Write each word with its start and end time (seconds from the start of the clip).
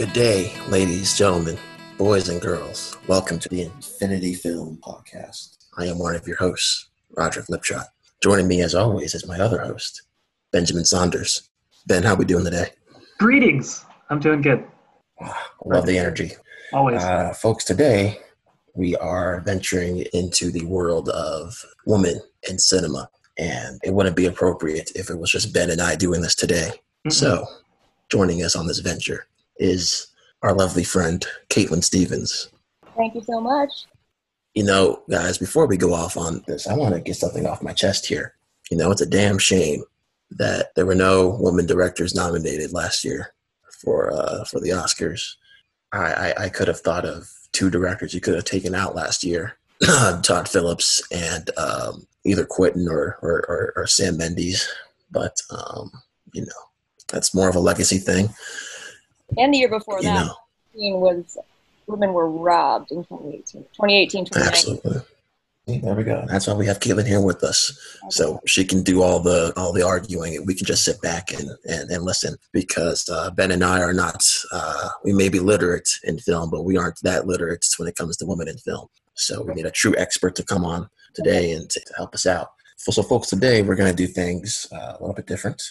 Good 0.00 0.14
day, 0.14 0.52
ladies, 0.68 1.14
gentlemen, 1.14 1.58
boys, 1.98 2.30
and 2.30 2.40
girls. 2.40 2.96
Welcome 3.06 3.38
to 3.38 3.50
the 3.50 3.60
Infinity 3.60 4.32
Film 4.32 4.78
Podcast. 4.82 5.58
I 5.76 5.88
am 5.88 5.98
one 5.98 6.16
of 6.16 6.26
your 6.26 6.38
hosts, 6.38 6.88
Roger 7.18 7.42
Lipshot. 7.42 7.84
Joining 8.22 8.48
me, 8.48 8.62
as 8.62 8.74
always, 8.74 9.14
is 9.14 9.26
my 9.26 9.38
other 9.38 9.60
host, 9.60 10.00
Benjamin 10.52 10.86
Saunders. 10.86 11.50
Ben, 11.86 12.02
how 12.02 12.14
are 12.14 12.16
we 12.16 12.24
doing 12.24 12.46
today? 12.46 12.68
Greetings. 13.18 13.84
I'm 14.08 14.20
doing 14.20 14.40
good. 14.40 14.64
Love 15.66 15.84
the 15.84 15.98
energy. 15.98 16.32
Always. 16.72 17.02
Uh, 17.02 17.34
folks, 17.34 17.64
today 17.64 18.20
we 18.72 18.96
are 18.96 19.42
venturing 19.42 20.06
into 20.14 20.50
the 20.50 20.64
world 20.64 21.10
of 21.10 21.62
women 21.84 22.22
in 22.48 22.58
cinema. 22.58 23.10
And 23.36 23.78
it 23.84 23.92
wouldn't 23.92 24.16
be 24.16 24.24
appropriate 24.24 24.92
if 24.94 25.10
it 25.10 25.18
was 25.18 25.30
just 25.30 25.52
Ben 25.52 25.68
and 25.68 25.82
I 25.82 25.94
doing 25.94 26.22
this 26.22 26.34
today. 26.34 26.70
Mhm. 27.06 27.12
So, 27.12 27.46
joining 28.08 28.42
us 28.42 28.56
on 28.56 28.66
this 28.66 28.78
venture 28.78 29.26
is 29.60 30.08
our 30.42 30.54
lovely 30.54 30.84
friend, 30.84 31.24
Caitlin 31.48 31.84
Stevens. 31.84 32.48
Thank 32.96 33.14
you 33.14 33.22
so 33.22 33.40
much. 33.40 33.86
You 34.54 34.64
know, 34.64 35.02
guys, 35.08 35.38
before 35.38 35.66
we 35.66 35.76
go 35.76 35.94
off 35.94 36.16
on 36.16 36.42
this, 36.48 36.66
I 36.66 36.74
want 36.74 36.94
to 36.94 37.00
get 37.00 37.16
something 37.16 37.46
off 37.46 37.62
my 37.62 37.72
chest 37.72 38.06
here. 38.06 38.34
You 38.70 38.76
know, 38.76 38.90
it's 38.90 39.00
a 39.00 39.06
damn 39.06 39.38
shame 39.38 39.84
that 40.32 40.74
there 40.74 40.86
were 40.86 40.94
no 40.94 41.36
women 41.40 41.66
directors 41.66 42.14
nominated 42.14 42.72
last 42.72 43.04
year 43.04 43.32
for 43.80 44.12
uh, 44.12 44.44
for 44.44 44.58
the 44.58 44.70
Oscars. 44.70 45.34
I, 45.92 46.12
I, 46.12 46.44
I 46.44 46.48
could 46.48 46.68
have 46.68 46.80
thought 46.80 47.04
of 47.04 47.28
two 47.52 47.70
directors 47.70 48.14
you 48.14 48.20
could 48.20 48.34
have 48.34 48.44
taken 48.44 48.74
out 48.74 48.94
last 48.94 49.22
year 49.22 49.56
Todd 50.22 50.48
Phillips 50.48 51.02
and 51.10 51.50
um, 51.56 52.06
either 52.24 52.44
Quentin 52.44 52.88
or, 52.88 53.18
or, 53.22 53.44
or, 53.48 53.72
or 53.76 53.86
Sam 53.86 54.16
Mendes. 54.16 54.68
But, 55.10 55.36
um, 55.50 55.90
you 56.32 56.42
know, 56.42 56.52
that's 57.08 57.34
more 57.34 57.48
of 57.48 57.56
a 57.56 57.60
legacy 57.60 57.98
thing. 57.98 58.28
And 59.38 59.54
the 59.54 59.58
year 59.58 59.68
before 59.68 59.98
You 59.98 60.04
that, 60.04 60.26
know, 60.26 60.34
was 60.98 61.36
women 61.86 62.12
were 62.12 62.30
robbed 62.30 62.90
in 62.92 62.98
2018, 63.04 63.62
2018, 63.62 64.24
2019. 64.26 64.48
absolutely. 64.48 65.02
There 65.66 65.94
we 65.94 66.02
go. 66.02 66.24
That's 66.28 66.46
why 66.46 66.54
we 66.54 66.66
have 66.66 66.80
Caitlin 66.80 67.06
here 67.06 67.20
with 67.20 67.44
us. 67.44 67.78
so 68.08 68.40
she 68.46 68.64
can 68.64 68.82
do 68.82 69.02
all 69.02 69.20
the 69.20 69.52
all 69.56 69.72
the 69.72 69.86
arguing 69.86 70.36
and 70.36 70.46
we 70.46 70.54
can 70.54 70.66
just 70.66 70.84
sit 70.84 71.00
back 71.00 71.32
and 71.32 71.48
and, 71.68 71.90
and 71.90 72.02
listen 72.02 72.36
because 72.52 73.08
uh, 73.08 73.30
ben 73.30 73.52
and 73.52 73.62
i 73.62 73.80
are 73.80 73.92
not 73.92 74.24
uh, 74.52 74.88
we 75.04 75.12
may 75.12 75.28
be 75.28 75.38
literate 75.38 75.88
in 76.04 76.18
film 76.18 76.50
but 76.50 76.62
we 76.64 76.76
aren't 76.76 76.98
that 77.02 77.26
literate 77.26 77.64
when 77.76 77.88
it 77.88 77.94
comes 77.94 78.16
to 78.16 78.26
women 78.26 78.48
in 78.48 78.56
film 78.58 78.88
so 79.14 79.42
we 79.42 79.54
need 79.54 79.66
a 79.66 79.70
true 79.70 79.94
expert 79.96 80.34
to 80.34 80.42
come 80.44 80.64
on 80.64 80.88
today 81.14 81.52
and 81.52 81.68
to, 81.70 81.78
to 81.80 81.92
help 81.96 82.14
us 82.14 82.26
out 82.26 82.48
so, 82.76 82.90
so 82.90 83.02
folks 83.02 83.28
today 83.28 83.62
we're 83.62 83.76
going 83.76 83.90
to 83.94 84.06
do 84.06 84.08
things 84.08 84.66
uh, 84.72 84.94
a 84.98 85.00
little 85.00 85.14
bit 85.14 85.26
different 85.26 85.62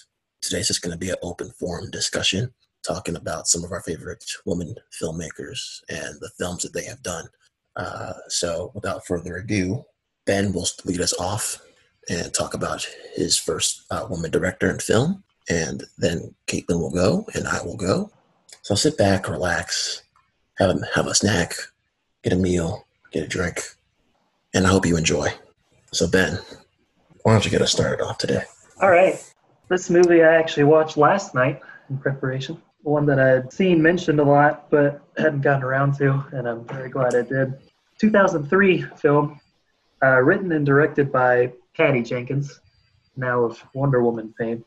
today's 0.41 0.67
just 0.67 0.81
going 0.81 0.93
to 0.93 0.97
be 0.97 1.09
an 1.09 1.17
open 1.21 1.49
forum 1.59 1.89
discussion 1.91 2.53
talking 2.87 3.15
about 3.15 3.47
some 3.47 3.63
of 3.63 3.71
our 3.71 3.81
favorite 3.81 4.23
women 4.45 4.73
filmmakers 5.01 5.81
and 5.89 6.15
the 6.21 6.31
films 6.37 6.63
that 6.63 6.73
they 6.73 6.85
have 6.85 7.01
done 7.03 7.25
uh, 7.75 8.13
so 8.27 8.71
without 8.73 9.05
further 9.05 9.37
ado 9.37 9.83
ben 10.25 10.53
will 10.53 10.67
lead 10.85 11.01
us 11.01 11.13
off 11.19 11.61
and 12.09 12.33
talk 12.33 12.53
about 12.53 12.87
his 13.15 13.37
first 13.37 13.83
uh, 13.91 14.05
woman 14.09 14.31
director 14.31 14.69
in 14.69 14.79
film. 14.79 15.23
And 15.49 15.83
then 15.97 16.33
Caitlin 16.47 16.79
will 16.79 16.91
go, 16.91 17.25
and 17.33 17.47
I 17.47 17.61
will 17.63 17.77
go. 17.77 18.11
So 18.61 18.75
sit 18.75 18.97
back, 18.97 19.29
relax, 19.29 20.03
have 20.57 20.69
a, 20.69 20.79
have 20.93 21.07
a 21.07 21.15
snack, 21.15 21.53
get 22.23 22.33
a 22.33 22.35
meal, 22.35 22.85
get 23.11 23.23
a 23.23 23.27
drink, 23.27 23.61
and 24.53 24.67
I 24.67 24.69
hope 24.69 24.85
you 24.85 24.97
enjoy. 24.97 25.29
So 25.91 26.07
Ben, 26.07 26.37
why 27.23 27.33
don't 27.33 27.45
you 27.45 27.51
get 27.51 27.61
us 27.61 27.71
started 27.71 28.03
off 28.03 28.17
today? 28.17 28.43
All 28.81 28.91
right. 28.91 29.15
This 29.69 29.89
movie 29.89 30.23
I 30.23 30.35
actually 30.35 30.65
watched 30.65 30.97
last 30.97 31.33
night 31.33 31.61
in 31.89 31.97
preparation. 31.97 32.61
One 32.81 33.05
that 33.07 33.19
I 33.19 33.27
had 33.27 33.53
seen 33.53 33.81
mentioned 33.81 34.19
a 34.19 34.23
lot, 34.23 34.69
but 34.69 35.01
hadn't 35.17 35.41
gotten 35.41 35.63
around 35.63 35.97
to, 35.97 36.25
and 36.31 36.47
I'm 36.47 36.65
very 36.65 36.89
glad 36.89 37.15
I 37.15 37.23
did. 37.23 37.53
2003 37.99 38.81
film, 38.95 39.39
uh, 40.01 40.19
written 40.21 40.51
and 40.53 40.65
directed 40.65 41.11
by 41.11 41.51
Patty 41.75 42.01
Jenkins, 42.01 42.61
now 43.17 43.43
of 43.43 43.61
Wonder 43.73 44.01
Woman 44.01 44.33
fame. 44.37 44.63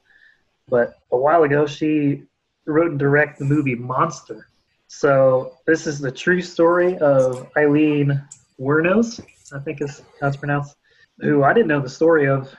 But 0.68 0.94
a 1.10 1.16
while 1.16 1.44
ago, 1.44 1.66
she 1.66 2.24
wrote 2.66 2.90
and 2.90 2.98
directed 2.98 3.38
the 3.40 3.54
movie 3.54 3.74
Monster. 3.74 4.46
So 4.88 5.56
this 5.66 5.86
is 5.86 5.98
the 5.98 6.12
true 6.12 6.42
story 6.42 6.98
of 6.98 7.48
Eileen 7.56 8.22
Wuornos, 8.60 9.24
I 9.52 9.58
think 9.58 9.80
is 9.80 10.02
how 10.20 10.28
it's 10.28 10.36
pronounced, 10.36 10.76
who 11.20 11.44
I 11.44 11.54
didn't 11.54 11.68
know 11.68 11.80
the 11.80 11.88
story 11.88 12.28
of 12.28 12.54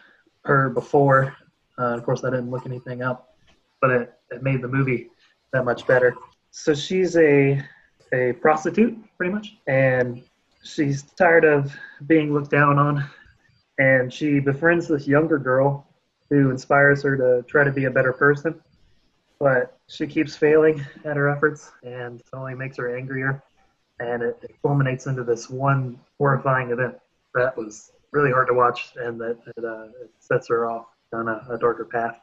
her 0.46 0.70
before. 0.70 1.36
Uh, 1.78 1.96
of 1.96 2.04
course, 2.04 2.24
I 2.24 2.32
didn't 2.32 2.50
look 2.50 2.66
anything 2.66 3.04
up, 3.04 3.36
but 3.82 3.92
it, 3.92 4.14
it 4.32 4.44
made 4.44 4.62
the 4.62 4.68
movie 4.68 5.10
that 5.54 5.64
much 5.64 5.88
better. 5.88 6.16
So 6.52 6.74
she's 6.74 7.16
a 7.16 7.64
a 8.12 8.34
prostitute, 8.34 8.96
pretty 9.18 9.34
much, 9.34 9.58
and 9.66 10.22
she's 10.64 11.02
tired 11.02 11.46
of 11.46 11.74
being 12.06 12.32
looked 12.34 12.52
down 12.52 12.78
on, 12.78 13.04
and 13.80 14.14
she 14.14 14.40
befriends 14.40 14.88
this 14.88 15.08
younger 15.08 15.40
girl 15.40 15.88
who 16.30 16.52
inspires 16.52 17.02
her 17.04 17.18
to 17.18 17.44
try 17.48 17.64
to 17.64 17.72
be 17.72 17.86
a 17.86 17.92
better 17.92 18.14
person. 18.14 18.62
But 19.40 19.78
she 19.88 20.06
keeps 20.08 20.36
failing 20.36 20.86
at 21.06 21.18
her 21.18 21.28
efforts, 21.28 21.72
and 21.84 22.20
it 22.20 22.26
only 22.34 22.56
makes 22.56 22.78
her 22.78 22.96
angrier. 22.96 23.44
And 24.00 24.24
it, 24.24 24.38
culminates 24.62 25.08
into 25.08 25.24
this 25.24 25.50
one 25.50 26.00
horrifying 26.18 26.72
event 26.72 26.96
that 27.36 27.56
was 27.58 27.92
really 28.12 28.32
hard 28.32 28.48
to 28.48 28.54
watch, 28.54 28.94
and 28.96 29.20
that 29.20 29.38
it, 29.58 29.66
uh, 29.66 29.86
it 30.02 30.12
sets 30.20 30.48
her 30.50 30.70
off 30.70 30.86
on 31.14 31.28
a, 31.28 31.46
a 31.50 31.58
darker 31.58 31.86
path. 31.86 32.20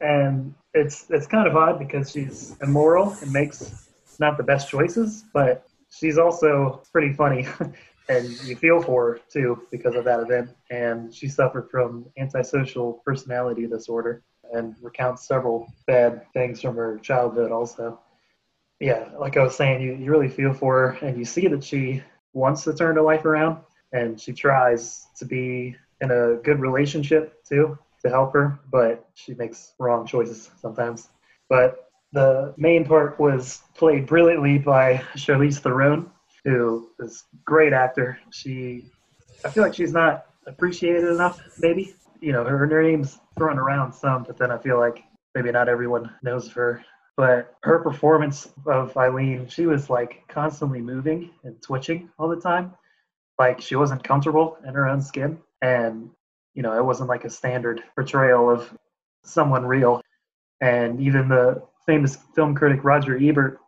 And 0.00 0.54
it's 0.74 1.06
it's 1.10 1.26
kind 1.26 1.48
of 1.48 1.56
odd 1.56 1.78
because 1.78 2.10
she's 2.10 2.56
immoral 2.60 3.16
and 3.22 3.32
makes 3.32 3.88
not 4.18 4.36
the 4.36 4.42
best 4.42 4.68
choices, 4.68 5.24
but 5.32 5.66
she's 5.90 6.18
also 6.18 6.82
pretty 6.92 7.12
funny, 7.12 7.46
and 8.08 8.28
you 8.44 8.56
feel 8.56 8.82
for 8.82 9.12
her 9.12 9.20
too 9.32 9.62
because 9.70 9.94
of 9.94 10.04
that 10.04 10.20
event. 10.20 10.50
And 10.70 11.14
she 11.14 11.28
suffered 11.28 11.68
from 11.70 12.06
antisocial 12.18 13.00
personality 13.04 13.66
disorder 13.66 14.22
and 14.52 14.76
recounts 14.80 15.26
several 15.26 15.66
bad 15.86 16.22
things 16.32 16.60
from 16.60 16.76
her 16.76 16.98
childhood 16.98 17.50
also. 17.50 18.00
Yeah, 18.78 19.08
like 19.18 19.36
I 19.36 19.42
was 19.42 19.56
saying, 19.56 19.80
you, 19.80 19.94
you 19.94 20.10
really 20.10 20.28
feel 20.28 20.52
for 20.52 20.92
her, 20.92 21.06
and 21.06 21.18
you 21.18 21.24
see 21.24 21.48
that 21.48 21.64
she 21.64 22.02
wants 22.34 22.64
to 22.64 22.74
turn 22.74 22.96
her 22.96 23.02
life 23.02 23.24
around, 23.24 23.60
and 23.92 24.20
she 24.20 24.32
tries 24.32 25.06
to 25.16 25.24
be 25.24 25.74
in 26.02 26.10
a 26.10 26.34
good 26.42 26.60
relationship 26.60 27.42
too 27.44 27.78
to 28.06 28.10
help 28.12 28.32
her, 28.32 28.58
but 28.70 29.08
she 29.14 29.34
makes 29.34 29.74
wrong 29.78 30.06
choices 30.06 30.50
sometimes. 30.60 31.08
But 31.48 31.90
the 32.12 32.54
main 32.56 32.84
part 32.84 33.18
was 33.18 33.62
played 33.74 34.06
brilliantly 34.06 34.58
by 34.58 35.02
Charlize 35.16 35.58
Theron, 35.58 36.10
who 36.44 36.90
is 37.00 37.24
a 37.34 37.36
great 37.44 37.72
actor. 37.72 38.18
She, 38.30 38.90
I 39.44 39.50
feel 39.50 39.62
like 39.62 39.74
she's 39.74 39.92
not 39.92 40.26
appreciated 40.46 41.04
enough, 41.04 41.40
maybe. 41.58 41.94
You 42.20 42.32
know, 42.32 42.44
her, 42.44 42.56
her 42.56 42.82
name's 42.82 43.18
thrown 43.36 43.58
around 43.58 43.92
some, 43.92 44.22
but 44.22 44.38
then 44.38 44.50
I 44.50 44.58
feel 44.58 44.78
like 44.78 45.02
maybe 45.34 45.50
not 45.52 45.68
everyone 45.68 46.10
knows 46.22 46.50
her. 46.52 46.84
But 47.16 47.54
her 47.62 47.78
performance 47.80 48.48
of 48.66 48.96
Eileen, 48.96 49.48
she 49.48 49.66
was 49.66 49.90
like 49.90 50.22
constantly 50.28 50.80
moving 50.80 51.30
and 51.44 51.60
twitching 51.62 52.10
all 52.18 52.28
the 52.28 52.40
time. 52.40 52.74
Like 53.38 53.60
she 53.60 53.74
wasn't 53.74 54.04
comfortable 54.04 54.58
in 54.66 54.74
her 54.74 54.88
own 54.88 55.02
skin. 55.02 55.38
And, 55.62 56.10
you 56.56 56.62
know, 56.62 56.76
it 56.76 56.84
wasn't 56.84 57.10
like 57.10 57.24
a 57.24 57.30
standard 57.30 57.84
portrayal 57.94 58.50
of 58.50 58.72
someone 59.22 59.64
real. 59.64 60.00
And 60.60 61.00
even 61.00 61.28
the 61.28 61.62
famous 61.84 62.16
film 62.34 62.54
critic 62.54 62.82
Roger 62.82 63.16
Ebert 63.16 63.60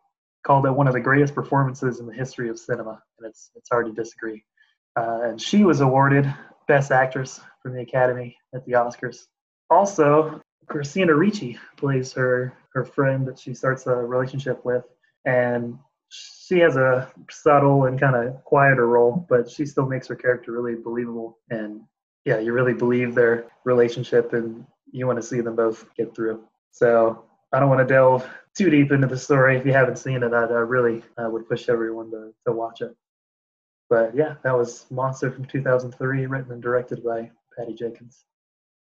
called 0.43 0.64
it 0.64 0.70
one 0.70 0.88
of 0.88 0.94
the 0.94 1.00
greatest 1.00 1.35
performances 1.35 2.00
in 2.00 2.06
the 2.06 2.14
history 2.14 2.49
of 2.49 2.58
cinema, 2.58 3.02
and 3.19 3.29
it's 3.29 3.50
it's 3.55 3.69
hard 3.70 3.87
to 3.87 3.93
disagree. 3.93 4.43
Uh, 4.96 5.20
and 5.25 5.40
she 5.40 5.64
was 5.64 5.81
awarded 5.82 6.32
Best 6.67 6.90
Actress 6.90 7.40
from 7.62 7.75
the 7.75 7.82
Academy 7.82 8.37
at 8.55 8.64
the 8.64 8.73
Oscars. 8.73 9.26
Also, 9.69 10.40
Christina 10.67 11.14
Ricci 11.14 11.58
plays 11.76 12.14
her 12.14 12.55
her 12.73 12.87
friend 12.87 13.29
that 13.29 13.38
she 13.38 13.52
starts 13.52 13.87
a 13.87 13.94
relationship 13.94 14.64
with, 14.64 14.85
and 15.26 15.79
she 16.08 16.58
has 16.61 16.76
a 16.76 17.12
subtle 17.31 17.85
and 17.85 18.00
kind 18.00 18.17
of 18.17 18.43
quieter 18.44 18.87
role, 18.87 19.26
but 19.29 19.50
she 19.50 19.67
still 19.67 19.87
makes 19.87 20.06
her 20.06 20.17
character 20.17 20.52
really 20.52 20.75
believable. 20.75 21.38
And 21.50 21.82
yeah, 22.28 22.38
you 22.38 22.52
really 22.52 22.75
believe 22.75 23.14
their 23.14 23.46
relationship, 23.64 24.34
and 24.34 24.66
you 24.92 25.06
want 25.06 25.19
to 25.19 25.22
see 25.22 25.40
them 25.40 25.56
both 25.56 25.86
get 25.96 26.14
through. 26.14 26.44
So 26.72 27.25
I 27.54 27.58
don't 27.58 27.70
want 27.70 27.80
to 27.80 27.86
delve 27.86 28.28
too 28.54 28.69
deep 28.69 28.92
into 28.92 29.06
the 29.06 29.16
story. 29.16 29.56
If 29.56 29.64
you 29.64 29.72
haven't 29.72 29.96
seen 29.96 30.22
it, 30.22 30.34
I'd, 30.34 30.52
I 30.52 30.60
really 30.60 31.02
uh, 31.16 31.30
would 31.30 31.48
push 31.48 31.70
everyone 31.70 32.10
to, 32.10 32.34
to 32.46 32.52
watch 32.52 32.82
it. 32.82 32.94
But 33.88 34.14
yeah, 34.14 34.34
that 34.44 34.54
was 34.54 34.84
Monster 34.90 35.30
from 35.30 35.46
2003, 35.46 36.26
written 36.26 36.52
and 36.52 36.62
directed 36.62 37.02
by 37.02 37.30
Patty 37.56 37.72
Jenkins. 37.72 38.26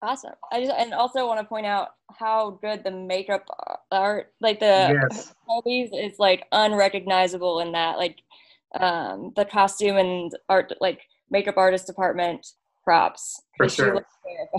Awesome. 0.02 0.32
I 0.50 0.64
just 0.64 0.76
and 0.76 0.92
also 0.92 1.28
want 1.28 1.38
to 1.38 1.46
point 1.46 1.66
out 1.66 1.90
how 2.18 2.58
good 2.60 2.82
the 2.82 2.90
makeup 2.90 3.46
art, 3.92 4.32
like 4.40 4.58
the 4.58 4.98
yes, 5.08 5.32
movies, 5.48 5.90
is 5.94 6.18
like 6.18 6.46
unrecognizable 6.50 7.60
in 7.60 7.70
that. 7.72 7.96
Like 7.96 8.16
um, 8.80 9.32
the 9.36 9.44
costume 9.44 9.98
and 9.98 10.32
art, 10.48 10.72
like 10.80 11.02
makeup 11.30 11.58
artist 11.58 11.86
department 11.86 12.44
props. 12.90 13.40
For 13.56 13.68
sure. 13.68 14.04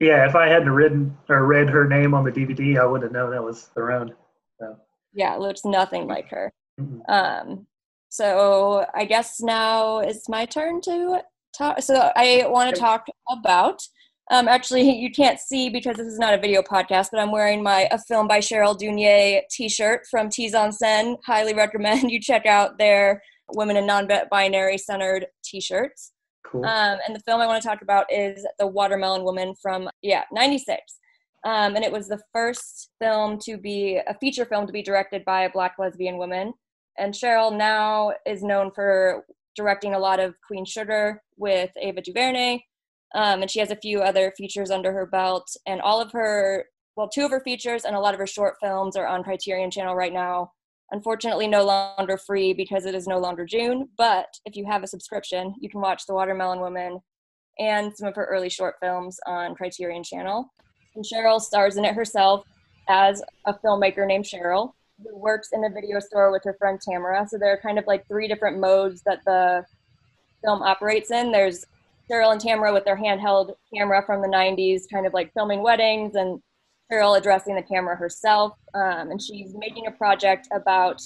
yeah. 0.00 0.26
If 0.26 0.34
I 0.34 0.48
hadn't 0.48 0.70
written 0.70 1.14
or 1.28 1.44
read 1.46 1.68
her 1.68 1.86
name 1.86 2.14
on 2.14 2.24
the 2.24 2.32
DVD, 2.32 2.80
I 2.80 2.86
would 2.86 3.02
have 3.02 3.12
known 3.12 3.30
that 3.32 3.44
was 3.44 3.68
Theron. 3.74 4.14
So 4.58 4.76
Yeah, 5.12 5.36
looks 5.36 5.66
nothing 5.66 6.06
like 6.06 6.30
her. 6.30 6.50
Mhm. 6.80 7.00
Um, 7.10 7.66
so 8.08 8.86
I 8.94 9.04
guess 9.04 9.38
now 9.40 9.98
it's 9.98 10.30
my 10.30 10.46
turn 10.46 10.80
to 10.82 11.22
talk. 11.56 11.82
So 11.82 12.10
I 12.16 12.46
want 12.46 12.74
to 12.74 12.80
talk 12.80 13.04
about. 13.30 13.82
Um, 14.30 14.48
actually, 14.48 14.90
you 15.04 15.10
can't 15.10 15.38
see 15.38 15.68
because 15.68 15.96
this 15.98 16.06
is 16.06 16.18
not 16.18 16.32
a 16.32 16.38
video 16.38 16.62
podcast, 16.62 17.08
but 17.12 17.20
I'm 17.20 17.32
wearing 17.32 17.62
my 17.62 17.86
a 17.90 17.98
film 17.98 18.26
by 18.28 18.38
Cheryl 18.38 18.78
Dunye 18.80 19.42
T-shirt 19.50 20.06
from 20.10 20.30
Tees 20.30 20.54
on 20.54 20.72
Sen. 20.72 21.18
Highly 21.26 21.52
recommend 21.52 22.10
you 22.10 22.18
check 22.18 22.46
out 22.46 22.78
their 22.78 23.22
women 23.52 23.76
and 23.76 23.86
non-binary 23.86 24.78
centered 24.78 25.26
T-shirts. 25.44 26.12
Cool. 26.50 26.64
Um, 26.64 26.98
and 27.06 27.14
the 27.14 27.20
film 27.20 27.40
I 27.40 27.46
want 27.46 27.62
to 27.62 27.68
talk 27.68 27.82
about 27.82 28.10
is 28.10 28.46
The 28.58 28.66
Watermelon 28.66 29.22
Woman 29.22 29.54
from, 29.60 29.88
yeah, 30.02 30.24
96. 30.32 30.80
Um, 31.44 31.76
and 31.76 31.84
it 31.84 31.92
was 31.92 32.08
the 32.08 32.20
first 32.32 32.90
film 33.00 33.38
to 33.40 33.58
be 33.58 34.00
a 34.06 34.14
feature 34.18 34.44
film 34.44 34.66
to 34.66 34.72
be 34.72 34.82
directed 34.82 35.24
by 35.24 35.42
a 35.42 35.50
black 35.50 35.74
lesbian 35.78 36.16
woman. 36.16 36.54
And 36.98 37.14
Cheryl 37.14 37.56
now 37.56 38.12
is 38.26 38.42
known 38.42 38.72
for 38.74 39.24
directing 39.54 39.94
a 39.94 39.98
lot 39.98 40.20
of 40.20 40.34
Queen 40.46 40.64
Sugar 40.64 41.22
with 41.36 41.70
Ava 41.80 42.00
DuVernay. 42.00 42.60
Um, 43.14 43.42
and 43.42 43.50
she 43.50 43.60
has 43.60 43.70
a 43.70 43.76
few 43.76 44.00
other 44.00 44.32
features 44.36 44.70
under 44.70 44.92
her 44.92 45.06
belt. 45.06 45.48
And 45.66 45.80
all 45.80 46.00
of 46.00 46.12
her, 46.12 46.64
well, 46.96 47.08
two 47.08 47.24
of 47.24 47.30
her 47.30 47.40
features 47.40 47.84
and 47.84 47.94
a 47.94 48.00
lot 48.00 48.14
of 48.14 48.20
her 48.20 48.26
short 48.26 48.56
films 48.60 48.96
are 48.96 49.06
on 49.06 49.22
Criterion 49.22 49.70
Channel 49.70 49.94
right 49.94 50.12
now 50.12 50.52
unfortunately 50.90 51.46
no 51.46 51.64
longer 51.64 52.16
free 52.16 52.52
because 52.52 52.86
it 52.86 52.94
is 52.94 53.06
no 53.06 53.18
longer 53.18 53.44
June. 53.44 53.88
But 53.96 54.28
if 54.44 54.56
you 54.56 54.64
have 54.66 54.82
a 54.82 54.86
subscription, 54.86 55.54
you 55.60 55.68
can 55.68 55.80
watch 55.80 56.06
The 56.06 56.14
Watermelon 56.14 56.60
Woman 56.60 57.00
and 57.58 57.96
some 57.96 58.08
of 58.08 58.14
her 58.14 58.24
early 58.24 58.48
short 58.48 58.76
films 58.80 59.18
on 59.26 59.54
Criterion 59.54 60.04
Channel. 60.04 60.50
And 60.94 61.04
Cheryl 61.04 61.40
stars 61.40 61.76
in 61.76 61.84
it 61.84 61.94
herself 61.94 62.44
as 62.88 63.22
a 63.46 63.54
filmmaker 63.54 64.06
named 64.06 64.24
Cheryl 64.24 64.72
who 65.02 65.16
works 65.16 65.50
in 65.52 65.64
a 65.64 65.70
video 65.70 66.00
store 66.00 66.32
with 66.32 66.42
her 66.44 66.56
friend 66.58 66.80
Tamara. 66.80 67.26
So 67.28 67.38
there 67.38 67.52
are 67.52 67.60
kind 67.60 67.78
of 67.78 67.86
like 67.86 68.06
three 68.08 68.26
different 68.26 68.58
modes 68.58 69.02
that 69.02 69.20
the 69.24 69.64
film 70.44 70.62
operates 70.62 71.10
in. 71.10 71.30
There's 71.30 71.64
Cheryl 72.10 72.32
and 72.32 72.40
Tamara 72.40 72.72
with 72.72 72.84
their 72.84 72.96
handheld 72.96 73.54
camera 73.72 74.02
from 74.04 74.22
the 74.22 74.28
90s, 74.28 74.82
kind 74.92 75.06
of 75.06 75.12
like 75.12 75.32
filming 75.34 75.62
weddings 75.62 76.14
and 76.14 76.40
Cheryl 76.90 77.18
addressing 77.18 77.54
the 77.54 77.62
camera 77.62 77.96
herself, 77.96 78.54
um, 78.74 79.10
and 79.10 79.20
she's 79.20 79.54
making 79.54 79.86
a 79.86 79.90
project 79.90 80.48
about 80.52 81.02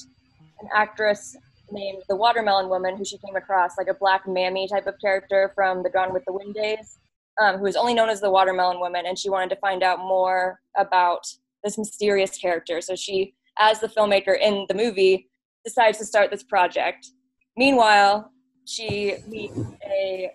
an 0.61 0.69
actress 0.75 1.37
named 1.73 2.02
the 2.08 2.14
Watermelon 2.14 2.69
Woman, 2.69 2.96
who 2.96 3.05
she 3.05 3.19
came 3.19 3.34
across, 3.34 3.76
like 3.76 3.88
a 3.88 3.94
black 3.94 4.29
mammy 4.29 4.69
type 4.69 4.87
of 4.87 4.94
character 5.00 5.50
from 5.55 5.82
the 5.82 5.90
Gone 5.90 6.12
with 6.12 6.25
the 6.25 6.32
Wind 6.32 6.55
days, 6.55 6.99
um, 7.40 7.58
who 7.58 7.67
is 7.67 7.76
only 7.76 7.94
known 7.94 8.08
as 8.08 8.20
the 8.20 8.31
Watermelon 8.31 8.79
Woman, 8.79 9.06
and 9.06 9.19
she 9.19 9.29
wanted 9.29 9.50
to 9.50 9.56
find 9.56 9.82
out 9.82 9.99
more 9.99 10.61
about 10.76 11.26
this 11.64 11.79
mysterious 11.79 12.37
character. 12.37 12.81
So 12.81 12.94
she, 12.94 13.34
as 13.58 13.81
the 13.81 13.88
filmmaker 13.88 14.38
in 14.38 14.67
the 14.69 14.75
movie, 14.75 15.31
decides 15.64 15.99
to 15.99 16.05
start 16.05 16.31
this 16.31 16.43
project. 16.43 17.08
Meanwhile, 17.56 18.31
she 18.67 19.17
meets 19.26 19.58
a 19.84 20.32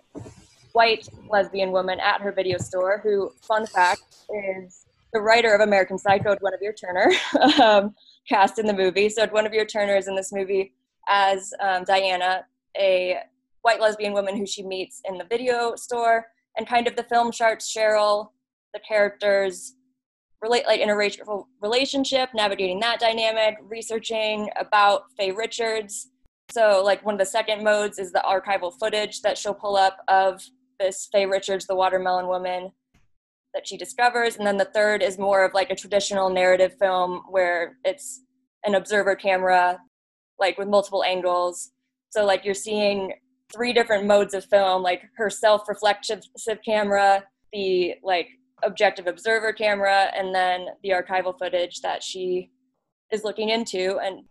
white 0.72 1.08
lesbian 1.28 1.72
woman 1.72 1.98
at 2.00 2.20
her 2.20 2.32
video 2.32 2.58
store 2.58 3.00
who, 3.02 3.32
fun 3.42 3.66
fact, 3.66 4.02
is 4.30 4.86
the 5.12 5.20
writer 5.20 5.54
of 5.54 5.60
American 5.60 5.98
Psycho, 5.98 6.36
Guinevere 6.36 6.74
Turner, 6.74 7.10
um, 7.62 7.94
cast 8.28 8.58
in 8.58 8.66
the 8.66 8.74
movie. 8.74 9.08
So 9.08 9.26
Guinevere 9.26 9.66
Turner 9.66 9.96
is 9.96 10.08
in 10.08 10.14
this 10.14 10.32
movie 10.32 10.74
as 11.08 11.52
um, 11.60 11.84
Diana, 11.84 12.44
a 12.76 13.18
white 13.62 13.80
lesbian 13.80 14.12
woman 14.12 14.36
who 14.36 14.46
she 14.46 14.62
meets 14.62 15.00
in 15.08 15.18
the 15.18 15.24
video 15.24 15.74
store, 15.76 16.26
and 16.56 16.66
kind 16.66 16.86
of 16.86 16.96
the 16.96 17.02
film 17.04 17.32
charts 17.32 17.74
Cheryl, 17.74 18.30
the 18.74 18.80
characters 18.86 19.74
relate 20.40 20.66
like 20.66 20.80
interracial 20.80 21.46
relationship, 21.60 22.30
navigating 22.34 22.78
that 22.80 23.00
dynamic, 23.00 23.56
researching 23.62 24.50
about 24.56 25.04
Faye 25.16 25.32
Richards. 25.32 26.10
So 26.50 26.82
like 26.84 27.04
one 27.04 27.14
of 27.14 27.18
the 27.18 27.26
second 27.26 27.64
modes 27.64 27.98
is 27.98 28.12
the 28.12 28.22
archival 28.24 28.72
footage 28.78 29.20
that 29.22 29.36
she'll 29.36 29.54
pull 29.54 29.76
up 29.76 29.98
of 30.08 30.42
this 30.78 31.08
Faye 31.10 31.26
Richards, 31.26 31.66
the 31.66 31.74
watermelon 31.74 32.28
woman, 32.28 32.70
that 33.54 33.66
she 33.66 33.76
discovers. 33.76 34.36
And 34.36 34.46
then 34.46 34.56
the 34.56 34.66
third 34.66 35.02
is 35.02 35.18
more 35.18 35.44
of 35.44 35.54
like 35.54 35.70
a 35.70 35.76
traditional 35.76 36.30
narrative 36.30 36.74
film 36.78 37.22
where 37.30 37.76
it's 37.84 38.22
an 38.64 38.74
observer 38.74 39.16
camera 39.16 39.78
like 40.38 40.58
with 40.58 40.68
multiple 40.68 41.04
angles. 41.04 41.70
So 42.10 42.24
like 42.24 42.44
you're 42.44 42.54
seeing 42.54 43.12
three 43.52 43.72
different 43.72 44.06
modes 44.06 44.34
of 44.34 44.44
film 44.44 44.82
like 44.82 45.02
her 45.16 45.30
self-reflective 45.30 46.22
camera 46.64 47.24
the 47.52 47.94
like 48.02 48.28
objective 48.62 49.06
observer 49.06 49.52
camera 49.52 50.10
and 50.14 50.34
then 50.34 50.66
the 50.82 50.90
archival 50.90 51.36
footage 51.38 51.80
that 51.80 52.02
she 52.02 52.50
is 53.10 53.24
looking 53.24 53.48
into. 53.48 53.98
And 53.98 54.24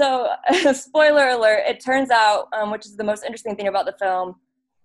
so 0.00 0.30
spoiler 0.72 1.28
alert 1.28 1.64
it 1.66 1.84
turns 1.84 2.10
out 2.10 2.48
um, 2.58 2.70
which 2.70 2.86
is 2.86 2.96
the 2.96 3.04
most 3.04 3.24
interesting 3.24 3.56
thing 3.56 3.68
about 3.68 3.86
the 3.86 3.96
film 4.00 4.36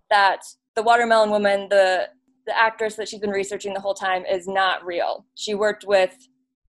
that 0.10 0.42
the 0.76 0.84
watermelon 0.84 1.30
woman 1.30 1.68
the 1.70 2.10
the 2.51 2.59
actress 2.59 2.95
that 2.95 3.07
she's 3.07 3.21
been 3.21 3.30
researching 3.30 3.74
the 3.74 3.80
whole 3.80 3.94
time 3.94 4.25
is 4.25 4.45
not 4.45 4.86
real. 4.86 5.25
She 5.36 5.53
worked 5.53 5.86
with 5.88 6.27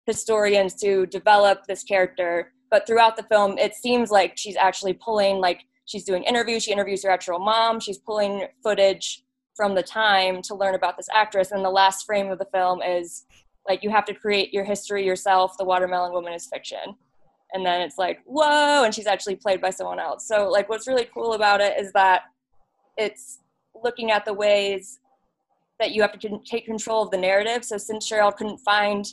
historians 0.06 0.74
to 0.80 1.06
develop 1.06 1.66
this 1.68 1.84
character, 1.84 2.52
but 2.68 2.84
throughout 2.84 3.16
the 3.16 3.22
film, 3.22 3.56
it 3.58 3.74
seems 3.74 4.10
like 4.10 4.32
she's 4.36 4.56
actually 4.56 4.94
pulling, 4.94 5.36
like, 5.36 5.60
she's 5.86 6.02
doing 6.02 6.24
interviews. 6.24 6.64
She 6.64 6.72
interviews 6.72 7.04
her 7.04 7.10
actual 7.10 7.38
mom. 7.38 7.78
She's 7.78 7.98
pulling 7.98 8.48
footage 8.60 9.22
from 9.54 9.76
the 9.76 9.82
time 9.84 10.42
to 10.42 10.54
learn 10.56 10.74
about 10.74 10.96
this 10.96 11.06
actress. 11.14 11.52
And 11.52 11.64
the 11.64 11.70
last 11.70 12.04
frame 12.04 12.28
of 12.28 12.40
the 12.40 12.48
film 12.52 12.82
is 12.82 13.24
like, 13.68 13.84
you 13.84 13.90
have 13.90 14.04
to 14.06 14.14
create 14.14 14.52
your 14.52 14.64
history 14.64 15.06
yourself. 15.06 15.56
The 15.58 15.64
Watermelon 15.64 16.12
Woman 16.12 16.32
is 16.32 16.48
fiction. 16.52 16.96
And 17.52 17.64
then 17.64 17.82
it's 17.82 17.98
like, 17.98 18.18
whoa, 18.26 18.82
and 18.84 18.92
she's 18.92 19.06
actually 19.06 19.36
played 19.36 19.60
by 19.60 19.70
someone 19.70 20.00
else. 20.00 20.26
So, 20.26 20.48
like, 20.50 20.68
what's 20.68 20.88
really 20.88 21.08
cool 21.14 21.34
about 21.34 21.60
it 21.60 21.80
is 21.80 21.92
that 21.92 22.22
it's 22.96 23.38
looking 23.82 24.10
at 24.10 24.24
the 24.24 24.34
ways 24.34 24.98
that 25.78 25.92
you 25.92 26.02
have 26.02 26.18
to 26.18 26.40
take 26.44 26.66
control 26.66 27.02
of 27.02 27.10
the 27.10 27.16
narrative. 27.16 27.64
So 27.64 27.78
since 27.78 28.10
Cheryl 28.10 28.34
couldn't 28.34 28.58
find 28.58 29.06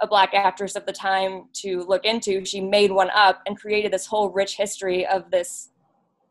a 0.00 0.06
black 0.06 0.34
actress 0.34 0.76
of 0.76 0.84
the 0.84 0.92
time 0.92 1.44
to 1.54 1.84
look 1.84 2.04
into, 2.04 2.44
she 2.44 2.60
made 2.60 2.90
one 2.90 3.10
up 3.10 3.40
and 3.46 3.58
created 3.58 3.92
this 3.92 4.06
whole 4.06 4.30
rich 4.30 4.56
history 4.56 5.06
of 5.06 5.30
this 5.30 5.70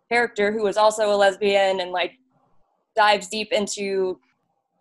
character 0.09 0.51
who 0.51 0.63
was 0.63 0.77
also 0.77 1.13
a 1.13 1.15
lesbian 1.15 1.79
and 1.79 1.91
like 1.91 2.13
dives 2.95 3.27
deep 3.27 3.51
into 3.51 4.19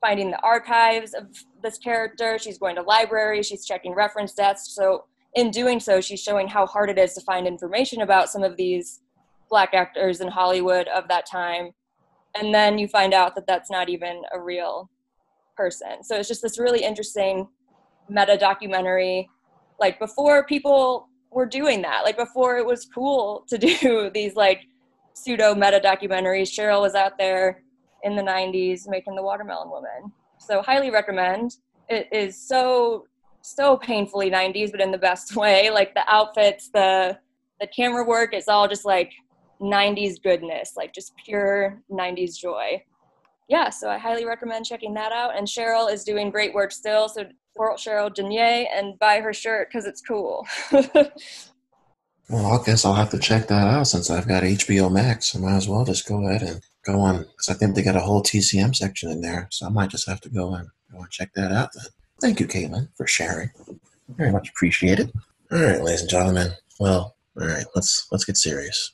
finding 0.00 0.30
the 0.30 0.40
archives 0.40 1.14
of 1.14 1.28
this 1.62 1.78
character. 1.78 2.38
She's 2.38 2.59
going 2.59 2.76
to 2.76 2.83
libraries, 2.83 3.47
she's 3.47 3.64
checking 3.64 3.95
reference 3.95 4.33
desks. 4.33 4.75
So 4.75 5.04
in 5.35 5.50
doing 5.50 5.78
so, 5.78 6.00
she's 6.00 6.21
showing 6.21 6.49
how 6.49 6.66
hard 6.66 6.90
it 6.90 6.99
is 6.99 7.14
to 7.14 7.21
find 7.21 7.47
information 7.47 8.02
about 8.02 8.28
some 8.28 8.42
of 8.42 8.57
these 8.57 9.00
black 9.49 9.73
actors 9.73 10.21
in 10.21 10.28
Hollywood 10.28 10.88
of 10.88 11.07
that 11.09 11.26
time 11.26 11.71
and 12.35 12.55
then 12.55 12.79
you 12.79 12.89
find 12.89 13.13
out 13.13 13.35
that 13.35 13.47
that's 13.47 13.71
not 13.71 13.89
even 13.89 14.23
a 14.33 14.41
real 14.41 14.91
person. 15.57 16.03
So 16.03 16.17
it's 16.17 16.29
just 16.29 16.43
this 16.43 16.59
really 16.59 16.83
interesting 16.85 17.49
meta 18.09 18.37
documentary. 18.37 19.29
Like 19.79 19.99
before 19.99 20.45
people 20.45 21.09
were 21.31 21.47
doing 21.47 21.81
that 21.83 22.03
like 22.03 22.17
before 22.17 22.59
it 22.59 22.67
was 22.67 22.87
cool 22.93 23.45
to 23.49 23.57
do 23.57 24.11
these 24.15 24.35
like 24.35 24.63
pseudo 25.13 25.55
meta 25.55 25.81
documentaries. 25.83 26.51
Cheryl 26.51 26.81
was 26.81 26.95
out 26.95 27.19
there 27.19 27.63
in 28.03 28.17
the 28.17 28.23
90s 28.23 28.89
making 28.89 29.15
the 29.15 29.23
watermelon 29.23 29.71
woman. 29.71 30.13
So 30.39 30.63
highly 30.63 30.91
recommend. 30.91 31.57
It 31.89 32.09
is 32.13 32.37
so 32.37 33.07
so 33.43 33.77
painfully 33.77 34.31
90s 34.31 34.71
but 34.71 34.81
in 34.81 34.91
the 34.91 34.99
best 34.99 35.37
way. 35.43 35.71
Like 35.71 35.95
the 35.95 36.05
outfits 36.09 36.71
the 36.73 37.19
the 37.61 37.67
camera 37.67 38.05
work 38.05 38.35
is 38.35 38.49
all 38.49 38.67
just 38.67 38.85
like 38.85 39.13
90s 39.61 40.23
goodness, 40.23 40.73
like 40.76 40.95
just 40.95 41.12
pure 41.25 41.81
90s 41.90 42.38
joy. 42.38 42.83
Yeah, 43.49 43.71
so 43.71 43.90
I 43.90 43.99
highly 43.99 44.25
recommend 44.25 44.64
checking 44.64 44.95
that 44.95 45.12
out. 45.12 45.37
And 45.37 45.47
Cheryl 45.47 45.93
is 45.93 46.05
doing 46.05 46.31
great 46.31 46.55
work 46.55 46.71
still. 46.71 47.09
So 47.09 47.25
support 47.52 47.79
Cheryl 47.79 48.14
Dunye 48.14 48.67
and 48.73 48.99
buy 48.99 49.21
her 49.21 49.33
shirt 49.33 49.69
because 49.69 49.87
it's 49.87 50.00
cool. 50.00 50.47
well, 50.73 52.61
I 52.61 52.64
guess 52.64 52.85
I'll 52.85 52.95
have 52.95 53.11
to 53.11 53.19
check 53.19 53.49
that 53.49 53.67
out 53.67 53.85
since 53.85 54.11
I've 54.11 54.29
got 54.29 54.43
HBO 54.43 54.90
Max. 54.90 55.35
I 55.35 55.40
might 55.40 55.57
as 55.57 55.69
well 55.69 55.85
just 55.85 56.09
go 56.09 56.26
ahead 56.26 56.43
and 56.43 56.62
go 56.85 57.00
on 57.00 57.19
because 57.19 57.49
I 57.49 57.55
think 57.55 57.75
they 57.75 57.83
got 57.83 57.97
a 57.97 58.00
whole 58.00 58.23
TCM 58.23 58.75
section 58.75 59.11
in 59.11 59.21
there. 59.21 59.49
So 59.50 59.67
I 59.67 59.69
might 59.69 59.90
just 59.90 60.09
have 60.09 60.21
to 60.23 60.29
go 60.29 60.55
and 60.55 60.69
go 60.93 61.00
and 61.00 61.11
check 61.11 61.33
that 61.35 61.52
out 61.52 61.71
then. 61.75 61.87
Thank 62.21 62.40
you, 62.40 62.47
Caitlin, 62.47 62.88
for 62.97 63.07
sharing. 63.07 63.50
Very 64.09 64.33
much 64.33 64.50
appreciated. 64.50 65.12
All 65.50 65.61
right, 65.61 65.83
ladies 65.83 66.02
and 66.02 66.11
gentlemen. 66.11 66.52
Well, 66.79 67.17
all 67.40 67.47
right, 67.47 67.64
let's 67.75 68.07
let's 68.11 68.25
get 68.25 68.37
serious. 68.37 68.93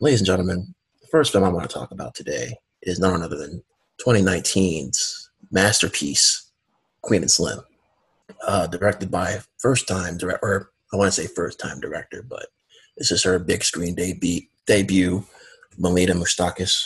Ladies 0.00 0.20
and 0.20 0.26
gentlemen, 0.26 0.74
the 1.02 1.08
first 1.08 1.32
film 1.32 1.42
I 1.42 1.48
want 1.48 1.68
to 1.68 1.74
talk 1.74 1.90
about 1.90 2.14
today 2.14 2.54
is 2.82 3.00
none 3.00 3.20
other 3.20 3.36
than 3.36 3.64
2019's 4.00 5.30
masterpiece, 5.50 6.52
Queen 7.02 7.22
and 7.22 7.30
Slim, 7.30 7.58
uh, 8.46 8.68
directed 8.68 9.10
by 9.10 9.40
first 9.58 9.88
time 9.88 10.16
director, 10.16 10.38
or 10.42 10.70
I 10.92 10.96
want 10.96 11.12
to 11.12 11.20
say 11.20 11.26
first 11.26 11.58
time 11.58 11.80
director, 11.80 12.22
but 12.22 12.46
this 12.96 13.10
is 13.10 13.24
her 13.24 13.40
big 13.40 13.64
screen 13.64 13.96
debut, 13.96 14.42
debut 14.66 15.24
Melina 15.78 16.14
Moustakis. 16.14 16.84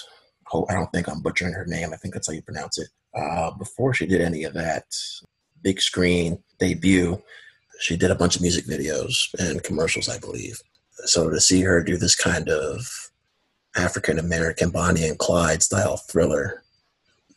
I 0.70 0.74
don't 0.74 0.90
think 0.92 1.06
I'm 1.08 1.20
butchering 1.20 1.52
her 1.52 1.66
name. 1.66 1.92
I 1.92 1.96
think 1.96 2.14
that's 2.14 2.28
how 2.28 2.32
you 2.32 2.42
pronounce 2.42 2.78
it. 2.78 2.88
Uh, 3.14 3.50
before 3.52 3.92
she 3.92 4.06
did 4.06 4.22
any 4.22 4.44
of 4.44 4.54
that 4.54 4.84
big 5.62 5.80
screen 5.82 6.42
debut, 6.58 7.22
She 7.80 7.96
did 7.96 8.10
a 8.10 8.14
bunch 8.14 8.36
of 8.36 8.42
music 8.42 8.64
videos 8.66 9.28
and 9.38 9.62
commercials, 9.62 10.08
I 10.08 10.18
believe. 10.18 10.62
So 11.04 11.30
to 11.30 11.40
see 11.40 11.62
her 11.62 11.82
do 11.82 11.96
this 11.96 12.14
kind 12.14 12.48
of 12.48 13.10
African 13.76 14.18
American 14.18 14.70
Bonnie 14.70 15.06
and 15.08 15.18
Clyde 15.18 15.62
style 15.62 15.96
thriller, 15.96 16.62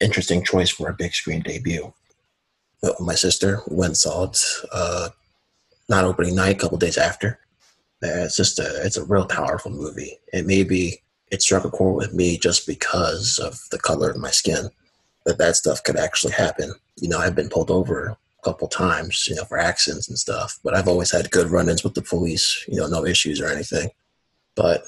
interesting 0.01 0.43
choice 0.43 0.69
for 0.69 0.89
a 0.89 0.93
big 0.93 1.13
screen 1.13 1.41
debut. 1.41 1.93
But 2.81 2.99
my 2.99 3.15
sister 3.15 3.61
went 3.67 3.97
saw 3.97 4.25
it, 4.25 4.43
uh, 4.71 5.09
not 5.89 6.03
opening 6.03 6.35
night, 6.35 6.57
a 6.57 6.59
couple 6.59 6.77
days 6.77 6.97
after. 6.97 7.39
It's 8.01 8.35
just 8.35 8.59
a, 8.59 8.85
it's 8.85 8.97
a 8.97 9.05
real 9.05 9.25
powerful 9.25 9.71
movie. 9.71 10.19
And 10.33 10.45
maybe 10.45 11.01
it 11.31 11.41
struck 11.41 11.65
a 11.65 11.71
chord 11.71 11.95
with 11.95 12.13
me 12.13 12.37
just 12.37 12.67
because 12.67 13.39
of 13.39 13.59
the 13.71 13.79
color 13.79 14.11
of 14.11 14.17
my 14.17 14.29
skin 14.29 14.69
that 15.25 15.39
that 15.39 15.55
stuff 15.55 15.83
could 15.83 15.97
actually 15.97 16.33
happen. 16.33 16.73
You 16.97 17.09
know, 17.09 17.17
I've 17.17 17.35
been 17.35 17.49
pulled 17.49 17.71
over 17.71 18.15
couple 18.45 18.67
times, 18.67 19.27
you 19.27 19.35
know, 19.35 19.43
for 19.43 19.57
accidents 19.57 20.07
and 20.07 20.17
stuff, 20.17 20.59
but 20.63 20.75
I've 20.75 20.87
always 20.87 21.11
had 21.11 21.31
good 21.31 21.49
run-ins 21.49 21.83
with 21.83 21.95
the 21.95 22.01
police, 22.01 22.63
you 22.67 22.77
know, 22.77 22.87
no 22.87 23.05
issues 23.05 23.41
or 23.41 23.47
anything. 23.47 23.89
But, 24.55 24.83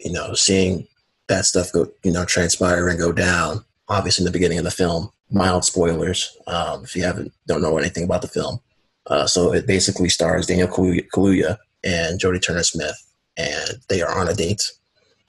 you 0.00 0.12
know, 0.12 0.34
seeing 0.34 0.88
that 1.28 1.44
stuff 1.44 1.72
go, 1.72 1.92
you 2.02 2.10
know, 2.10 2.24
transpire 2.24 2.88
and 2.88 2.98
go 2.98 3.12
down, 3.12 3.64
obviously 3.88 4.22
in 4.22 4.26
the 4.26 4.32
beginning 4.32 4.58
of 4.58 4.64
the 4.64 4.70
film, 4.70 5.10
mild 5.30 5.64
spoilers, 5.64 6.36
um, 6.46 6.84
if 6.84 6.96
you 6.96 7.04
haven't, 7.04 7.32
don't 7.46 7.62
know 7.62 7.76
anything 7.76 8.04
about 8.04 8.22
the 8.22 8.28
film. 8.28 8.60
Uh, 9.08 9.26
so 9.26 9.52
it 9.52 9.66
basically 9.66 10.08
stars 10.08 10.46
Daniel 10.46 10.66
Kaluuya 10.66 11.58
and 11.84 12.18
Jodie 12.18 12.42
Turner-Smith, 12.42 12.96
and 13.36 13.74
they 13.88 14.02
are 14.02 14.18
on 14.18 14.28
a 14.28 14.34
date. 14.34 14.72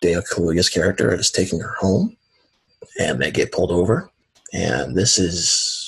Daniel 0.02 0.24
Kaluuya's 0.24 0.70
character 0.70 1.14
is 1.14 1.30
taking 1.30 1.60
her 1.60 1.76
home, 1.80 2.16
and 3.00 3.22
they 3.22 3.30
get 3.30 3.52
pulled 3.52 3.72
over 3.72 4.10
and 4.54 4.96
this 4.96 5.18
is 5.18 5.87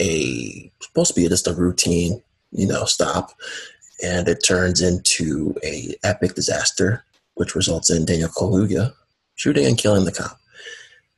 a 0.00 0.72
supposed 0.80 1.14
to 1.14 1.20
be 1.20 1.28
just 1.28 1.46
a 1.46 1.54
routine, 1.54 2.22
you 2.52 2.66
know, 2.66 2.84
stop, 2.84 3.32
and 4.02 4.28
it 4.28 4.44
turns 4.44 4.80
into 4.80 5.54
a 5.62 5.94
epic 6.02 6.34
disaster, 6.34 7.04
which 7.34 7.54
results 7.54 7.90
in 7.90 8.04
Daniel 8.04 8.30
Kaluuya 8.30 8.92
shooting 9.34 9.66
and 9.66 9.78
killing 9.78 10.04
the 10.04 10.12
cop, 10.12 10.38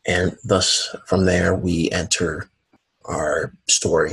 and 0.06 0.36
thus 0.44 0.94
from 1.06 1.24
there 1.24 1.54
we 1.54 1.90
enter 1.90 2.48
our 3.04 3.52
story 3.68 4.12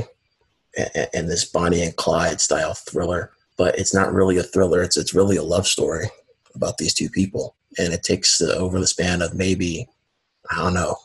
and 1.14 1.30
this 1.30 1.46
Bonnie 1.46 1.84
and 1.84 1.96
Clyde 1.96 2.42
style 2.42 2.74
thriller. 2.74 3.32
But 3.58 3.78
it's 3.78 3.94
not 3.94 4.14
really 4.14 4.38
a 4.38 4.44
thriller; 4.44 4.82
it's 4.82 4.98
it's 4.98 5.14
really 5.14 5.36
a 5.36 5.44
love 5.44 5.68
story 5.68 6.08
about 6.56 6.78
these 6.78 6.94
two 6.94 7.10
people, 7.10 7.56
and 7.78 7.94
it 7.94 8.04
takes 8.04 8.42
over 8.42 8.80
the 8.80 8.88
span 8.88 9.22
of 9.22 9.34
maybe 9.34 9.88
I 10.50 10.64
don't 10.64 10.74
know 10.74 10.96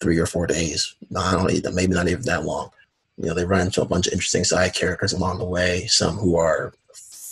three 0.00 0.18
or 0.18 0.26
four 0.26 0.46
days. 0.46 0.94
Even, 1.10 1.74
maybe 1.74 1.94
not 1.94 2.08
even 2.08 2.22
that 2.22 2.44
long. 2.44 2.70
You 3.16 3.28
know, 3.28 3.34
they 3.34 3.44
run 3.44 3.62
into 3.62 3.82
a 3.82 3.86
bunch 3.86 4.06
of 4.06 4.12
interesting 4.12 4.44
side 4.44 4.74
characters 4.74 5.12
along 5.12 5.38
the 5.38 5.44
way, 5.44 5.86
some 5.86 6.16
who 6.16 6.36
are 6.36 6.74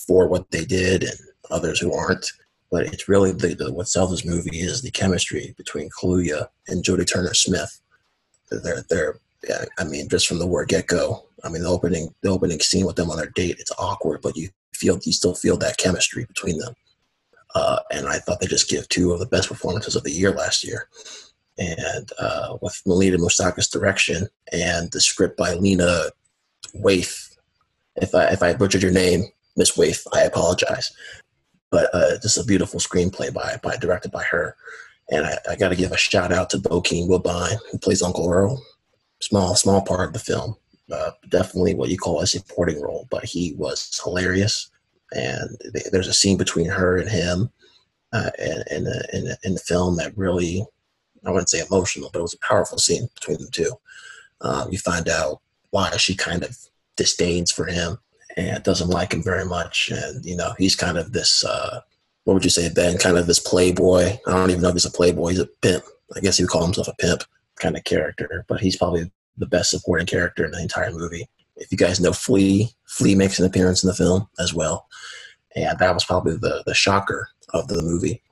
for 0.07 0.29
what 0.29 0.51
they 0.51 0.65
did 0.65 1.03
and 1.03 1.19
others 1.51 1.79
who 1.79 1.93
aren't. 1.93 2.27
But 2.71 2.87
it's 2.87 3.09
really 3.09 3.33
the, 3.33 3.55
the 3.55 3.73
what 3.73 3.89
sells 3.89 4.11
this 4.11 4.25
movie 4.25 4.61
is 4.61 4.83
the 4.83 4.91
chemistry 4.91 5.55
between 5.57 5.91
Kaluuya 5.91 6.49
and 6.67 6.83
Jodie 6.83 7.07
Turner 7.07 7.35
Smith. 7.35 7.81
They're 8.51 8.83
they're 8.89 9.19
yeah, 9.49 9.67
I 9.79 9.85
mean, 9.85 10.09
just 10.09 10.27
from 10.27 10.39
the 10.39 10.47
word 10.47 10.69
get 10.69 10.87
go. 10.87 11.27
I 11.45 11.51
mean, 11.51 11.63
the 11.63 11.69
opening 11.69 12.15
the 12.23 12.31
opening 12.31 12.61
scene 12.61 12.87
with 12.87 12.97
them 12.97 13.11
on 13.11 13.19
their 13.19 13.31
date, 13.31 13.57
it's 13.59 13.73
awkward, 13.79 14.23
but 14.23 14.37
you 14.37 14.49
feel 14.73 14.99
you 15.05 15.13
still 15.13 15.35
feel 15.35 15.57
that 15.59 15.77
chemistry 15.77 16.25
between 16.25 16.59
them. 16.59 16.75
Uh, 17.55 17.79
and 17.93 18.09
I 18.09 18.19
thought 18.19 18.41
they 18.41 18.47
just 18.47 18.71
give 18.71 18.89
two 18.89 19.13
of 19.13 19.21
the 19.21 19.27
best 19.27 19.49
performances 19.49 19.95
of 19.95 20.03
the 20.03 20.11
year 20.11 20.33
last 20.33 20.65
year 20.65 20.89
and 21.59 22.11
uh, 22.19 22.57
with 22.61 22.81
Melina 22.87 23.19
Moustakis' 23.19 23.71
direction 23.71 24.27
and 24.53 24.91
the 24.93 25.01
script 25.01 25.37
by 25.37 25.55
Lena 25.55 26.07
Waithe. 26.75 27.37
If 27.97 28.15
I 28.15 28.27
if 28.27 28.43
I 28.43 28.55
butchered 28.55 28.83
your 28.83 28.93
name, 28.93 29.25
Miss 29.57 29.77
Waithe, 29.77 30.05
I 30.13 30.23
apologize. 30.23 30.93
But 31.71 31.91
uh, 31.93 32.19
just 32.21 32.39
a 32.39 32.45
beautiful 32.45 32.81
screenplay 32.81 33.33
by 33.33 33.59
by 33.63 33.77
directed 33.77 34.11
by 34.11 34.25
her. 34.25 34.57
And 35.11 35.27
I, 35.27 35.39
I 35.51 35.57
got 35.57 35.69
to 35.69 35.77
give 35.77 35.93
a 35.93 35.97
shout 35.97 36.33
out 36.33 36.51
to 36.51 36.59
Bokeem 36.59 37.09
Woodbine, 37.09 37.59
who 37.71 37.79
plays 37.79 38.03
Uncle 38.03 38.31
Earl. 38.31 38.63
Small 39.21 39.55
small 39.55 39.83
part 39.83 40.09
of 40.09 40.13
the 40.13 40.19
film, 40.19 40.57
uh, 40.93 41.13
definitely 41.29 41.75
what 41.75 41.89
you 41.89 41.97
call 41.97 42.21
a 42.21 42.27
supporting 42.27 42.81
role, 42.81 43.07
but 43.11 43.25
he 43.25 43.55
was 43.57 44.01
hilarious. 44.03 44.71
And 45.13 45.57
there's 45.93 46.09
a 46.09 46.15
scene 46.15 46.37
between 46.37 46.67
her 46.67 46.99
and 46.99 47.09
him 47.09 47.51
uh, 48.13 48.31
in, 48.39 48.87
in 49.45 49.55
the 49.55 49.63
film 49.65 49.97
that 49.97 50.17
really 50.17 50.67
I 51.27 51.31
wouldn't 51.31 51.51
say 51.51 51.61
emotional, 51.61 52.11
but 52.13 52.19
it 52.21 52.23
was 52.23 52.35
a 52.35 52.47
powerful 52.47 52.79
scene 52.79 53.09
between 53.15 53.39
the 53.39 53.49
two. 53.51 53.73
Um, 54.41 54.71
you 54.71 54.79
find 54.79 55.09
out 55.09 55.41
why 55.71 55.91
she 55.97 56.15
kind 56.15 56.43
of 56.43 56.57
disdains 56.97 57.51
for 57.51 57.67
him 57.67 57.99
and 58.37 58.63
doesn't 58.63 58.91
like 58.91 59.13
him 59.13 59.23
very 59.23 59.45
much. 59.45 59.91
And, 59.93 60.25
you 60.25 60.37
know, 60.37 60.55
he's 60.59 60.77
kind 60.77 60.99
of 60.99 61.13
this, 61.13 61.45
uh, 61.45 61.81
what 62.25 62.35
would 62.35 62.45
you 62.45 62.51
say, 62.51 62.69
Ben? 62.73 62.99
Kind 62.99 63.17
of 63.17 63.27
this 63.27 63.39
playboy. 63.39 64.19
I 64.27 64.31
don't 64.31 64.51
even 64.51 64.63
know 64.63 64.69
if 64.69 64.75
he's 64.75 64.85
a 64.85 64.91
playboy. 64.91 65.31
He's 65.31 65.41
a 65.41 65.47
pimp. 65.63 65.85
I 66.15 66.21
guess 66.21 66.37
he 66.37 66.45
would 66.45 66.51
call 66.51 66.65
himself 66.65 66.89
a 66.89 66.95
pimp 66.95 67.25
kind 67.57 67.77
of 67.77 67.85
character, 67.85 68.45
but 68.49 68.61
he's 68.61 68.77
probably 68.77 69.11
the 69.37 69.47
best 69.47 69.71
supporting 69.71 70.07
character 70.07 70.45
in 70.45 70.51
the 70.51 70.63
entire 70.63 70.91
movie. 70.91 71.29
If 71.57 71.71
you 71.71 71.79
guys 71.79 72.01
know 72.01 72.13
Flea, 72.13 72.71
Flea 72.87 73.15
makes 73.15 73.39
an 73.39 73.47
appearance 73.47 73.83
in 73.83 73.89
the 73.89 73.95
film 73.95 74.29
as 74.39 74.53
well. 74.53 74.89
And 75.57 75.79
that 75.79 75.95
was 75.95 76.05
probably 76.05 76.37
the, 76.37 76.63
the 76.67 76.75
shocker 76.75 77.29
of 77.51 77.69
the 77.69 77.83
movie. 77.83 78.23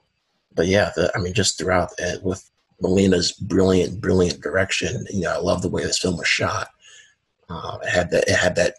But 0.54 0.66
yeah, 0.66 0.90
the, 0.96 1.10
I 1.14 1.20
mean, 1.20 1.34
just 1.34 1.56
throughout 1.56 1.90
it 1.98 2.22
with 2.22 2.50
Melina's 2.82 3.32
brilliant, 3.32 4.00
brilliant 4.00 4.40
direction. 4.40 5.06
You 5.10 5.22
know, 5.22 5.34
I 5.34 5.38
love 5.38 5.62
the 5.62 5.68
way 5.68 5.82
this 5.82 5.98
film 5.98 6.16
was 6.16 6.26
shot. 6.26 6.68
Uh, 7.48 7.78
it 7.82 7.88
had 7.88 8.10
that 8.10 8.24
it 8.28 8.36
had 8.36 8.56
that 8.56 8.74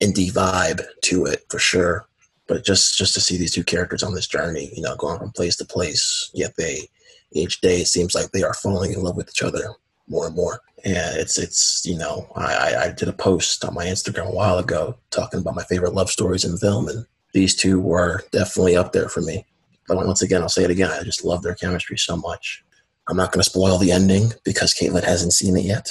indie 0.00 0.32
vibe 0.32 0.82
to 1.02 1.26
it 1.26 1.44
for 1.48 1.58
sure. 1.58 2.06
But 2.46 2.64
just 2.64 2.98
just 2.98 3.14
to 3.14 3.20
see 3.20 3.38
these 3.38 3.52
two 3.52 3.64
characters 3.64 4.02
on 4.02 4.14
this 4.14 4.26
journey, 4.26 4.70
you 4.74 4.82
know, 4.82 4.96
going 4.96 5.18
from 5.18 5.32
place 5.32 5.56
to 5.56 5.64
place, 5.64 6.30
yet 6.34 6.56
they 6.56 6.88
each 7.32 7.60
day 7.60 7.80
it 7.80 7.86
seems 7.86 8.14
like 8.14 8.30
they 8.30 8.42
are 8.42 8.54
falling 8.54 8.92
in 8.92 9.02
love 9.02 9.16
with 9.16 9.28
each 9.28 9.42
other 9.42 9.74
more 10.08 10.26
and 10.26 10.36
more. 10.36 10.60
And 10.84 11.16
it's 11.16 11.38
it's 11.38 11.86
you 11.86 11.96
know 11.96 12.28
I, 12.36 12.74
I 12.76 12.92
did 12.92 13.08
a 13.08 13.12
post 13.12 13.64
on 13.64 13.74
my 13.74 13.86
Instagram 13.86 14.28
a 14.28 14.34
while 14.34 14.58
ago 14.58 14.96
talking 15.10 15.40
about 15.40 15.54
my 15.54 15.64
favorite 15.64 15.94
love 15.94 16.10
stories 16.10 16.44
in 16.44 16.58
film, 16.58 16.88
and 16.88 17.06
these 17.32 17.54
two 17.54 17.80
were 17.80 18.22
definitely 18.30 18.76
up 18.76 18.92
there 18.92 19.08
for 19.08 19.22
me. 19.22 19.46
But 19.88 19.98
once 19.98 20.22
again, 20.22 20.42
I'll 20.42 20.48
say 20.48 20.64
it 20.64 20.70
again. 20.70 20.90
I 20.90 21.02
just 21.02 21.24
love 21.24 21.42
their 21.42 21.54
chemistry 21.54 21.98
so 21.98 22.16
much. 22.16 22.64
I'm 23.08 23.16
not 23.16 23.32
going 23.32 23.42
to 23.42 23.48
spoil 23.48 23.78
the 23.78 23.92
ending 23.92 24.32
because 24.44 24.74
Caitlin 24.74 25.04
hasn't 25.04 25.32
seen 25.32 25.56
it 25.56 25.64
yet. 25.64 25.90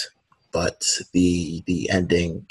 But 0.51 0.85
the 1.13 1.63
the 1.65 1.89
ending, 1.89 2.45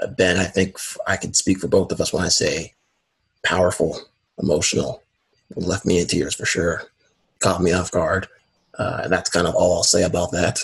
uh, 0.00 0.08
Ben, 0.08 0.36
I 0.36 0.44
think 0.44 0.78
I 1.06 1.16
can 1.16 1.32
speak 1.32 1.58
for 1.58 1.68
both 1.68 1.92
of 1.92 2.00
us 2.00 2.12
when 2.12 2.24
I 2.24 2.28
say 2.28 2.74
powerful, 3.44 3.98
emotional, 4.38 5.02
left 5.54 5.86
me 5.86 6.00
in 6.00 6.06
tears 6.06 6.34
for 6.34 6.44
sure, 6.44 6.82
caught 7.40 7.62
me 7.62 7.72
off 7.72 7.92
guard, 7.92 8.28
uh, 8.78 9.02
and 9.04 9.12
that's 9.12 9.30
kind 9.30 9.46
of 9.46 9.54
all 9.54 9.76
I'll 9.76 9.84
say 9.84 10.02
about 10.02 10.32
that. 10.32 10.60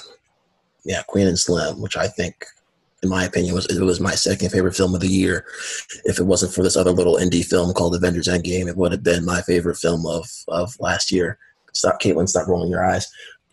Yeah, 0.84 1.02
Queen 1.06 1.28
and 1.28 1.38
Slim, 1.38 1.80
which 1.80 1.96
I 1.96 2.08
think, 2.08 2.44
in 3.02 3.08
my 3.08 3.24
opinion, 3.24 3.54
was 3.54 3.66
it 3.66 3.80
was 3.80 4.00
my 4.00 4.16
second 4.16 4.50
favorite 4.50 4.74
film 4.74 4.94
of 4.94 5.00
the 5.00 5.08
year. 5.08 5.44
If 6.04 6.18
it 6.18 6.24
wasn't 6.24 6.52
for 6.52 6.64
this 6.64 6.76
other 6.76 6.90
little 6.90 7.16
indie 7.16 7.44
film 7.44 7.72
called 7.74 7.94
Avengers 7.94 8.28
Endgame, 8.28 8.66
it 8.66 8.76
would 8.76 8.90
have 8.90 9.04
been 9.04 9.24
my 9.24 9.42
favorite 9.42 9.76
film 9.76 10.04
of 10.04 10.28
of 10.48 10.74
last 10.80 11.12
year 11.12 11.38
Stop, 11.72 12.00
Caitlin. 12.00 12.28
Stop 12.28 12.48
rolling 12.48 12.70
your 12.70 12.84
eyes. 12.84 13.10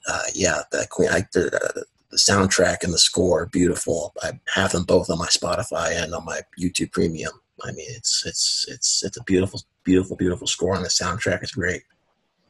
Uh, 0.07 0.21
yeah, 0.33 0.61
the 0.71 0.87
Queen. 0.89 1.09
I, 1.09 1.25
the, 1.33 1.85
the 2.09 2.17
soundtrack 2.17 2.83
and 2.83 2.93
the 2.93 2.97
score, 2.97 3.47
beautiful. 3.47 4.13
I 4.23 4.31
have 4.55 4.71
them 4.71 4.83
both 4.83 5.09
on 5.09 5.17
my 5.17 5.27
Spotify 5.27 6.01
and 6.01 6.13
on 6.13 6.25
my 6.25 6.41
YouTube 6.59 6.91
Premium. 6.91 7.33
I 7.63 7.71
mean, 7.71 7.87
it's 7.89 8.23
it's 8.25 8.65
it's 8.69 9.03
it's 9.03 9.17
a 9.17 9.23
beautiful, 9.23 9.61
beautiful, 9.83 10.15
beautiful 10.15 10.47
score, 10.47 10.75
and 10.75 10.85
the 10.85 10.89
soundtrack 10.89 11.43
is 11.43 11.51
great. 11.51 11.83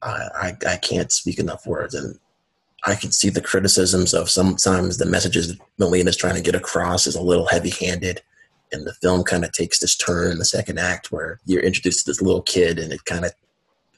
I 0.01 0.27
I, 0.35 0.57
I 0.67 0.77
can't 0.77 1.11
speak 1.11 1.39
enough 1.39 1.65
words, 1.65 1.95
and 1.95 2.19
I 2.85 2.95
can 2.95 3.11
see 3.11 3.29
the 3.29 3.41
criticisms 3.41 4.13
of 4.13 4.29
sometimes 4.29 4.97
the 4.97 5.05
messages 5.05 5.57
Melina 5.79 6.09
is 6.09 6.17
trying 6.17 6.35
to 6.35 6.41
get 6.41 6.55
across 6.55 7.07
is 7.07 7.15
a 7.15 7.21
little 7.21 7.47
heavy-handed, 7.47 8.21
and 8.71 8.85
the 8.85 8.93
film 8.93 9.23
kind 9.23 9.43
of 9.43 9.51
takes 9.53 9.79
this 9.79 9.95
turn 9.95 10.31
in 10.31 10.39
the 10.39 10.45
second 10.45 10.77
act 10.77 11.11
where 11.11 11.39
you're 11.45 11.63
introduced 11.63 12.05
to 12.05 12.11
this 12.11 12.21
little 12.21 12.43
kid, 12.43 12.77
and 12.77 12.91
it 12.93 13.05
kind 13.05 13.25
of 13.25 13.33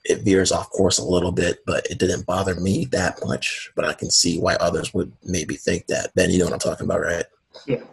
it 0.06 0.24
veers 0.24 0.51
off 0.51 0.70
course 0.70 0.98
a 0.98 1.03
little 1.03 1.32
bit, 1.32 1.60
but 1.65 1.86
it 1.89 2.00
didn't 2.00 2.25
bother 2.25 2.56
me 2.56 2.86
that 2.86 3.20
much. 3.25 3.72
But 3.75 3.86
I 3.86 3.94
can 3.94 4.10
see 4.10 4.39
why 4.39 4.56
others 4.56 4.94
would 4.94 5.12
maybe 5.24 5.56
think 5.56 5.88
that. 5.88 6.13
Ben, 6.15 6.29
you 6.29 6.39
know 6.39 6.46
what 6.46 6.53
I'm 6.53 6.60
talking 6.60 6.86
about, 6.86 7.01
right? 7.01 7.25
Yeah. 7.65 7.84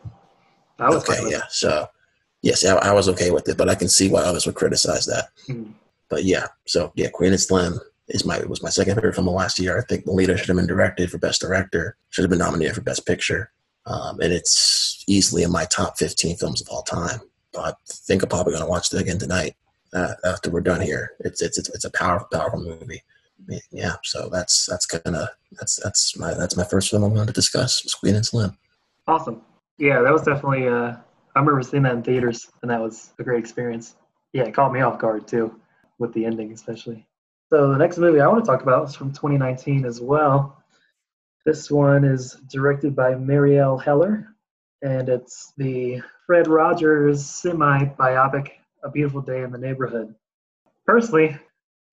okay, 0.81 1.21
yeah. 1.29 1.43
So, 1.51 1.87
yes, 2.43 2.65
I, 2.65 2.77
I, 2.77 2.93
was 2.93 3.09
okay 3.09 3.31
with 3.31 3.49
it, 3.49 3.57
but 3.57 3.69
I 3.69 3.75
can 3.75 3.89
see 3.89 4.09
why 4.09 4.23
others 4.23 4.47
would 4.47 4.55
criticize 4.55 5.07
that. 5.07 5.29
Mm-hmm. 5.49 5.73
But 6.09 6.25
yeah, 6.25 6.47
so 6.67 6.93
yeah, 6.95 7.09
Queen 7.09 7.33
and 7.33 7.41
Slim 7.41 7.81
is 8.09 8.25
my 8.25 8.39
was 8.45 8.63
my 8.63 8.69
second 8.69 8.95
favorite 8.95 9.15
film 9.15 9.27
of 9.27 9.35
last 9.35 9.59
year. 9.59 9.77
I 9.77 9.83
think 9.83 10.07
Melina 10.07 10.37
should 10.37 10.49
have 10.49 10.57
been 10.57 10.67
directed 10.67 11.11
for 11.11 11.19
Best 11.19 11.41
Director, 11.41 11.97
should 12.11 12.23
have 12.23 12.31
been 12.31 12.39
nominated 12.39 12.77
for 12.77 12.83
Best 12.83 13.07
Picture, 13.07 13.51
um, 13.87 14.21
and 14.21 14.33
it's 14.33 15.03
easily 15.09 15.43
in 15.43 15.51
my 15.51 15.65
top 15.65 15.99
15 15.99 16.37
films 16.37 16.61
of 16.61 16.69
all 16.69 16.83
time. 16.83 17.21
But 17.53 17.61
I 17.65 17.73
think 17.89 18.23
I'm 18.23 18.29
probably 18.29 18.53
going 18.53 18.65
to 18.65 18.71
watch 18.71 18.93
it 18.93 19.01
again 19.01 19.19
tonight 19.19 19.57
uh, 19.97 20.15
after 20.25 20.51
we're 20.51 20.61
done 20.61 20.81
here. 20.81 21.13
It's 21.21 21.43
it's 21.43 21.59
it's, 21.59 21.69
it's 21.71 21.85
a 21.85 21.91
powerful 21.91 22.29
powerful 22.33 22.61
movie. 22.61 23.03
Yeah, 23.71 23.97
so 24.03 24.29
that's 24.31 24.67
that's 24.67 24.87
kind 24.87 25.17
of 25.17 25.29
that's 25.53 25.77
that's 25.83 26.17
my 26.19 26.35
that's 26.35 26.57
my 26.57 26.65
first 26.65 26.91
film 26.91 27.05
I 27.05 27.09
wanted 27.09 27.29
to 27.29 27.33
discuss. 27.33 27.95
Queen 27.95 28.15
and 28.15 28.27
Slim. 28.27 28.57
Awesome. 29.07 29.43
Yeah, 29.79 30.03
that 30.03 30.13
was 30.13 30.23
definitely 30.23 30.69
I 31.37 31.41
remember 31.41 31.63
seeing 31.63 31.83
that 31.83 31.95
in 31.95 32.03
theaters, 32.03 32.51
and 32.63 32.71
that 32.71 32.81
was 32.81 33.13
a 33.19 33.23
great 33.23 33.39
experience. 33.39 33.95
Yeah, 34.33 34.45
it 34.45 34.55
caught 34.55 34.73
me 34.73 34.81
off 34.81 34.99
guard 34.99 35.29
too, 35.29 35.55
with 35.99 36.13
the 36.15 36.25
ending 36.25 36.53
especially. 36.53 37.07
So 37.53 37.71
the 37.71 37.79
next 37.79 37.99
movie 37.99 38.21
I 38.21 38.27
want 38.27 38.45
to 38.45 38.51
talk 38.51 38.63
about 38.63 38.89
is 38.89 38.97
from 38.97 39.13
2019 39.13 39.85
as 39.85 40.01
well. 40.01 40.63
This 41.45 41.71
one 41.71 42.05
is 42.05 42.33
directed 42.51 42.97
by 42.97 43.15
Marielle 43.15 43.81
Heller, 43.81 44.35
and 44.83 45.09
it's 45.09 45.53
the 45.57 46.03
Fred 46.27 46.49
Rogers 46.49 47.25
semi-biopic, 47.25 48.49
A 48.83 48.91
Beautiful 48.91 49.21
Day 49.21 49.43
in 49.43 49.51
the 49.51 49.59
Neighborhood. 49.59 50.15
Personally, 50.87 51.37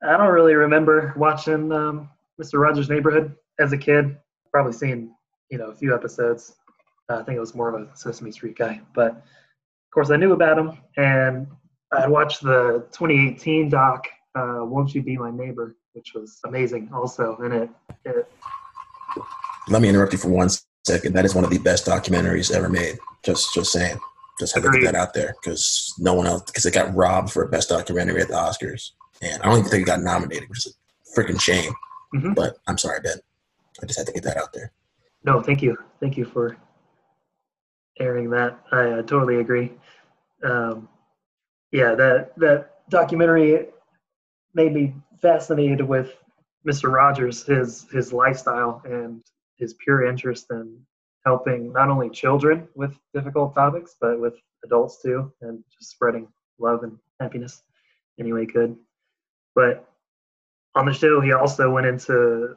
I 0.04 0.18
don't 0.18 0.34
really 0.34 0.56
remember 0.56 1.14
watching 1.16 1.72
um, 1.72 2.10
Mr. 2.42 2.60
Rogers' 2.60 2.90
Neighborhood 2.90 3.36
as 3.60 3.72
a 3.72 3.78
kid. 3.78 4.18
Probably 4.52 4.74
seen, 4.74 5.12
you 5.50 5.58
know, 5.58 5.70
a 5.70 5.76
few 5.76 5.96
episodes. 5.96 6.56
Uh, 7.10 7.20
I 7.20 7.24
think 7.24 7.38
it 7.38 7.40
was 7.40 7.56
more 7.56 7.74
of 7.74 7.82
a 7.82 7.96
Sesame 7.96 8.32
Street 8.32 8.58
guy, 8.58 8.82
but 8.94 9.12
of 9.12 9.92
course 9.94 10.12
I 10.12 10.16
knew 10.18 10.34
about 10.34 10.58
him, 10.58 10.78
and 10.98 11.48
I'd 11.92 12.10
watched 12.10 12.42
the 12.44 12.86
2018 12.92 13.70
doc, 13.70 14.08
uh, 14.36 14.60
"Won't 14.62 14.96
You 14.96 15.02
Be 15.02 15.18
My 15.18 15.32
Neighbor," 15.32 15.76
which 15.94 16.14
was 16.14 16.40
amazing, 16.46 16.90
also, 16.94 17.38
and 17.38 17.54
it, 17.54 17.70
it 18.06 18.28
Let 19.68 19.82
me 19.82 19.90
interrupt 19.90 20.14
you 20.14 20.20
for 20.20 20.30
one 20.30 20.50
second. 20.86 21.14
That 21.14 21.26
is 21.26 21.36
one 21.36 21.44
of 21.44 21.50
the 21.50 21.60
best 21.60 21.86
documentaries 21.86 22.54
ever 22.54 22.70
made. 22.70 22.98
Just, 23.24 23.54
just 23.54 23.72
saying. 23.72 23.98
Just 24.40 24.56
had 24.56 24.64
to 24.64 24.72
get 24.72 24.84
that 24.84 24.96
out 24.96 25.14
there 25.14 25.36
because 25.42 25.94
no 26.00 26.14
one 26.14 26.26
else, 26.26 26.44
because 26.44 26.66
it 26.66 26.74
got 26.74 26.94
robbed 26.96 27.32
for 27.32 27.44
a 27.44 27.50
best 27.50 27.70
documentary 27.70 28.22
at 28.22 28.28
the 28.30 28.34
Oscars, 28.34 28.92
and 29.22 29.42
I 29.42 29.46
don't 29.46 29.60
even 29.60 29.70
think 29.70 29.84
it 29.84 29.86
got 29.86 30.02
nominated, 30.02 30.50
which 30.50 30.66
is 30.66 30.76
a 30.76 31.20
freaking 31.20 31.40
shame. 31.40 31.72
Mhm. 32.16 32.36
But 32.36 32.58
I'm 32.68 32.78
sorry, 32.78 33.00
Ben. 33.02 33.20
I 33.82 33.86
just 33.86 33.98
had 33.98 34.08
to 34.08 34.14
get 34.14 34.24
that 34.24 34.38
out 34.38 34.54
there. 34.54 34.72
No, 35.24 35.42
thank 35.42 35.62
you. 35.62 35.78
Thank 36.00 36.18
you 36.18 36.26
for 36.26 36.58
airing 38.00 38.30
that. 38.32 38.60
I 38.72 38.92
uh, 38.92 39.02
totally 39.04 39.38
agree. 39.38 39.74
Um, 40.44 40.90
yeah, 41.72 41.96
that 41.96 42.38
that 42.38 42.90
documentary 42.90 43.68
made 44.54 44.74
me 44.74 44.96
fascinated 45.22 45.82
with 45.82 46.16
Mr. 46.68 46.92
Rogers, 46.92 47.44
his 47.46 47.88
his 47.92 48.14
lifestyle, 48.14 48.82
and 48.86 49.24
his 49.58 49.74
pure 49.76 50.06
interest 50.06 50.48
in 50.52 50.78
helping 51.26 51.72
not 51.72 51.90
only 51.90 52.10
children 52.10 52.68
with 52.76 52.98
difficult 53.14 53.56
topics, 53.56 53.96
but 54.00 54.20
with 54.20 54.36
adults 54.66 55.02
too, 55.02 55.32
and 55.42 55.64
just 55.78 55.92
spreading 55.92 56.28
love 56.60 56.84
and 56.84 56.98
happiness 57.20 57.64
any 58.20 58.34
way 58.34 58.46
could. 58.46 58.76
But 59.56 59.88
on 60.76 60.86
the 60.86 60.94
show, 60.94 61.22
he 61.22 61.32
also 61.34 61.72
went 61.72 61.88
into 61.88 62.56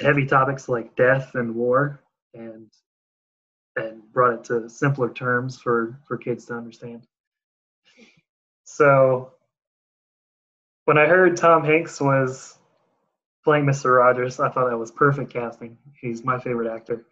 heavy 0.00 0.26
topics 0.26 0.68
like 0.68 0.94
death 0.96 1.34
and 1.34 1.54
war 1.54 2.00
and 2.34 2.70
and 3.76 4.02
brought 4.12 4.34
it 4.34 4.44
to 4.44 4.68
simpler 4.68 5.12
terms 5.12 5.58
for 5.60 5.98
for 6.06 6.16
kids 6.16 6.46
to 6.46 6.54
understand. 6.54 7.06
So 8.64 9.32
when 10.86 10.98
i 10.98 11.06
heard 11.06 11.36
tom 11.36 11.64
hanks 11.64 12.00
was 12.00 12.58
playing 13.44 13.64
mr 13.64 13.96
rogers 13.98 14.38
i 14.40 14.48
thought 14.48 14.70
that 14.70 14.78
was 14.78 14.90
perfect 14.90 15.32
casting. 15.32 15.76
He's 16.00 16.24
my 16.24 16.38
favorite 16.38 16.72
actor 16.72 17.04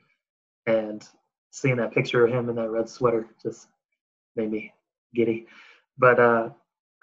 and 0.66 1.06
seeing 1.50 1.76
that 1.76 1.92
picture 1.92 2.24
of 2.24 2.32
him 2.32 2.48
in 2.48 2.56
that 2.56 2.70
red 2.70 2.88
sweater 2.88 3.26
just 3.42 3.68
made 4.36 4.50
me 4.50 4.72
giddy. 5.14 5.46
But 5.98 6.18
uh 6.18 6.48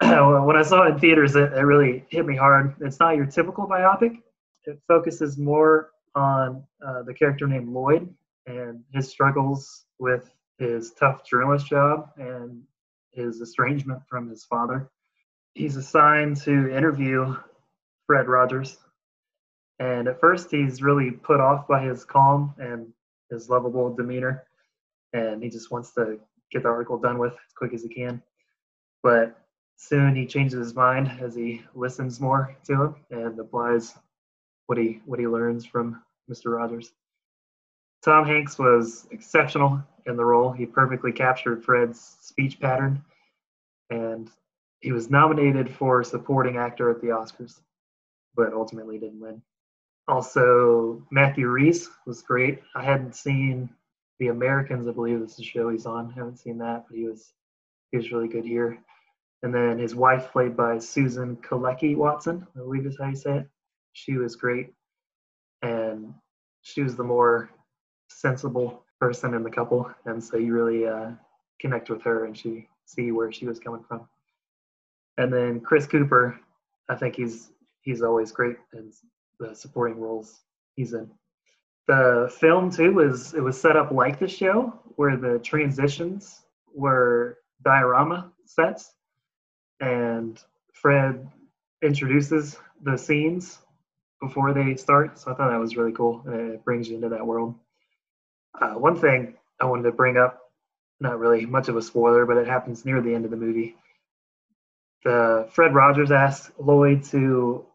when 0.00 0.56
i 0.56 0.62
saw 0.62 0.82
it 0.82 0.94
in 0.94 0.98
theaters 0.98 1.36
it, 1.36 1.52
it 1.52 1.60
really 1.60 2.04
hit 2.08 2.26
me 2.26 2.36
hard. 2.36 2.74
It's 2.80 2.98
not 2.98 3.16
your 3.16 3.26
typical 3.26 3.66
biopic. 3.66 4.20
It 4.64 4.80
focuses 4.88 5.38
more 5.38 5.90
on 6.14 6.62
uh, 6.86 7.02
the 7.02 7.14
character 7.14 7.46
named 7.46 7.68
Lloyd 7.68 8.12
and 8.46 8.82
his 8.92 9.08
struggles 9.08 9.84
with 9.98 10.30
his 10.58 10.92
tough 10.92 11.24
journalist 11.24 11.66
job 11.66 12.10
and 12.16 12.62
his 13.12 13.40
estrangement 13.40 14.02
from 14.08 14.28
his 14.28 14.44
father. 14.44 14.90
He's 15.54 15.76
assigned 15.76 16.36
to 16.42 16.74
interview 16.74 17.36
Fred 18.06 18.26
Rogers, 18.28 18.78
and 19.78 20.08
at 20.08 20.20
first 20.20 20.50
he's 20.50 20.82
really 20.82 21.10
put 21.10 21.40
off 21.40 21.68
by 21.68 21.82
his 21.82 22.04
calm 22.04 22.54
and 22.58 22.92
his 23.32 23.48
lovable 23.48 23.94
demeanor, 23.94 24.44
and 25.12 25.42
he 25.42 25.48
just 25.48 25.70
wants 25.70 25.92
to 25.94 26.18
get 26.50 26.62
the 26.62 26.68
article 26.68 26.98
done 26.98 27.18
with 27.18 27.32
as 27.32 27.52
quick 27.56 27.72
as 27.72 27.82
he 27.82 27.88
can. 27.88 28.22
But 29.02 29.36
soon 29.76 30.14
he 30.14 30.26
changes 30.26 30.58
his 30.58 30.74
mind 30.74 31.10
as 31.20 31.34
he 31.34 31.62
listens 31.74 32.20
more 32.20 32.56
to 32.64 32.82
him 32.82 32.96
and 33.10 33.38
applies 33.38 33.94
what 34.66 34.78
he 34.78 35.00
what 35.06 35.18
he 35.18 35.26
learns 35.26 35.64
from 35.64 36.02
Mr. 36.30 36.56
Rogers. 36.56 36.92
Tom 38.04 38.26
Hanks 38.26 38.58
was 38.58 39.06
exceptional 39.10 39.82
in 40.06 40.16
the 40.16 40.24
role. 40.24 40.52
He 40.52 40.66
perfectly 40.66 41.12
captured 41.12 41.64
Fred's 41.64 42.16
speech 42.20 42.60
pattern, 42.60 43.02
and 43.90 44.30
he 44.80 44.92
was 44.92 45.10
nominated 45.10 45.70
for 45.70 46.02
supporting 46.02 46.56
actor 46.56 46.90
at 46.90 47.00
the 47.00 47.08
Oscars, 47.08 47.60
but 48.34 48.52
ultimately 48.52 48.98
didn't 48.98 49.20
win. 49.20 49.42
Also, 50.08 51.06
Matthew 51.10 51.48
Rhys 51.48 51.88
was 52.06 52.22
great. 52.22 52.60
I 52.74 52.82
hadn't 52.82 53.14
seen 53.14 53.70
The 54.18 54.28
Americans, 54.28 54.86
I 54.88 54.92
believe 54.92 55.20
this 55.20 55.32
is 55.32 55.36
the 55.38 55.44
show 55.44 55.68
he's 55.70 55.86
on. 55.86 56.10
haven't 56.12 56.38
seen 56.38 56.58
that, 56.58 56.84
but 56.88 56.96
he 56.96 57.04
was 57.06 57.32
he 57.90 57.96
was 57.98 58.10
really 58.12 58.28
good 58.28 58.44
here. 58.44 58.78
And 59.42 59.54
then 59.54 59.78
his 59.78 59.94
wife, 59.94 60.30
played 60.32 60.56
by 60.56 60.78
Susan 60.78 61.36
Kelechi 61.36 61.96
Watson, 61.96 62.46
I 62.56 62.60
believe 62.60 62.86
is 62.86 62.98
how 62.98 63.08
you 63.08 63.16
say 63.16 63.38
it 63.38 63.48
she 63.92 64.16
was 64.16 64.36
great 64.36 64.72
and 65.62 66.12
she 66.62 66.82
was 66.82 66.96
the 66.96 67.04
more 67.04 67.50
sensible 68.08 68.84
person 69.00 69.34
in 69.34 69.42
the 69.42 69.50
couple 69.50 69.90
and 70.06 70.22
so 70.22 70.36
you 70.36 70.52
really 70.52 70.86
uh, 70.86 71.10
connect 71.60 71.90
with 71.90 72.02
her 72.02 72.24
and 72.24 72.36
she 72.36 72.68
see 72.86 73.12
where 73.12 73.30
she 73.32 73.46
was 73.46 73.58
coming 73.58 73.84
from 73.86 74.08
and 75.18 75.32
then 75.32 75.60
chris 75.60 75.86
cooper 75.86 76.38
i 76.88 76.94
think 76.94 77.14
he's 77.16 77.52
he's 77.82 78.02
always 78.02 78.32
great 78.32 78.56
in 78.74 78.90
the 79.40 79.54
supporting 79.54 79.98
roles 79.98 80.40
he's 80.76 80.92
in 80.94 81.10
the 81.88 82.32
film 82.38 82.70
too 82.70 82.92
was 82.92 83.34
it 83.34 83.42
was 83.42 83.60
set 83.60 83.76
up 83.76 83.90
like 83.90 84.18
the 84.18 84.28
show 84.28 84.72
where 84.96 85.16
the 85.16 85.38
transitions 85.40 86.42
were 86.74 87.38
diorama 87.64 88.30
sets 88.44 88.92
and 89.80 90.42
fred 90.72 91.28
introduces 91.82 92.56
the 92.82 92.96
scenes 92.96 93.58
before 94.20 94.54
they 94.54 94.76
start. 94.76 95.18
So 95.18 95.32
I 95.32 95.34
thought 95.34 95.50
that 95.50 95.58
was 95.60 95.76
really 95.76 95.92
cool. 95.92 96.22
and 96.26 96.52
It 96.52 96.64
brings 96.64 96.88
you 96.88 96.94
into 96.94 97.08
that 97.10 97.26
world. 97.26 97.54
Uh, 98.60 98.74
one 98.74 98.96
thing 98.96 99.34
I 99.60 99.66
wanted 99.66 99.82
to 99.84 99.92
bring 99.92 100.16
up, 100.16 100.40
not 101.00 101.18
really 101.18 101.44
much 101.44 101.68
of 101.68 101.76
a 101.76 101.82
spoiler, 101.82 102.24
but 102.24 102.36
it 102.36 102.46
happens 102.46 102.84
near 102.84 103.00
the 103.00 103.14
end 103.14 103.24
of 103.24 103.30
the 103.30 103.36
movie. 103.36 103.76
The 105.04 105.48
Fred 105.50 105.74
Rogers 105.74 106.12
asks 106.12 106.52
Lloyd 106.58 107.02
to 107.04 107.66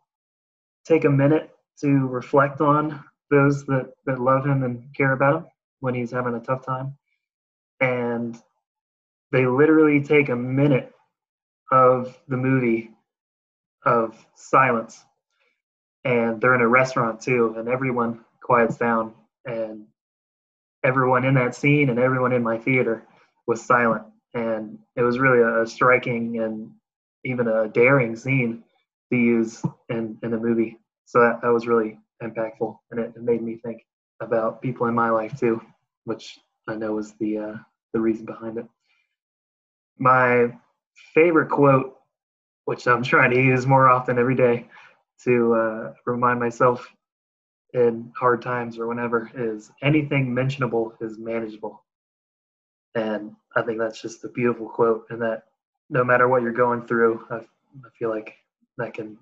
take 0.88 1.06
a 1.06 1.10
minute 1.10 1.50
to 1.82 2.08
reflect 2.08 2.62
on 2.62 3.04
those 3.30 3.66
that, 3.66 3.92
that 4.06 4.20
love 4.20 4.46
him 4.46 4.64
and 4.64 4.84
care 4.96 5.12
about 5.12 5.36
him 5.38 5.46
when 5.80 5.94
he's 5.94 6.12
having 6.12 6.36
a 6.36 6.40
tough 6.40 6.66
time. 6.66 6.96
And 7.82 8.38
they 9.32 9.46
literally 9.46 10.02
take 10.02 10.30
a 10.30 10.36
minute 10.36 10.94
of 11.72 12.18
the 12.28 12.38
movie 12.38 12.92
of 13.86 14.16
silence. 14.36 15.04
And 16.06 16.40
they're 16.40 16.56
in 16.56 16.62
a 16.62 16.68
restaurant 16.68 17.22
too 17.22 17.56
and 17.58 17.68
everyone 17.68 18.24
quiets 18.42 18.78
down. 18.78 19.14
And 19.46 19.86
everyone 20.84 21.26
in 21.26 21.34
that 21.36 21.56
scene 21.56 21.90
and 21.90 22.00
everyone 22.00 22.32
in 22.32 22.44
my 22.44 22.58
theater 22.58 23.04
was 23.46 23.64
silent. 23.64 24.04
And 24.34 24.80
it 24.96 25.02
was 25.02 25.20
really 25.20 25.40
a, 25.40 25.64
a 25.64 25.68
striking 25.68 26.40
and 26.40 26.72
even 27.26 27.48
a 27.48 27.68
daring 27.68 28.16
scene 28.16 28.64
to 29.12 29.18
use 29.18 29.62
in, 29.90 30.18
in 30.24 30.34
a 30.34 30.38
movie 30.38 30.80
so 31.06 31.20
that, 31.20 31.42
that 31.42 31.50
was 31.50 31.68
really 31.68 32.00
impactful 32.22 32.78
and 32.92 33.00
it, 33.00 33.14
it 33.16 33.22
made 33.22 33.42
me 33.42 33.60
think 33.64 33.82
about 34.22 34.62
people 34.62 34.88
in 34.88 34.96
my 34.96 35.10
life 35.10 35.38
too 35.40 35.62
which 36.06 36.40
i 36.68 36.76
know 36.76 36.94
was 36.94 37.14
the 37.20 37.38
uh, 37.38 37.54
the 37.94 38.00
reason 38.00 38.26
behind 38.26 38.58
it 38.58 38.66
my 40.00 40.52
favorite 41.14 41.50
quote 41.50 41.96
which 42.66 42.88
i'm 42.88 43.04
trying 43.04 43.32
to 43.32 43.42
use 43.42 43.66
more 43.66 43.90
often 43.90 44.18
every 44.18 44.36
day 44.36 44.68
to 45.24 45.54
uh, 45.54 45.94
remind 46.06 46.40
myself 46.40 46.88
in 47.74 48.12
hard 48.18 48.42
times 48.42 48.78
or 48.78 48.88
whenever 48.88 49.30
is 49.36 49.72
anything 49.82 50.34
mentionable 50.34 50.94
is 51.02 51.18
manageable. 51.18 51.84
And 52.96 53.36
I 53.56 53.62
think 53.62 53.80
that's 53.80 54.02
just 54.02 54.24
a 54.24 54.30
beautiful 54.30 54.68
quote, 54.68 55.06
and 55.10 55.22
that 55.22 55.44
no 55.90 56.04
matter 56.04 56.28
what 56.28 56.42
you're 56.42 56.52
going 56.52 56.88
through, 56.88 57.26
I, 57.30 57.36
I 57.36 57.90
feel 58.00 58.10
like 58.10 58.34
that 58.78 58.94
can 58.94 59.18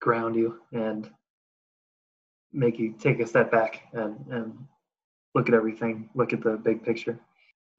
ground 0.00 0.36
you 0.36 0.60
and 0.72 1.10
make 2.52 2.78
you 2.78 2.94
take 2.98 3.20
a 3.20 3.26
step 3.26 3.50
back 3.50 3.82
and, 3.92 4.26
and 4.30 4.66
look 5.34 5.48
at 5.48 5.54
everything, 5.54 6.08
look 6.14 6.32
at 6.32 6.42
the 6.42 6.56
big 6.56 6.82
picture. 6.84 7.18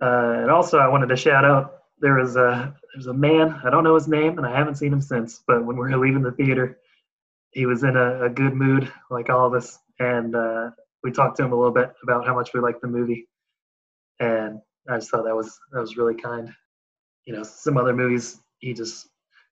Uh, 0.01 0.41
and 0.41 0.51
also, 0.51 0.79
I 0.79 0.87
wanted 0.87 1.09
to 1.09 1.15
shout 1.15 1.45
out 1.45 1.79
there 1.99 2.15
was 2.15 2.35
a 2.35 2.75
there's 2.93 3.07
a 3.07 3.13
man 3.13 3.59
I 3.63 3.69
don't 3.69 3.83
know 3.83 3.95
his 3.95 4.07
name, 4.07 4.37
and 4.37 4.47
I 4.47 4.55
haven't 4.55 4.75
seen 4.75 4.93
him 4.93 5.01
since. 5.01 5.43
But 5.45 5.65
when 5.65 5.77
we 5.77 5.89
were 5.89 5.97
leaving 5.97 6.23
the 6.23 6.31
theater, 6.31 6.79
he 7.51 7.65
was 7.65 7.83
in 7.83 7.95
a, 7.95 8.25
a 8.25 8.29
good 8.29 8.53
mood, 8.53 8.91
like 9.11 9.29
all 9.29 9.45
of 9.45 9.53
us, 9.53 9.77
and 9.99 10.35
uh, 10.35 10.71
we 11.03 11.11
talked 11.11 11.37
to 11.37 11.43
him 11.43 11.53
a 11.53 11.55
little 11.55 11.73
bit 11.73 11.93
about 12.03 12.25
how 12.25 12.33
much 12.33 12.53
we 12.53 12.59
liked 12.59 12.81
the 12.81 12.87
movie, 12.87 13.27
and 14.19 14.59
I 14.89 14.97
just 14.97 15.11
thought 15.11 15.25
that 15.25 15.35
was 15.35 15.59
that 15.71 15.81
was 15.81 15.97
really 15.97 16.15
kind. 16.15 16.51
you 17.25 17.33
know, 17.33 17.43
some 17.43 17.77
other 17.77 17.93
movies 17.93 18.39
he 18.59 18.73
just 18.73 19.07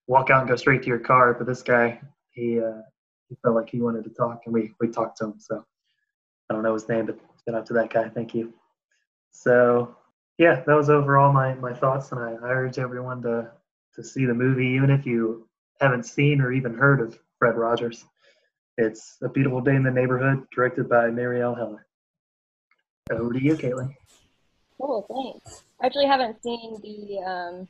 walk 0.09 0.31
out 0.31 0.41
and 0.41 0.49
go 0.49 0.55
straight 0.55 0.81
to 0.81 0.87
your 0.87 0.99
car, 0.99 1.35
but 1.35 1.47
this 1.47 1.61
guy, 1.61 2.01
he 2.31 2.59
uh, 2.59 2.81
he 3.29 3.37
felt 3.43 3.55
like 3.55 3.69
he 3.69 3.79
wanted 3.79 4.03
to 4.03 4.09
talk, 4.09 4.41
and 4.45 4.53
we 4.53 4.73
we 4.81 4.89
talked 4.89 5.17
to 5.19 5.25
him. 5.25 5.35
So 5.37 5.63
I 6.49 6.53
don't 6.53 6.63
know 6.63 6.73
his 6.73 6.89
name, 6.89 7.05
but 7.05 7.17
shout 7.45 7.55
out 7.55 7.65
to 7.67 7.73
that 7.73 7.93
guy. 7.93 8.09
Thank 8.09 8.33
you. 8.33 8.51
So 9.31 9.95
yeah, 10.37 10.63
that 10.65 10.75
was 10.75 10.89
overall 10.89 11.31
my 11.31 11.53
my 11.53 11.73
thoughts, 11.73 12.11
and 12.11 12.19
I, 12.19 12.31
I 12.31 12.49
urge 12.49 12.79
everyone 12.79 13.21
to 13.21 13.51
to 13.95 14.03
see 14.03 14.25
the 14.25 14.33
movie, 14.33 14.67
even 14.67 14.89
if 14.89 15.05
you 15.05 15.47
haven't 15.79 16.05
seen 16.05 16.41
or 16.41 16.51
even 16.51 16.73
heard 16.73 16.99
of 16.99 17.17
Fred 17.37 17.55
Rogers. 17.55 18.03
It's 18.77 19.17
A 19.21 19.29
Beautiful 19.29 19.61
Day 19.61 19.75
in 19.75 19.83
the 19.83 19.91
Neighborhood, 19.91 20.45
directed 20.53 20.87
by 20.87 21.09
Marielle 21.09 21.57
Heller. 21.57 21.85
Over 23.11 23.33
to 23.33 23.43
you, 23.43 23.55
Caitlin. 23.55 23.93
Cool, 24.77 25.05
thanks. 25.09 25.63
I 25.81 25.87
actually 25.87 26.05
haven't 26.05 26.41
seen 26.41 26.79
the 26.81 27.19
um, 27.29 27.67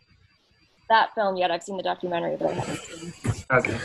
that 0.89 1.13
film 1.15 1.37
yet. 1.37 1.51
I've 1.51 1.63
seen 1.63 1.77
the 1.77 1.83
documentary, 1.83 2.35
but 2.37 2.51
I 2.51 2.53
haven't 2.53 2.79
seen. 2.79 3.13
Okay. 3.51 3.77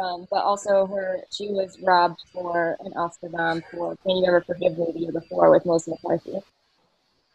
Um, 0.00 0.26
but 0.30 0.42
also, 0.42 0.86
her 0.86 1.20
she 1.30 1.48
was 1.48 1.78
robbed 1.82 2.20
for 2.32 2.76
an 2.80 2.92
Oscar 2.94 3.28
nom 3.28 3.62
for 3.70 3.96
"Can 3.96 4.16
You 4.16 4.26
Ever 4.26 4.40
Forgive 4.40 4.78
Me" 4.78 4.86
the 4.92 5.00
year 5.00 5.12
before 5.12 5.50
with 5.50 5.66
Melissa 5.66 5.90
McCarthy. 5.90 6.38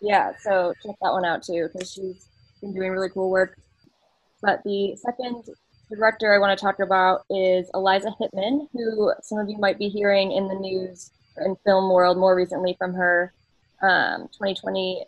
Yeah, 0.02 0.34
so 0.42 0.74
check 0.84 0.96
that 1.02 1.12
one 1.12 1.26
out 1.26 1.44
too 1.44 1.70
because 1.72 1.92
she's 1.92 2.28
been 2.60 2.74
doing 2.74 2.92
really 2.92 3.10
cool 3.10 3.30
work. 3.30 3.58
But 4.42 4.64
the 4.64 4.96
second 4.98 5.44
director 5.90 6.34
I 6.34 6.40
want 6.40 6.58
to 6.58 6.62
talk 6.62 6.80
about 6.80 7.24
is 7.30 7.70
Eliza 7.74 8.14
Hittman, 8.20 8.68
who 8.74 9.14
some 9.22 9.38
of 9.38 9.50
you 9.50 9.58
might 9.58 9.80
be 9.80 9.88
hearing 9.88 10.32
in 10.32 10.48
the 10.48 10.56
news 10.56 11.12
and 11.38 11.58
film 11.66 11.92
world 11.92 12.18
more 12.18 12.36
recently 12.36 12.76
from 12.78 12.94
her 12.94 13.34
um, 13.82 14.28
2020 14.34 15.06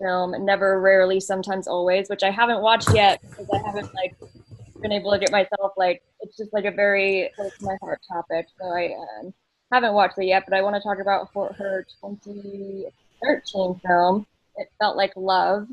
film 0.00 0.34
Never, 0.44 0.80
Rarely, 0.80 1.20
Sometimes, 1.20 1.68
Always, 1.68 2.08
which 2.08 2.22
I 2.22 2.30
haven't 2.30 2.60
watched 2.60 2.92
yet 2.94 3.20
because 3.22 3.48
I 3.52 3.58
haven't 3.64 3.94
like 3.94 4.16
been 4.80 4.92
able 4.92 5.12
to 5.12 5.18
get 5.18 5.30
myself 5.30 5.72
like 5.76 6.02
it's 6.20 6.36
just 6.36 6.52
like 6.52 6.64
a 6.64 6.70
very 6.70 7.30
close 7.36 7.56
to 7.58 7.64
my 7.64 7.76
heart 7.80 8.00
topic. 8.10 8.46
So 8.58 8.66
I 8.66 8.94
um, 9.20 9.34
haven't 9.72 9.92
watched 9.92 10.18
it 10.18 10.26
yet, 10.26 10.44
but 10.48 10.56
I 10.56 10.62
want 10.62 10.76
to 10.76 10.82
talk 10.82 10.98
about 11.00 11.28
her, 11.34 11.52
her 11.54 11.86
2013 12.02 13.80
film. 13.86 14.26
It 14.56 14.68
felt 14.78 14.96
like 14.96 15.12
love, 15.16 15.68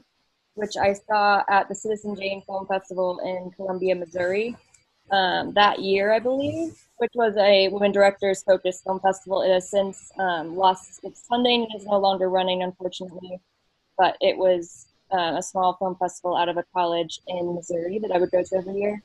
which 0.56 0.78
I 0.78 0.94
saw 0.94 1.44
at 1.50 1.68
the 1.68 1.76
Citizen 1.76 2.16
Jane 2.16 2.44
Film 2.46 2.68
Festival 2.68 3.20
in 3.24 3.52
Columbia, 3.52 3.96
Missouri, 3.96 4.56
um, 5.12 5.54
that 5.54 5.80
year, 5.80 6.14
I 6.14 6.20
believe, 6.20 6.78
which 6.98 7.12
was 7.16 7.36
a 7.38 7.70
women 7.70 7.92
directors 7.92 8.44
focused 8.44 8.84
film 8.84 9.00
festival. 9.00 9.42
It 9.42 9.52
has 9.52 9.70
since 9.70 10.12
um, 10.20 10.56
lost 10.56 11.00
its 11.04 11.26
funding 11.28 11.64
and 11.64 11.82
is 11.82 11.88
no 11.88 11.98
longer 12.00 12.30
running, 12.30 12.64
unfortunately 12.64 13.42
but 13.98 14.18
it 14.22 14.38
was 14.38 14.88
uh, 15.12 15.36
a 15.38 15.44
small 15.44 15.76
film 15.78 15.96
festival 15.96 16.36
out 16.36 16.50
of 16.50 16.58
a 16.58 16.64
college 16.74 17.20
in 17.28 17.56
Missouri 17.56 18.00
that 18.00 18.12
I 18.12 18.18
would 18.18 18.32
go 18.32 18.44
to 18.44 18.56
every 18.56 18.76
year. 18.76 19.02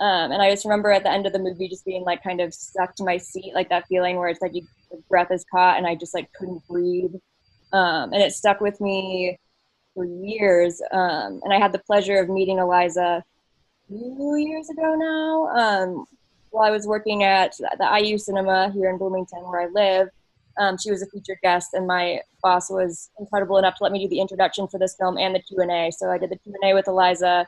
Um, 0.00 0.32
and 0.32 0.42
I 0.42 0.50
just 0.50 0.64
remember 0.64 0.90
at 0.90 1.04
the 1.04 1.10
end 1.10 1.26
of 1.26 1.32
the 1.32 1.38
movie 1.38 1.68
just 1.68 1.84
being 1.84 2.02
like 2.02 2.22
kind 2.22 2.40
of 2.40 2.52
stuck 2.52 2.94
to 2.96 3.04
my 3.04 3.18
seat, 3.18 3.54
like 3.54 3.68
that 3.68 3.86
feeling 3.86 4.16
where 4.16 4.28
it's 4.28 4.42
like 4.42 4.54
you, 4.54 4.66
breath 5.08 5.30
is 5.30 5.44
caught 5.50 5.78
and 5.78 5.86
I 5.86 5.94
just 5.94 6.14
like 6.14 6.32
couldn't 6.32 6.66
breathe. 6.66 7.14
Um, 7.72 8.12
and 8.12 8.22
it 8.22 8.32
stuck 8.32 8.60
with 8.60 8.80
me 8.80 9.38
for 9.94 10.04
years. 10.04 10.82
Um, 10.90 11.40
and 11.44 11.52
I 11.52 11.58
had 11.58 11.72
the 11.72 11.78
pleasure 11.78 12.16
of 12.16 12.28
meeting 12.28 12.58
Eliza 12.58 13.22
two 13.88 14.36
years 14.38 14.68
ago 14.70 14.94
now 14.94 15.46
um, 15.56 16.06
while 16.50 16.66
I 16.66 16.70
was 16.70 16.86
working 16.86 17.22
at 17.22 17.56
the 17.56 18.00
IU 18.00 18.18
Cinema 18.18 18.70
here 18.72 18.90
in 18.90 18.98
Bloomington, 18.98 19.42
where 19.42 19.60
I 19.62 19.66
live. 19.66 20.08
Um, 20.58 20.76
she 20.78 20.90
was 20.90 21.02
a 21.02 21.06
featured 21.06 21.38
guest, 21.42 21.70
and 21.72 21.86
my 21.86 22.20
boss 22.42 22.70
was 22.70 23.10
incredible 23.18 23.58
enough 23.58 23.76
to 23.76 23.84
let 23.84 23.92
me 23.92 24.00
do 24.04 24.08
the 24.08 24.20
introduction 24.20 24.68
for 24.68 24.78
this 24.78 24.96
film 24.98 25.18
and 25.18 25.34
the 25.34 25.40
Q 25.40 25.58
and 25.60 25.70
A. 25.70 25.90
So 25.90 26.10
I 26.10 26.18
did 26.18 26.30
the 26.30 26.38
Q 26.38 26.54
and 26.60 26.70
A 26.70 26.74
with 26.74 26.88
Eliza 26.88 27.46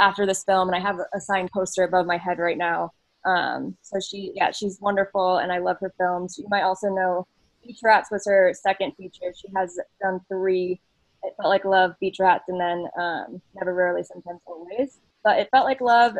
after 0.00 0.26
this 0.26 0.44
film, 0.44 0.68
and 0.68 0.76
I 0.76 0.80
have 0.80 0.98
a 1.14 1.20
signed 1.20 1.50
poster 1.52 1.84
above 1.84 2.06
my 2.06 2.16
head 2.16 2.38
right 2.38 2.58
now. 2.58 2.92
Um, 3.24 3.76
so 3.82 4.00
she, 4.00 4.32
yeah, 4.34 4.50
she's 4.50 4.80
wonderful, 4.80 5.38
and 5.38 5.52
I 5.52 5.58
love 5.58 5.76
her 5.80 5.92
films. 5.98 6.38
You 6.38 6.46
might 6.50 6.62
also 6.62 6.88
know 6.88 7.26
Beach 7.64 7.78
Rats 7.82 8.10
was 8.10 8.26
her 8.26 8.52
second 8.54 8.92
feature. 8.96 9.32
She 9.36 9.48
has 9.54 9.78
done 10.00 10.20
three. 10.28 10.80
It 11.22 11.34
felt 11.36 11.50
like 11.50 11.64
love, 11.64 11.94
Beach 12.00 12.16
Rats, 12.18 12.44
and 12.48 12.60
then 12.60 12.88
um, 12.98 13.40
Never, 13.54 13.74
Rarely, 13.74 14.02
Sometimes, 14.02 14.40
Always. 14.46 14.98
But 15.22 15.38
it 15.38 15.48
felt 15.52 15.66
like 15.66 15.80
love 15.80 16.16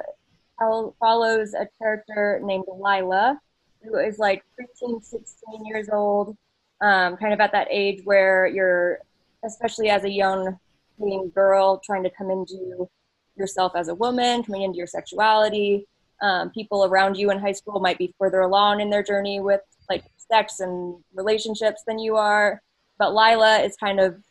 follows 1.00 1.54
a 1.54 1.66
character 1.78 2.40
named 2.44 2.66
Lila, 2.68 3.40
who 3.84 3.98
is 3.98 4.18
like 4.18 4.44
15, 4.58 5.00
16 5.00 5.66
years 5.66 5.88
old, 5.92 6.36
um, 6.80 7.16
kind 7.16 7.32
of 7.32 7.40
at 7.40 7.52
that 7.52 7.68
age 7.70 8.02
where 8.04 8.46
you're, 8.46 8.98
especially 9.44 9.90
as 9.90 10.04
a 10.04 10.10
young 10.10 10.58
teen 10.98 11.28
girl, 11.30 11.80
trying 11.84 12.02
to 12.02 12.10
come 12.10 12.30
into 12.30 12.88
yourself 13.36 13.72
as 13.74 13.88
a 13.88 13.94
woman, 13.94 14.42
coming 14.42 14.62
into 14.62 14.76
your 14.76 14.86
sexuality. 14.86 15.86
Um, 16.20 16.50
people 16.50 16.84
around 16.84 17.16
you 17.16 17.30
in 17.30 17.38
high 17.38 17.52
school 17.52 17.80
might 17.80 17.98
be 17.98 18.14
further 18.18 18.40
along 18.40 18.80
in 18.80 18.90
their 18.90 19.02
journey 19.02 19.40
with 19.40 19.60
like 19.88 20.04
sex 20.16 20.60
and 20.60 20.96
relationships 21.14 21.82
than 21.86 21.98
you 21.98 22.16
are. 22.16 22.62
But 22.98 23.14
Lila 23.14 23.60
is 23.60 23.76
kind 23.76 23.98
of 23.98 24.22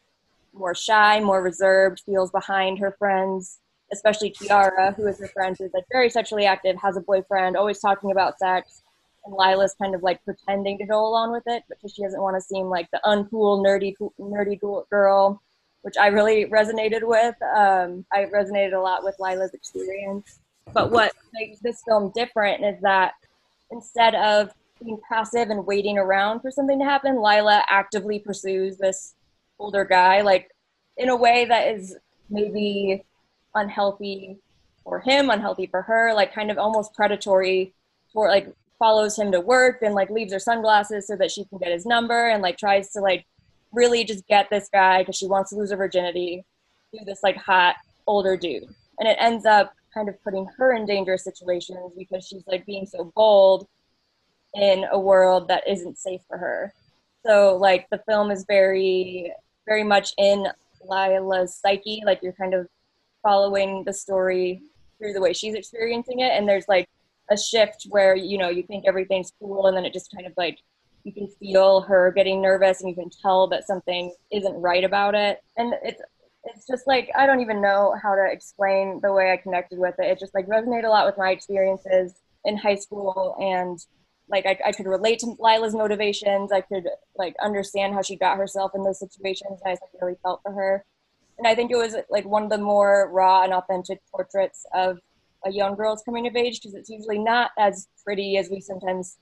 more 0.54 0.76
shy, 0.76 1.20
more 1.20 1.42
reserved, 1.42 2.04
feels 2.06 2.32
behind 2.32 2.80
her 2.80 2.96
friends, 2.98 3.60
especially 3.92 4.32
Kiara, 4.32 4.96
who 4.96 5.08
is 5.08 5.20
her 5.20 5.28
friend, 5.28 5.56
who's 5.58 5.74
like 5.74 5.84
very 5.92 6.10
sexually 6.10 6.46
active, 6.46 6.78
has 6.82 6.96
a 6.96 7.02
boyfriend, 7.02 7.58
always 7.58 7.80
talking 7.80 8.12
about 8.12 8.40
sex 8.40 8.82
and 9.26 9.34
Lila's 9.34 9.76
kind 9.80 9.94
of 9.94 10.04
like 10.04 10.24
pretending 10.24 10.78
to 10.80 10.86
go 10.86 11.06
along 11.06 11.32
with 11.32 11.44
it 11.46 11.64
because 11.70 11.94
she 11.94 12.04
doesn't 12.04 12.22
want 12.22 12.36
to 12.36 12.42
seem 12.42 12.68
like 12.68 12.90
the 12.92 13.02
uncool, 13.06 13.64
nerdy, 13.66 13.96
nerdy 14.20 14.60
girl, 14.90 15.42
which 15.84 15.96
I 15.98 16.08
really 16.08 16.46
resonated 16.46 17.04
with. 17.04 17.36
Um, 17.42 18.06
I 18.12 18.26
resonated 18.26 18.74
a 18.74 18.80
lot 18.80 19.04
with 19.04 19.16
Lila's 19.20 19.54
experience. 19.54 20.40
But 20.74 20.92
what 20.92 21.14
makes 21.34 21.60
this 21.60 21.82
film 21.88 22.12
different 22.16 22.64
is 22.64 22.82
that 22.82 23.14
instead 23.72 24.16
of 24.16 24.52
being 24.84 25.00
passive 25.10 25.50
and 25.50 25.66
waiting 25.66 25.98
around 25.98 26.42
for 26.42 26.52
something 26.52 26.80
to 26.80 26.86
happen, 26.86 27.22
Lila 27.22 27.64
actively 27.70 28.20
pursues 28.20 28.78
this 28.78 29.14
older 29.60 29.86
guy, 29.86 30.22
like 30.22 30.50
in 30.98 31.10
a 31.10 31.16
way 31.16 31.46
that 31.46 31.68
is 31.68 31.96
maybe 32.30 33.04
unhealthy 33.54 34.38
for 34.84 35.00
him, 35.00 35.30
unhealthy 35.30 35.68
for 35.68 35.84
her, 35.84 36.14
like 36.14 36.34
kind 36.34 36.50
of 36.50 36.58
almost 36.58 36.94
predatory 36.94 37.74
for 38.14 38.28
like 38.28 38.52
follows 38.82 39.15
him 39.15 39.32
to 39.32 39.39
work 39.39 39.84
and 39.84 39.94
like 39.94 40.10
leaves 40.10 40.34
her 40.34 40.39
sunglasses 40.39 41.06
so 41.06 41.15
that 41.15 41.30
she 41.30 41.46
can 41.46 41.60
get 41.60 41.72
his 41.72 41.86
number 41.86 42.30
and 42.30 42.41
like 42.41 42.58
tries 42.58 42.91
to 42.91 43.00
like 43.00 43.28
really 43.72 44.04
just 44.04 44.26
get 44.26 44.50
this 44.50 44.70
guy 44.74 45.04
because 45.04 45.15
she 45.15 45.28
wants 45.28 45.52
to 45.52 45.56
lose 45.56 45.70
her 45.70 45.78
virginity 45.78 46.44
to 46.91 47.06
this 47.06 47.22
like 47.22 47.38
hot 47.38 47.76
older 48.08 48.36
dude. 48.36 48.63
And 48.98 49.08
it 49.08 49.17
ends 49.20 49.46
up 49.46 49.76
kind 49.94 50.10
of 50.10 50.22
putting 50.24 50.48
her 50.58 50.76
in 50.76 50.88
dangerous 50.88 51.24
situations 51.24 51.91
because 51.96 52.26
she's 52.26 52.41
like 52.48 52.65
being 52.65 52.88
so 52.88 53.12
bold 53.15 53.67
in 54.56 54.86
a 54.91 55.00
world 55.00 55.48
that 55.50 55.67
isn't 55.67 56.00
safe 56.00 56.22
for 56.28 56.39
her. 56.39 56.74
So 57.24 57.58
like 57.58 57.88
the 57.91 58.02
film 58.10 58.32
is 58.32 58.46
very 58.46 59.32
very 59.67 59.84
much 59.84 60.12
in 60.17 60.48
lila's 60.84 61.56
psyche. 61.56 62.02
Like 62.04 62.24
you're 62.24 62.34
kind 62.34 62.56
of 62.56 62.67
following 63.22 63.84
the 63.84 63.94
story 63.94 64.63
through 64.98 65.13
the 65.13 65.22
way 65.22 65.34
she's 65.34 65.54
experiencing 65.54 66.22
it. 66.22 66.32
And 66.32 66.50
there's 66.50 66.67
like 66.67 66.89
a 67.32 67.38
shift 67.38 67.88
where 67.89 68.15
you 68.15 68.38
know 68.38 68.50
you 68.50 68.62
think 68.62 68.84
everything's 68.86 69.32
cool 69.39 69.65
and 69.65 69.76
then 69.76 69.86
it 69.86 69.94
just 69.94 70.12
kind 70.13 70.28
of 70.28 70.34
like 70.38 70.60
you 71.04 71.13
can 71.13 71.28
feel 71.39 71.82
her 71.82 72.12
getting 72.15 72.41
nervous 72.41 72.82
and 72.82 72.89
you 72.89 72.96
can 72.96 73.10
tell 73.10 73.48
that 73.48 73.65
something 73.65 74.13
isn't 74.32 74.54
right 74.54 74.84
about 74.84 75.15
it. 75.15 75.39
And 75.58 75.74
it's 75.84 76.02
it's 76.44 76.65
just 76.65 76.88
like 76.88 77.08
i 77.15 77.28
don't 77.28 77.41
even 77.41 77.62
know 77.62 77.94
how 78.02 78.15
to 78.15 78.28
explain 78.32 79.00
the 79.04 79.13
way 79.13 79.32
i 79.32 79.38
connected 79.38 79.78
with 79.78 79.96
it. 80.00 80.06
It 80.06 80.20
just 80.20 80.34
like 80.34 80.48
resonated 80.48 80.86
a 80.86 80.89
lot 80.89 81.06
with 81.06 81.17
my 81.17 81.30
experiences 81.30 82.15
in 82.46 82.58
high 82.58 82.76
school 82.76 83.36
and 83.39 83.78
like 84.28 84.46
I, 84.46 84.58
I 84.67 84.72
could 84.72 84.88
relate 84.88 85.20
to 85.20 85.36
lila's 85.38 85.76
motivations. 85.76 86.52
I 86.52 86.62
could 86.62 86.88
like 87.15 87.36
understand 87.44 87.94
how 87.94 88.02
she 88.02 88.15
got 88.15 88.38
herself 88.38 88.72
in 88.74 88.84
those 88.84 89.00
situations 89.00 89.60
and 89.63 89.67
i 89.67 89.72
like 89.72 90.02
really 90.02 90.17
felt 90.24 90.41
for 90.41 90.52
her. 90.52 90.84
And 91.38 91.48
i 91.48 91.54
think 91.54 91.70
it 91.70 91.78
was 91.78 91.96
like 92.10 92.26
one 92.26 92.44
of 92.44 92.50
the 92.50 92.58
more 92.58 93.10
raw 93.12 93.44
and 93.44 93.54
authentic 93.54 94.02
portraits 94.12 94.65
of 94.74 94.98
a 95.45 95.51
young 95.51 95.75
girl's 95.75 96.04
coming 96.04 96.27
of 96.27 96.36
age 96.36 96.60
because 96.60 96.75
it's 96.75 96.89
usually 96.89 97.19
not 97.19 97.51
as 97.58 97.88
pretty 98.04 98.38
as 98.38 98.49
we 98.49 98.62
sometimes 98.62 99.17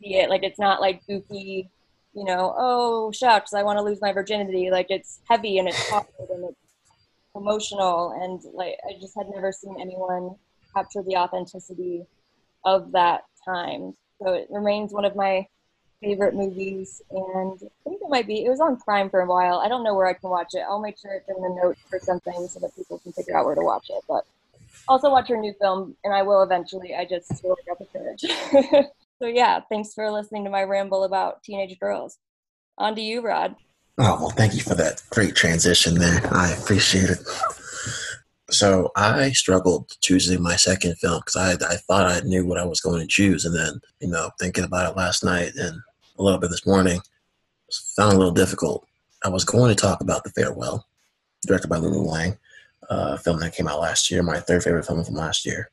see 0.00 0.16
it. 0.16 0.30
Like 0.30 0.42
it's 0.42 0.58
not 0.58 0.80
like 0.80 1.06
goofy, 1.06 1.68
you 2.14 2.24
know, 2.24 2.54
oh 2.56 3.12
shucks, 3.12 3.52
I 3.54 3.62
want 3.62 3.78
to 3.78 3.84
lose 3.84 4.00
my 4.00 4.12
virginity. 4.12 4.70
Like 4.70 4.86
it's 4.90 5.20
heavy 5.28 5.58
and 5.58 5.68
it's 5.68 5.88
hard 5.90 6.06
and 6.30 6.44
it's 6.44 6.58
emotional 7.34 8.18
and 8.22 8.40
like 8.54 8.76
I 8.88 8.98
just 9.00 9.16
had 9.16 9.28
never 9.28 9.52
seen 9.52 9.76
anyone 9.80 10.34
capture 10.74 11.02
the 11.02 11.16
authenticity 11.16 12.06
of 12.64 12.92
that 12.92 13.24
time. 13.44 13.94
So 14.22 14.34
it 14.34 14.48
remains 14.50 14.92
one 14.92 15.04
of 15.04 15.14
my 15.14 15.46
favorite 16.02 16.34
movies 16.34 17.00
and 17.10 17.52
I 17.62 17.88
think 17.88 18.00
it 18.02 18.10
might 18.10 18.26
be 18.26 18.44
it 18.44 18.50
was 18.50 18.60
on 18.60 18.76
Prime 18.76 19.10
for 19.10 19.20
a 19.20 19.26
while. 19.26 19.58
I 19.58 19.68
don't 19.68 19.84
know 19.84 19.94
where 19.94 20.06
I 20.06 20.12
can 20.12 20.30
watch 20.30 20.54
it. 20.54 20.62
I'll 20.68 20.80
make 20.80 20.98
sure 20.98 21.12
it's 21.12 21.28
in 21.28 21.42
the 21.42 21.60
notes 21.62 21.80
or 21.92 21.98
something 22.00 22.46
so 22.48 22.60
that 22.60 22.74
people 22.76 22.98
can 22.98 23.12
figure 23.12 23.36
out 23.36 23.46
where 23.46 23.54
to 23.54 23.62
watch 23.62 23.86
it. 23.90 24.02
But 24.08 24.24
also 24.88 25.10
watch 25.10 25.28
her 25.28 25.36
new 25.36 25.54
film, 25.60 25.96
and 26.04 26.14
I 26.14 26.22
will 26.22 26.42
eventually. 26.42 26.94
I 26.94 27.04
just 27.04 27.28
the 27.28 27.86
courage. 27.92 28.86
so 29.22 29.26
yeah, 29.28 29.60
thanks 29.70 29.94
for 29.94 30.10
listening 30.10 30.44
to 30.44 30.50
my 30.50 30.62
ramble 30.62 31.04
about 31.04 31.42
teenage 31.42 31.78
girls. 31.78 32.18
On 32.78 32.94
to 32.94 33.00
you, 33.00 33.22
Rod. 33.22 33.56
Oh 33.98 34.18
well, 34.20 34.30
thank 34.30 34.54
you 34.54 34.60
for 34.60 34.74
that 34.74 35.02
great 35.10 35.34
transition 35.34 35.94
there. 35.94 36.20
I 36.32 36.52
appreciate 36.52 37.10
it. 37.10 37.18
So 38.50 38.92
I 38.94 39.30
struggled 39.32 39.92
choosing 40.02 40.40
my 40.40 40.54
second 40.56 40.96
film 40.98 41.20
because 41.20 41.36
I, 41.36 41.52
I 41.68 41.76
thought 41.76 42.06
I 42.06 42.20
knew 42.20 42.46
what 42.46 42.58
I 42.58 42.64
was 42.64 42.80
going 42.80 43.00
to 43.00 43.06
choose. 43.06 43.44
And 43.44 43.56
then, 43.56 43.80
you 44.00 44.08
know, 44.08 44.30
thinking 44.38 44.62
about 44.62 44.90
it 44.90 44.96
last 44.96 45.24
night 45.24 45.52
and 45.56 45.80
a 46.18 46.22
little 46.22 46.38
bit 46.38 46.50
this 46.50 46.66
morning, 46.66 47.00
found 47.96 48.14
a 48.14 48.18
little 48.18 48.32
difficult. 48.32 48.86
I 49.24 49.28
was 49.28 49.44
going 49.44 49.74
to 49.74 49.80
talk 49.80 50.00
about 50.00 50.22
The 50.22 50.30
Farewell, 50.30 50.86
directed 51.44 51.68
by 51.68 51.78
Lulu 51.78 52.08
Wang, 52.08 52.38
a 52.88 53.18
film 53.18 53.40
that 53.40 53.54
came 53.54 53.68
out 53.68 53.80
last 53.80 54.10
year, 54.10 54.22
my 54.22 54.40
third 54.40 54.62
favorite 54.62 54.86
film 54.86 55.04
from 55.04 55.14
last 55.14 55.44
year. 55.44 55.70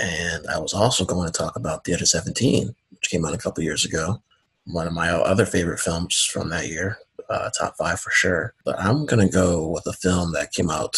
And 0.00 0.46
I 0.48 0.58
was 0.58 0.74
also 0.74 1.04
going 1.04 1.26
to 1.26 1.32
talk 1.32 1.56
about 1.56 1.84
The 1.84 1.92
Edge 1.92 2.02
of 2.02 2.08
17, 2.08 2.74
which 2.90 3.10
came 3.10 3.24
out 3.24 3.34
a 3.34 3.38
couple 3.38 3.62
years 3.62 3.84
ago. 3.84 4.22
One 4.64 4.86
of 4.86 4.92
my 4.92 5.10
other 5.10 5.46
favorite 5.46 5.78
films 5.78 6.28
from 6.32 6.48
that 6.48 6.68
year, 6.68 6.98
uh, 7.30 7.50
top 7.56 7.76
five 7.76 8.00
for 8.00 8.10
sure. 8.10 8.54
But 8.64 8.78
I'm 8.80 9.06
going 9.06 9.26
to 9.26 9.32
go 9.32 9.68
with 9.68 9.86
a 9.86 9.92
film 9.92 10.32
that 10.32 10.52
came 10.52 10.70
out 10.70 10.96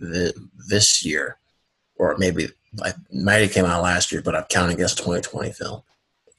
th- 0.00 0.36
this 0.68 1.04
year, 1.04 1.38
or 1.96 2.16
maybe 2.16 2.48
I 2.82 2.92
might 3.12 3.42
have 3.42 3.52
came 3.52 3.64
out 3.64 3.82
last 3.82 4.12
year, 4.12 4.22
but 4.22 4.36
I'm 4.36 4.44
counting 4.44 4.80
as 4.80 4.92
a 4.92 4.96
2020 4.96 5.52
film. 5.52 5.82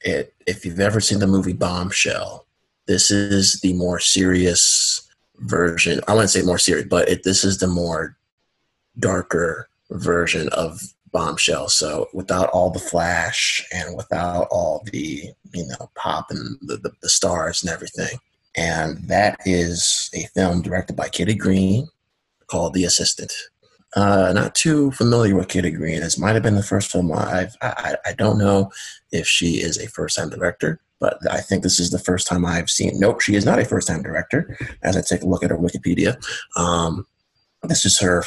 It, 0.01 0.33
if 0.47 0.65
you've 0.65 0.79
ever 0.79 0.99
seen 0.99 1.19
the 1.19 1.27
movie 1.27 1.53
Bombshell, 1.53 2.45
this 2.85 3.11
is 3.11 3.61
the 3.61 3.73
more 3.73 3.99
serious 3.99 5.09
version. 5.39 6.01
I 6.07 6.13
wouldn't 6.13 6.31
say 6.31 6.41
more 6.41 6.57
serious, 6.57 6.87
but 6.87 7.07
it, 7.09 7.23
this 7.23 7.43
is 7.43 7.59
the 7.59 7.67
more 7.67 8.17
darker 8.99 9.69
version 9.91 10.49
of 10.49 10.81
Bombshell. 11.11 11.69
So 11.69 12.07
without 12.13 12.49
all 12.49 12.71
the 12.71 12.79
flash 12.79 13.65
and 13.73 13.95
without 13.95 14.47
all 14.49 14.83
the 14.91 15.29
you 15.53 15.67
know 15.67 15.89
pop 15.95 16.31
and 16.31 16.57
the, 16.61 16.77
the, 16.77 16.91
the 17.01 17.09
stars 17.09 17.63
and 17.63 17.71
everything, 17.71 18.17
and 18.55 18.97
that 19.07 19.37
is 19.45 20.09
a 20.13 20.25
film 20.35 20.61
directed 20.61 20.95
by 20.95 21.09
Kitty 21.09 21.35
Green 21.35 21.87
called 22.47 22.73
The 22.73 22.85
Assistant. 22.85 23.31
Uh, 23.95 24.31
not 24.33 24.55
too 24.55 24.89
familiar 24.91 25.35
with 25.35 25.49
Kitty 25.49 25.69
Green. 25.69 25.99
This 25.99 26.17
might 26.17 26.33
have 26.33 26.41
been 26.41 26.55
the 26.55 26.63
first 26.63 26.91
film 26.91 27.11
I've. 27.11 27.55
I, 27.61 27.95
I 28.05 28.13
don't 28.13 28.39
know 28.39 28.71
if 29.11 29.27
she 29.27 29.61
is 29.61 29.77
a 29.77 29.87
first-time 29.87 30.29
director, 30.29 30.79
but 30.99 31.19
I 31.29 31.41
think 31.41 31.61
this 31.61 31.79
is 31.79 31.91
the 31.91 31.99
first 31.99 32.25
time 32.25 32.43
I've 32.43 32.71
seen. 32.71 32.99
Nope, 32.99 33.21
she 33.21 33.35
is 33.35 33.45
not 33.45 33.59
a 33.59 33.65
first-time 33.65 34.01
director. 34.01 34.57
As 34.81 34.97
I 34.97 35.01
take 35.01 35.21
a 35.21 35.27
look 35.27 35.43
at 35.43 35.51
her 35.51 35.57
Wikipedia, 35.57 36.17
um, 36.55 37.05
this 37.63 37.85
is 37.85 37.99
her 37.99 38.23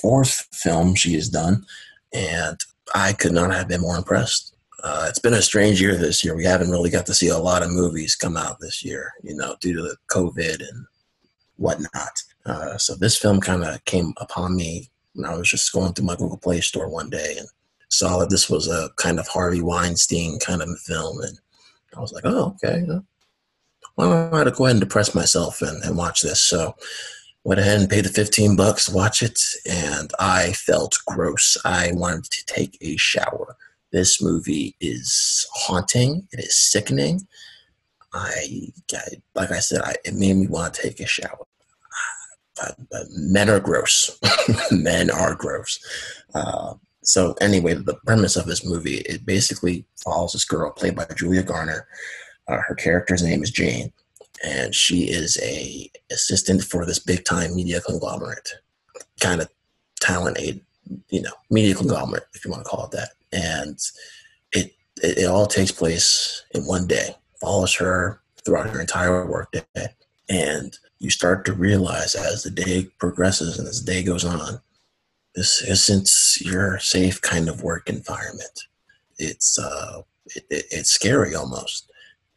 fourth 0.00 0.48
film 0.52 0.94
she 0.94 1.14
has 1.14 1.28
done, 1.28 1.64
and 2.12 2.58
I 2.94 3.12
could 3.12 3.32
not 3.32 3.52
have 3.52 3.68
been 3.68 3.80
more 3.80 3.96
impressed. 3.96 4.54
Uh, 4.82 5.06
it's 5.08 5.18
been 5.18 5.34
a 5.34 5.42
strange 5.42 5.80
year 5.80 5.96
this 5.96 6.24
year. 6.24 6.36
We 6.36 6.44
haven't 6.44 6.70
really 6.70 6.90
got 6.90 7.06
to 7.06 7.14
see 7.14 7.28
a 7.28 7.38
lot 7.38 7.62
of 7.62 7.70
movies 7.70 8.14
come 8.14 8.36
out 8.36 8.60
this 8.60 8.84
year, 8.84 9.12
you 9.22 9.34
know, 9.34 9.56
due 9.60 9.74
to 9.74 9.82
the 9.82 9.96
COVID 10.08 10.60
and 10.60 10.86
whatnot. 11.56 12.22
Uh, 12.46 12.78
so 12.78 12.94
this 12.94 13.16
film 13.16 13.40
kind 13.40 13.64
of 13.64 13.84
came 13.84 14.14
upon 14.18 14.56
me 14.56 14.88
when 15.14 15.28
I 15.28 15.36
was 15.36 15.50
just 15.50 15.72
going 15.72 15.92
through 15.92 16.06
my 16.06 16.14
Google 16.14 16.38
Play 16.38 16.60
Store 16.60 16.88
one 16.88 17.10
day 17.10 17.36
and 17.38 17.48
saw 17.88 18.18
that 18.18 18.30
this 18.30 18.48
was 18.48 18.68
a 18.68 18.90
kind 18.96 19.18
of 19.18 19.26
Harvey 19.26 19.60
Weinstein 19.60 20.38
kind 20.38 20.62
of 20.62 20.78
film, 20.80 21.20
and 21.22 21.38
I 21.96 22.00
was 22.00 22.12
like, 22.12 22.24
oh, 22.24 22.56
okay. 22.64 22.86
Why 23.96 24.04
don't 24.04 24.46
I 24.46 24.50
go 24.50 24.64
ahead 24.64 24.76
and 24.76 24.80
depress 24.80 25.12
myself 25.14 25.60
and, 25.60 25.82
and 25.82 25.96
watch 25.96 26.22
this? 26.22 26.40
So 26.40 26.76
went 27.48 27.60
ahead 27.60 27.80
and 27.80 27.88
paid 27.88 28.04
the 28.04 28.10
15 28.10 28.56
bucks 28.56 28.84
to 28.84 28.94
watch 28.94 29.22
it, 29.22 29.40
and 29.64 30.10
I 30.18 30.52
felt 30.52 30.98
gross. 31.06 31.56
I 31.64 31.92
wanted 31.94 32.24
to 32.24 32.44
take 32.44 32.76
a 32.82 32.94
shower. 32.98 33.56
This 33.90 34.20
movie 34.20 34.76
is 34.82 35.46
haunting. 35.54 36.28
It 36.30 36.40
is 36.40 36.54
sickening. 36.54 37.26
I, 38.12 38.70
I 38.92 39.00
like 39.34 39.50
I 39.50 39.60
said, 39.60 39.80
I, 39.80 39.94
it 40.04 40.12
made 40.12 40.34
me 40.36 40.46
want 40.46 40.74
to 40.74 40.82
take 40.82 41.00
a 41.00 41.06
shower. 41.06 41.46
Uh, 42.62 42.72
uh, 42.92 43.04
men 43.12 43.48
are 43.48 43.60
gross. 43.60 44.18
men 44.70 45.10
are 45.10 45.34
gross. 45.34 45.78
Uh, 46.34 46.74
so 47.02 47.34
anyway, 47.40 47.72
the 47.72 47.98
premise 48.04 48.36
of 48.36 48.44
this 48.44 48.62
movie 48.62 48.98
it 48.98 49.24
basically 49.24 49.86
follows 49.96 50.34
this 50.34 50.44
girl 50.44 50.70
played 50.70 50.96
by 50.96 51.06
Julia 51.16 51.42
Garner. 51.42 51.86
Uh, 52.46 52.58
her 52.68 52.74
character's 52.74 53.22
name 53.22 53.42
is 53.42 53.50
Jane, 53.50 53.90
and 54.44 54.74
she 54.74 55.04
is 55.04 55.38
a 55.42 55.90
assistant 56.10 56.62
for 56.64 56.84
this 56.84 56.98
big 56.98 57.24
time 57.24 57.54
media 57.54 57.80
conglomerate, 57.80 58.50
kind 59.20 59.40
of 59.40 59.48
talent 60.00 60.38
aid, 60.38 60.60
you 61.10 61.22
know, 61.22 61.32
media 61.50 61.74
conglomerate 61.74 62.26
if 62.34 62.44
you 62.44 62.50
want 62.50 62.64
to 62.64 62.68
call 62.68 62.86
it 62.86 62.92
that. 62.92 63.10
And 63.32 63.78
it 64.52 64.74
it, 65.02 65.18
it 65.18 65.24
all 65.26 65.46
takes 65.46 65.72
place 65.72 66.44
in 66.52 66.62
one 66.62 66.86
day. 66.86 67.14
Follows 67.40 67.74
her 67.76 68.20
throughout 68.44 68.70
her 68.70 68.80
entire 68.80 69.26
workday, 69.26 69.64
and 70.28 70.76
you 70.98 71.10
start 71.10 71.44
to 71.44 71.52
realize 71.52 72.14
as 72.14 72.42
the 72.42 72.50
day 72.50 72.88
progresses 72.98 73.58
and 73.58 73.68
as 73.68 73.84
the 73.84 73.92
day 73.92 74.02
goes 74.02 74.24
on, 74.24 74.60
this 75.34 75.62
isn't 75.62 76.10
your 76.44 76.78
safe 76.80 77.20
kind 77.20 77.48
of 77.48 77.62
work 77.62 77.88
environment. 77.88 78.64
It's 79.18 79.58
uh, 79.58 80.02
it, 80.26 80.44
it, 80.50 80.64
it's 80.70 80.90
scary 80.90 81.34
almost. 81.34 81.90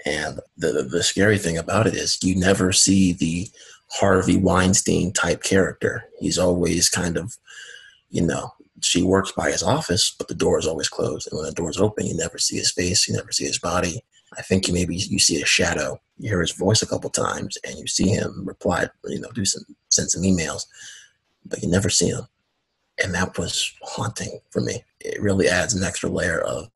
And 0.06 0.40
the 0.58 0.84
the 0.84 1.04
scary 1.04 1.38
thing 1.38 1.58
about 1.58 1.88
it 1.88 1.94
is 1.94 2.18
you 2.24 2.36
never 2.36 2.72
see 2.72 3.14
the 3.14 3.50
Harvey 3.92 4.38
Weinstein 4.38 5.12
type 5.14 5.44
character. 5.44 6.06
He's 6.20 6.38
always 6.38 6.90
kind 6.90 7.18
of, 7.18 7.38
you 8.10 8.22
know, 8.22 8.54
she 8.82 9.04
works 9.04 9.32
by 9.32 9.52
his 9.52 9.64
office, 9.64 10.14
but 10.18 10.28
the 10.28 10.34
door 10.34 10.58
is 10.58 10.66
always 10.66 10.90
closed. 10.90 11.28
And 11.28 11.38
when 11.38 11.46
the 11.46 11.54
door 11.54 11.70
is 11.70 11.78
open, 11.78 12.06
you 12.06 12.16
never 12.16 12.38
see 12.38 12.58
his 12.58 12.72
face, 12.72 13.08
you 13.08 13.16
never 13.16 13.32
see 13.32 13.46
his 13.46 13.60
body. 13.60 14.04
I 14.38 14.42
think 14.42 14.68
you 14.68 14.74
maybe 14.74 14.96
you 14.96 15.20
see 15.20 15.42
a 15.42 15.46
shadow. 15.46 16.00
You 16.18 16.30
hear 16.30 16.42
his 16.42 16.54
voice 16.54 16.82
a 16.82 16.88
couple 16.88 17.10
times, 17.10 17.58
and 17.66 17.78
you 17.78 17.88
see 17.88 18.10
him 18.10 18.44
reply, 18.46 18.88
you 19.06 19.20
know, 19.20 19.30
do 19.32 19.44
some 19.46 19.64
send 19.90 20.10
some 20.10 20.24
emails, 20.24 20.66
but 21.46 21.62
you 21.62 21.70
never 21.70 21.90
see 21.90 22.08
him. 22.08 22.28
And 23.04 23.14
that 23.14 23.38
was 23.38 23.74
haunting 23.82 24.40
for 24.52 24.62
me. 24.62 24.84
It 25.00 25.22
really 25.22 25.48
adds 25.50 25.74
an 25.74 25.84
extra 25.84 26.10
layer 26.10 26.40
of 26.40 26.70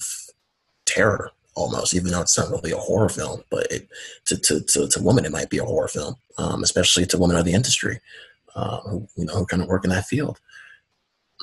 terror, 0.86 1.32
almost, 1.56 1.94
even 1.94 2.12
though 2.12 2.22
it's 2.22 2.38
not 2.38 2.50
really 2.50 2.72
a 2.72 2.78
horror 2.78 3.10
film. 3.10 3.44
But 3.50 3.72
it, 3.72 3.88
to, 4.26 4.38
to, 4.38 4.62
to, 4.62 4.88
to 4.88 5.02
women, 5.02 5.26
it 5.26 5.32
might 5.32 5.50
be 5.50 5.58
a 5.58 5.66
horror 5.66 5.88
film, 5.88 6.16
um, 6.38 6.64
especially 6.64 7.06
to 7.08 7.18
women 7.18 7.38
of 7.38 7.46
the 7.46 7.54
industry 7.54 8.00
uh, 8.56 8.80
who 8.82 9.08
you 9.16 9.26
know 9.26 9.36
who 9.36 9.46
kind 9.46 9.62
of 9.62 9.68
work 9.68 9.84
in 9.84 9.90
that 9.90 10.06
field. 10.06 10.40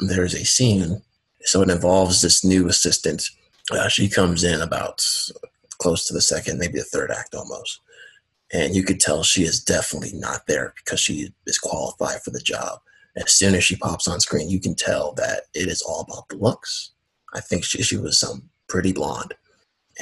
There's 0.01 0.35
a 0.35 0.45
scene, 0.45 1.03
so 1.43 1.63
it 1.63 1.71
involves 1.71 2.23
this 2.23 2.45
new 2.45 2.69
assistant. 2.69 3.29
Uh, 3.71 3.89
she 3.89 4.09
comes 4.09 4.45
in 4.45 4.61
about 4.61 5.05
close 5.79 6.05
to 6.07 6.15
the 6.15 6.21
second, 6.21 6.59
maybe 6.59 6.79
the 6.79 6.85
third 6.85 7.11
act 7.11 7.35
almost. 7.35 7.81
And 8.53 8.75
you 8.75 8.83
could 8.83 9.01
tell 9.01 9.23
she 9.23 9.45
is 9.45 9.63
definitely 9.63 10.13
not 10.15 10.47
there 10.47 10.75
because 10.77 11.01
she 11.01 11.33
is 11.47 11.59
qualified 11.59 12.23
for 12.23 12.31
the 12.31 12.41
job. 12.41 12.81
As 13.17 13.33
soon 13.33 13.55
as 13.55 13.65
she 13.65 13.77
pops 13.77 14.09
on 14.09 14.21
screen, 14.21 14.49
you 14.49 14.61
can 14.61 14.75
tell 14.75 15.13
that 15.15 15.45
it 15.55 15.69
is 15.69 15.83
all 15.83 16.07
about 16.09 16.29
the 16.29 16.37
looks. 16.37 16.93
I 17.35 17.41
think 17.41 17.65
she, 17.65 17.83
she 17.83 17.97
was 17.97 18.21
some 18.21 18.51
pretty 18.69 18.93
blonde. 18.93 19.35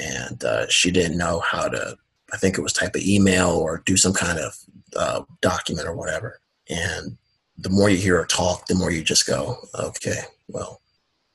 And 0.01 0.43
uh, 0.43 0.67
she 0.67 0.91
didn't 0.91 1.17
know 1.17 1.39
how 1.41 1.67
to, 1.67 1.95
I 2.33 2.37
think 2.37 2.57
it 2.57 2.61
was 2.61 2.73
type 2.73 2.95
of 2.95 3.01
email 3.01 3.51
or 3.51 3.83
do 3.85 3.95
some 3.95 4.13
kind 4.13 4.39
of 4.39 4.57
uh, 4.95 5.21
document 5.41 5.87
or 5.87 5.95
whatever. 5.95 6.39
And 6.69 7.17
the 7.57 7.69
more 7.69 7.89
you 7.89 7.97
hear 7.97 8.17
her 8.17 8.25
talk, 8.25 8.65
the 8.65 8.75
more 8.75 8.91
you 8.91 9.03
just 9.03 9.27
go, 9.27 9.57
okay, 9.79 10.21
well, 10.47 10.81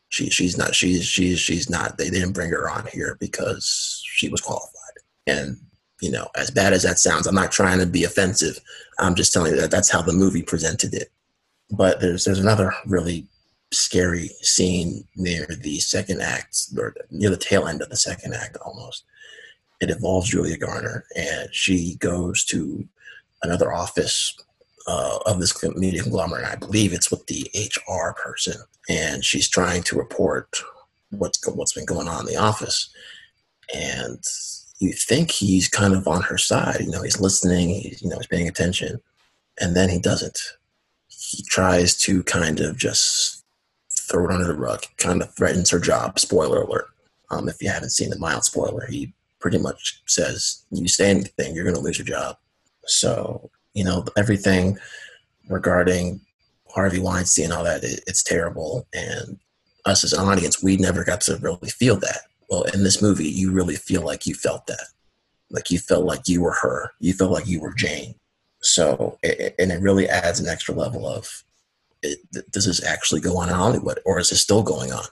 she 0.09 0.31
she's 0.31 0.57
not 0.57 0.74
she's 0.74 1.05
she's 1.05 1.38
she's 1.38 1.68
not 1.68 1.98
they 1.98 2.09
didn't 2.11 2.33
bring 2.33 2.50
her 2.50 2.70
on 2.70 2.87
here 2.92 3.16
because 3.20 4.02
she 4.05 4.29
was 4.29 4.40
qualified. 4.40 4.72
And 5.26 5.57
you 6.00 6.11
know, 6.11 6.29
as 6.37 6.50
bad 6.50 6.72
as 6.72 6.83
that 6.83 6.98
sounds, 6.98 7.26
I'm 7.26 7.35
not 7.35 7.52
trying 7.52 7.79
to 7.81 7.87
be 7.87 8.05
offensive. 8.05 8.59
I'm 8.98 9.14
just 9.14 9.33
telling 9.33 9.52
you 9.52 9.61
that 9.61 9.70
that's 9.70 9.90
how 9.90 10.02
the 10.02 10.12
movie 10.12 10.42
presented 10.42 10.94
it. 10.94 11.11
But 11.70 12.00
there's 12.00 12.24
there's 12.24 12.38
another 12.38 12.72
really 12.87 13.26
scary 13.72 14.31
scene 14.42 15.05
near 15.16 15.46
the 15.46 15.81
second 15.81 16.22
act 16.22 16.57
or 16.79 16.94
near 17.11 17.31
the 17.31 17.37
tail 17.37 17.66
end 17.66 17.83
of 17.83 17.90
the 17.90 17.96
second 17.96 18.35
act 18.35 18.57
almost. 18.64 19.05
It 19.81 19.90
involves 19.90 20.31
Julia 20.31 20.57
Garner 20.57 21.05
and 21.16 21.52
she 21.52 21.96
goes 21.96 22.44
to 22.46 22.87
another 23.42 23.72
office 23.72 24.35
uh, 24.87 25.18
of 25.26 25.40
this 25.40 25.62
media 25.76 26.02
conglomerate. 26.02 26.44
I 26.44 26.57
believe 26.57 26.92
it's 26.92 27.11
with 27.11 27.26
the 27.26 27.48
HR 27.55 28.12
person, 28.12 28.61
and 28.88 29.24
she's 29.24 29.48
trying 29.48 29.83
to 29.85 29.98
report 29.98 30.61
what's 31.11 31.44
what's 31.46 31.72
been 31.72 31.87
going 31.87 32.09
on 32.09 32.20
in 32.20 32.26
the 32.26 32.37
office. 32.37 32.88
And 33.74 34.22
you 34.79 34.92
think 34.92 35.31
he's 35.31 35.68
kind 35.68 35.94
of 35.94 36.07
on 36.07 36.22
her 36.22 36.38
side. 36.38 36.81
You 36.81 36.90
know, 36.90 37.02
he's 37.02 37.20
listening. 37.20 37.70
He's 37.70 38.02
you 38.02 38.09
know 38.09 38.16
he's 38.16 38.29
paying 38.29 38.48
attention, 38.48 39.00
and 39.61 39.74
then 39.74 39.88
he 39.88 39.98
doesn't. 39.98 40.38
He 41.09 41.42
tries 41.42 41.96
to 42.00 42.22
kind 42.22 42.61
of 42.61 42.76
just 42.76 43.36
throw 44.08 44.24
it 44.26 44.32
under 44.32 44.46
the 44.46 44.54
rug. 44.54 44.84
Kind 44.96 45.22
of 45.22 45.34
threatens 45.34 45.70
her 45.70 45.80
job. 45.80 46.18
Spoiler 46.18 46.62
alert. 46.62 46.86
Um, 47.30 47.48
if 47.48 47.60
you 47.60 47.68
haven't 47.68 47.90
seen 47.90 48.10
the 48.10 48.18
mild 48.18 48.44
spoiler, 48.44 48.86
he 48.86 49.12
pretty 49.40 49.58
much 49.58 50.02
says, 50.06 50.64
"You 50.70 50.88
say 50.88 51.10
anything, 51.10 51.54
you're 51.54 51.64
going 51.64 51.76
to 51.76 51.82
lose 51.82 51.98
your 51.98 52.06
job." 52.06 52.36
So 52.86 53.50
you 53.74 53.84
know 53.84 54.04
everything 54.16 54.78
regarding 55.48 56.20
Harvey 56.68 57.00
Weinstein 57.00 57.46
and 57.46 57.54
all 57.54 57.64
that. 57.64 57.84
It, 57.84 58.00
it's 58.06 58.22
terrible, 58.22 58.86
and 58.92 59.38
us 59.86 60.04
as 60.04 60.12
an 60.12 60.26
audience, 60.26 60.62
we 60.62 60.76
never 60.76 61.04
got 61.04 61.20
to 61.22 61.36
really 61.36 61.70
feel 61.70 61.96
that. 61.96 62.22
Well, 62.50 62.62
in 62.74 62.84
this 62.84 63.02
movie, 63.02 63.28
you 63.28 63.50
really 63.50 63.76
feel 63.76 64.02
like 64.02 64.26
you 64.26 64.34
felt 64.34 64.66
that, 64.66 64.86
like 65.50 65.70
you 65.70 65.78
felt 65.78 66.04
like 66.04 66.28
you 66.28 66.42
were 66.42 66.54
her, 66.54 66.92
you 67.00 67.12
felt 67.12 67.32
like 67.32 67.46
you 67.46 67.60
were 67.60 67.72
Jane. 67.72 68.14
So, 68.60 69.18
it, 69.22 69.54
and 69.58 69.70
it 69.70 69.80
really 69.80 70.08
adds 70.08 70.40
an 70.40 70.48
extra 70.48 70.74
level 70.74 71.06
of 71.06 71.44
it, 72.02 72.18
does 72.50 72.66
this 72.66 72.85
actually 72.85 73.20
go 73.20 73.38
on 73.38 73.48
in 73.48 73.54
Hollywood, 73.54 74.00
or 74.04 74.18
is 74.18 74.32
it 74.32 74.37
still 74.37 74.62
going 74.62 74.92
on? 74.92 75.04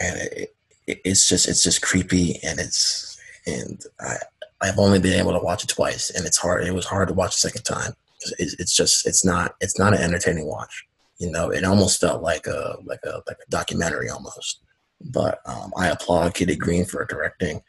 And 0.00 0.16
it, 0.16 0.54
it, 0.86 1.00
it's 1.04 1.28
just 1.28 1.48
it's 1.48 1.62
just 1.62 1.82
creepy, 1.82 2.38
and 2.42 2.58
it's 2.58 3.18
and 3.46 3.82
I 4.00 4.16
I've 4.60 4.78
only 4.78 4.98
been 4.98 5.18
able 5.18 5.32
to 5.32 5.44
watch 5.44 5.64
it 5.64 5.68
twice, 5.68 6.10
and 6.10 6.26
it's 6.26 6.38
hard. 6.38 6.64
It 6.64 6.74
was 6.74 6.86
hard 6.86 7.08
to 7.08 7.14
watch 7.14 7.34
a 7.34 7.38
second 7.38 7.62
time. 7.62 7.92
It's, 8.38 8.54
it's 8.54 8.74
just 8.74 9.06
it's 9.06 9.24
not 9.24 9.54
it's 9.60 9.78
not 9.78 9.94
an 9.94 10.00
entertaining 10.00 10.46
watch. 10.46 10.86
You 11.18 11.30
know, 11.30 11.50
it 11.50 11.64
almost 11.64 12.00
felt 12.00 12.22
like 12.22 12.46
a 12.46 12.76
like 12.84 13.00
a 13.04 13.22
like 13.26 13.38
a 13.46 13.50
documentary 13.50 14.08
almost. 14.08 14.60
But 15.00 15.40
um, 15.46 15.72
I 15.76 15.88
applaud 15.88 16.34
Kitty 16.34 16.56
Green 16.56 16.84
for 16.84 17.04
directing. 17.04 17.62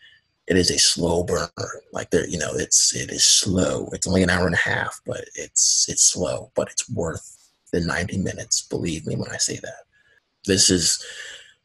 It 0.47 0.57
is 0.57 0.69
a 0.69 0.77
slow 0.77 1.23
burner. 1.23 1.49
Like 1.91 2.11
there, 2.11 2.27
you 2.27 2.37
know, 2.37 2.51
it's 2.53 2.95
it 2.95 3.11
is 3.11 3.25
slow. 3.25 3.89
It's 3.91 4.07
only 4.07 4.23
an 4.23 4.29
hour 4.29 4.45
and 4.45 4.55
a 4.55 4.59
half, 4.59 5.01
but 5.05 5.25
it's 5.35 5.87
it's 5.89 6.03
slow, 6.03 6.51
but 6.55 6.69
it's 6.69 6.89
worth 6.89 7.34
the 7.75 7.85
90 7.85 8.17
minutes. 8.19 8.61
Believe 8.61 9.05
me 9.05 9.15
when 9.15 9.31
I 9.31 9.37
say 9.37 9.57
that. 9.57 9.83
This 10.45 10.69
is, 10.69 11.03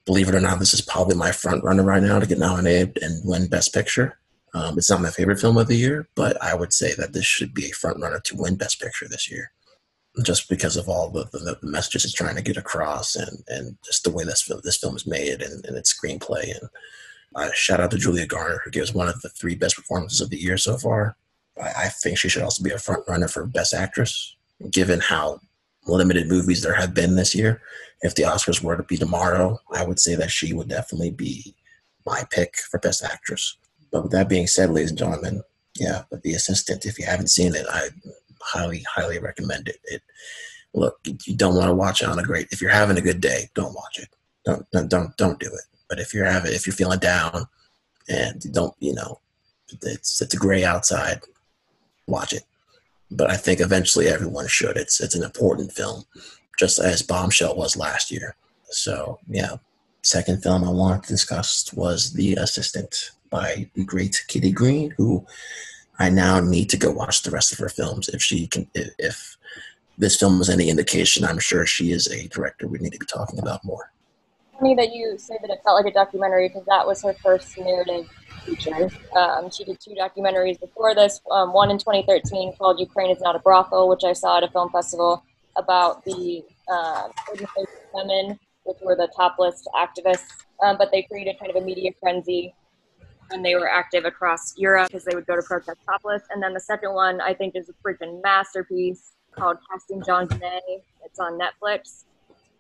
believe 0.04 0.28
it 0.28 0.34
or 0.34 0.40
not, 0.40 0.58
this 0.58 0.74
is 0.74 0.80
probably 0.80 1.16
my 1.16 1.32
front 1.32 1.62
runner 1.62 1.82
right 1.82 2.02
now 2.02 2.18
to 2.18 2.26
get 2.26 2.38
nominated 2.38 2.98
and 3.02 3.22
win 3.24 3.48
Best 3.48 3.72
Picture. 3.72 4.18
Um, 4.52 4.76
it's 4.76 4.90
not 4.90 5.00
my 5.00 5.10
favorite 5.10 5.40
film 5.40 5.56
of 5.56 5.68
the 5.68 5.76
year, 5.76 6.08
but 6.16 6.40
I 6.42 6.54
would 6.54 6.72
say 6.72 6.94
that 6.94 7.12
this 7.12 7.24
should 7.24 7.54
be 7.54 7.70
a 7.70 7.74
front 7.74 8.00
runner 8.00 8.20
to 8.24 8.36
win 8.36 8.56
Best 8.56 8.80
Picture 8.80 9.06
this 9.08 9.30
year 9.30 9.52
just 10.24 10.48
because 10.48 10.76
of 10.76 10.88
all 10.88 11.08
the, 11.08 11.24
the, 11.32 11.56
the, 11.60 11.66
messages 11.66 12.04
it's 12.04 12.12
trying 12.12 12.34
to 12.34 12.42
get 12.42 12.56
across 12.56 13.14
and, 13.14 13.44
and 13.46 13.76
just 13.84 14.02
the 14.02 14.10
way 14.10 14.24
this 14.24 14.42
film, 14.42 14.60
this 14.64 14.76
film 14.76 14.96
is 14.96 15.06
made 15.06 15.40
and, 15.40 15.64
and 15.64 15.76
its 15.76 15.94
screenplay. 15.94 16.50
And 16.50 16.68
uh, 17.36 17.50
shout 17.54 17.78
out 17.78 17.92
to 17.92 17.96
Julia 17.96 18.26
Garner, 18.26 18.60
who 18.64 18.72
gives 18.72 18.92
one 18.92 19.08
of 19.08 19.20
the 19.22 19.28
three 19.28 19.54
best 19.54 19.76
performances 19.76 20.20
of 20.20 20.30
the 20.30 20.36
year 20.36 20.56
so 20.56 20.76
far. 20.76 21.16
I, 21.62 21.84
I 21.84 21.88
think 21.88 22.18
she 22.18 22.28
should 22.28 22.42
also 22.42 22.64
be 22.64 22.72
a 22.72 22.78
front 22.78 23.04
runner 23.08 23.28
for 23.28 23.46
Best 23.46 23.72
Actress, 23.72 24.36
given 24.70 24.98
how 24.98 25.40
limited 25.86 26.28
movies 26.28 26.62
there 26.62 26.74
have 26.74 26.94
been 26.94 27.16
this 27.16 27.34
year. 27.34 27.62
If 28.02 28.14
the 28.14 28.22
Oscars 28.22 28.62
were 28.62 28.76
to 28.76 28.82
be 28.82 28.96
tomorrow, 28.96 29.58
I 29.72 29.84
would 29.84 30.00
say 30.00 30.14
that 30.14 30.30
she 30.30 30.52
would 30.52 30.68
definitely 30.68 31.10
be 31.10 31.54
my 32.06 32.22
pick 32.30 32.56
for 32.70 32.78
Best 32.78 33.04
Actress. 33.04 33.56
But 33.92 34.04
with 34.04 34.12
that 34.12 34.28
being 34.28 34.46
said, 34.46 34.70
ladies 34.70 34.90
and 34.90 34.98
gentlemen, 34.98 35.42
yeah, 35.76 36.02
The 36.10 36.34
Assistant, 36.34 36.86
if 36.86 36.98
you 36.98 37.06
haven't 37.06 37.28
seen 37.28 37.54
it, 37.54 37.66
I 37.68 37.88
highly, 38.40 38.84
highly 38.88 39.18
recommend 39.18 39.68
it. 39.68 39.78
It 39.84 40.02
look, 40.74 40.98
you 41.04 41.36
don't 41.36 41.56
want 41.56 41.68
to 41.68 41.74
watch 41.74 42.02
it 42.02 42.08
on 42.08 42.18
a 42.18 42.22
great. 42.22 42.48
If 42.50 42.60
you're 42.60 42.70
having 42.70 42.98
a 42.98 43.02
good 43.02 43.20
day, 43.20 43.48
don't 43.54 43.74
watch 43.74 43.98
it. 43.98 44.08
Don't 44.44 44.88
don't 44.88 45.16
don't 45.16 45.38
do 45.38 45.46
it. 45.46 45.64
But 45.88 45.98
if 45.98 46.14
you're 46.14 46.24
having, 46.24 46.52
if 46.52 46.66
you're 46.66 46.74
feeling 46.74 46.98
down, 46.98 47.46
and 48.08 48.40
don't, 48.52 48.74
you 48.78 48.94
know, 48.94 49.20
it's 49.82 50.20
it's 50.20 50.34
a 50.34 50.36
gray 50.36 50.64
outside, 50.64 51.20
watch 52.06 52.32
it. 52.32 52.44
But 53.10 53.30
I 53.30 53.36
think 53.36 53.60
eventually 53.60 54.08
everyone 54.08 54.46
should. 54.46 54.76
It's 54.76 55.00
it's 55.00 55.14
an 55.14 55.24
important 55.24 55.72
film, 55.72 56.04
just 56.58 56.78
as 56.78 57.02
Bombshell 57.02 57.56
was 57.56 57.76
last 57.76 58.10
year. 58.10 58.36
So 58.70 59.18
yeah, 59.28 59.56
second 60.02 60.42
film 60.42 60.64
I 60.64 60.70
wanted 60.70 61.02
to 61.04 61.08
discuss 61.08 61.72
was 61.72 62.12
The 62.12 62.34
Assistant 62.34 63.10
by 63.30 63.68
the 63.74 63.84
great 63.84 64.24
Kitty 64.28 64.52
Green, 64.52 64.92
who 64.96 65.26
I 65.98 66.08
now 66.08 66.40
need 66.40 66.70
to 66.70 66.76
go 66.76 66.90
watch 66.90 67.22
the 67.22 67.30
rest 67.30 67.52
of 67.52 67.58
her 67.58 67.68
films. 67.68 68.08
If 68.08 68.22
she 68.22 68.46
can, 68.46 68.68
if 68.74 69.36
this 69.98 70.16
film 70.16 70.40
is 70.40 70.48
any 70.48 70.70
indication, 70.70 71.24
I'm 71.24 71.38
sure 71.38 71.66
she 71.66 71.92
is 71.92 72.08
a 72.08 72.28
director 72.28 72.66
we 72.66 72.78
need 72.78 72.92
to 72.92 72.98
be 72.98 73.06
talking 73.06 73.38
about 73.38 73.64
more. 73.64 73.92
Funny 74.60 74.74
that 74.74 74.92
you 74.92 75.16
say 75.16 75.38
that 75.40 75.50
it 75.50 75.60
felt 75.64 75.82
like 75.82 75.90
a 75.90 75.94
documentary 75.94 76.48
because 76.48 76.66
that 76.66 76.86
was 76.86 77.02
her 77.02 77.14
first 77.14 77.56
narrative 77.56 78.06
feature. 78.44 78.90
Um, 79.16 79.50
she 79.50 79.64
did 79.64 79.80
two 79.80 79.92
documentaries 79.92 80.60
before 80.60 80.94
this. 80.94 81.18
Um, 81.30 81.54
one 81.54 81.70
in 81.70 81.78
2013 81.78 82.56
called 82.58 82.78
"Ukraine 82.78 83.10
Is 83.10 83.22
Not 83.22 83.34
a 83.34 83.38
Brothel," 83.38 83.88
which 83.88 84.04
I 84.04 84.12
saw 84.12 84.36
at 84.36 84.44
a 84.44 84.48
film 84.48 84.68
festival 84.68 85.24
about 85.56 86.04
the 86.04 86.44
uh, 86.70 87.08
women, 87.94 88.38
which 88.64 88.76
were 88.82 88.94
the 88.94 89.08
topless 89.16 89.66
activists. 89.74 90.44
Um, 90.62 90.76
but 90.76 90.90
they 90.92 91.02
created 91.02 91.38
kind 91.38 91.50
of 91.50 91.56
a 91.62 91.64
media 91.64 91.92
frenzy 91.98 92.54
when 93.30 93.42
they 93.42 93.54
were 93.54 93.68
active 93.68 94.04
across 94.04 94.58
Europe 94.58 94.88
because 94.88 95.04
they 95.04 95.14
would 95.14 95.26
go 95.26 95.36
to 95.36 95.42
protest 95.42 95.78
topless. 95.86 96.22
And 96.30 96.42
then 96.42 96.52
the 96.52 96.60
second 96.60 96.92
one 96.92 97.22
I 97.22 97.32
think 97.32 97.56
is 97.56 97.70
a 97.70 97.74
freaking 97.82 98.22
masterpiece 98.22 99.12
called 99.32 99.56
Casting 99.70 100.02
John 100.04 100.28
JonBenét. 100.28 100.82
It's 101.02 101.18
on 101.18 101.38
Netflix. 101.38 102.04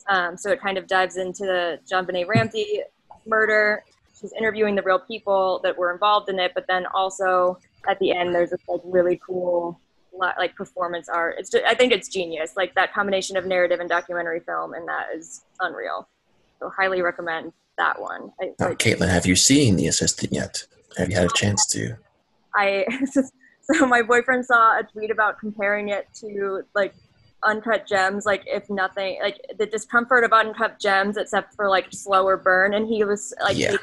Um, 0.08 0.36
so 0.36 0.50
it 0.50 0.60
kind 0.60 0.78
of 0.78 0.86
dives 0.86 1.16
into 1.16 1.44
the 1.44 1.78
John 1.88 2.06
JonBenét 2.06 2.26
Ramsey 2.26 2.82
murder. 3.26 3.84
She's 4.20 4.32
interviewing 4.32 4.74
the 4.74 4.82
real 4.82 4.98
people 4.98 5.60
that 5.62 5.76
were 5.76 5.92
involved 5.92 6.28
in 6.28 6.38
it, 6.38 6.52
but 6.54 6.66
then 6.68 6.86
also 6.94 7.58
at 7.88 7.98
the 7.98 8.12
end 8.12 8.34
there's 8.34 8.50
this 8.50 8.60
like 8.68 8.80
really 8.84 9.20
cool 9.26 9.80
like 10.20 10.54
performance 10.54 11.08
art. 11.08 11.36
It's 11.38 11.50
just, 11.50 11.64
I 11.64 11.74
think 11.74 11.92
it's 11.92 12.08
genius. 12.08 12.54
Like 12.56 12.74
that 12.74 12.92
combination 12.92 13.36
of 13.36 13.46
narrative 13.46 13.80
and 13.80 13.88
documentary 13.88 14.40
film, 14.40 14.74
and 14.74 14.86
that 14.88 15.06
is 15.16 15.42
unreal. 15.60 16.08
So 16.58 16.70
highly 16.76 17.00
recommend 17.02 17.52
that 17.78 18.00
one. 18.00 18.32
I, 18.40 18.52
now, 18.58 18.74
Caitlin, 18.74 19.08
have 19.08 19.26
you 19.26 19.36
seen 19.36 19.76
The 19.76 19.86
Assistant 19.86 20.32
yet? 20.32 20.66
Have 20.98 21.08
you 21.08 21.16
had 21.16 21.24
a 21.24 21.34
chance 21.34 21.66
to? 21.68 21.96
I 22.54 22.84
so 23.62 23.86
my 23.86 24.02
boyfriend 24.02 24.44
saw 24.44 24.78
a 24.78 24.82
tweet 24.82 25.10
about 25.10 25.38
comparing 25.38 25.88
it 25.88 26.08
to 26.20 26.62
like 26.74 26.94
uncut 27.44 27.86
gems 27.86 28.26
like 28.26 28.42
if 28.46 28.68
nothing 28.68 29.18
like 29.22 29.40
the 29.58 29.66
discomfort 29.66 30.24
of 30.24 30.32
uncut 30.32 30.78
gems 30.78 31.16
except 31.16 31.54
for 31.54 31.68
like 31.68 31.86
slower 31.90 32.36
burn 32.36 32.74
and 32.74 32.86
he 32.86 33.02
was 33.04 33.32
like 33.42 33.56
yeah. 33.56 33.76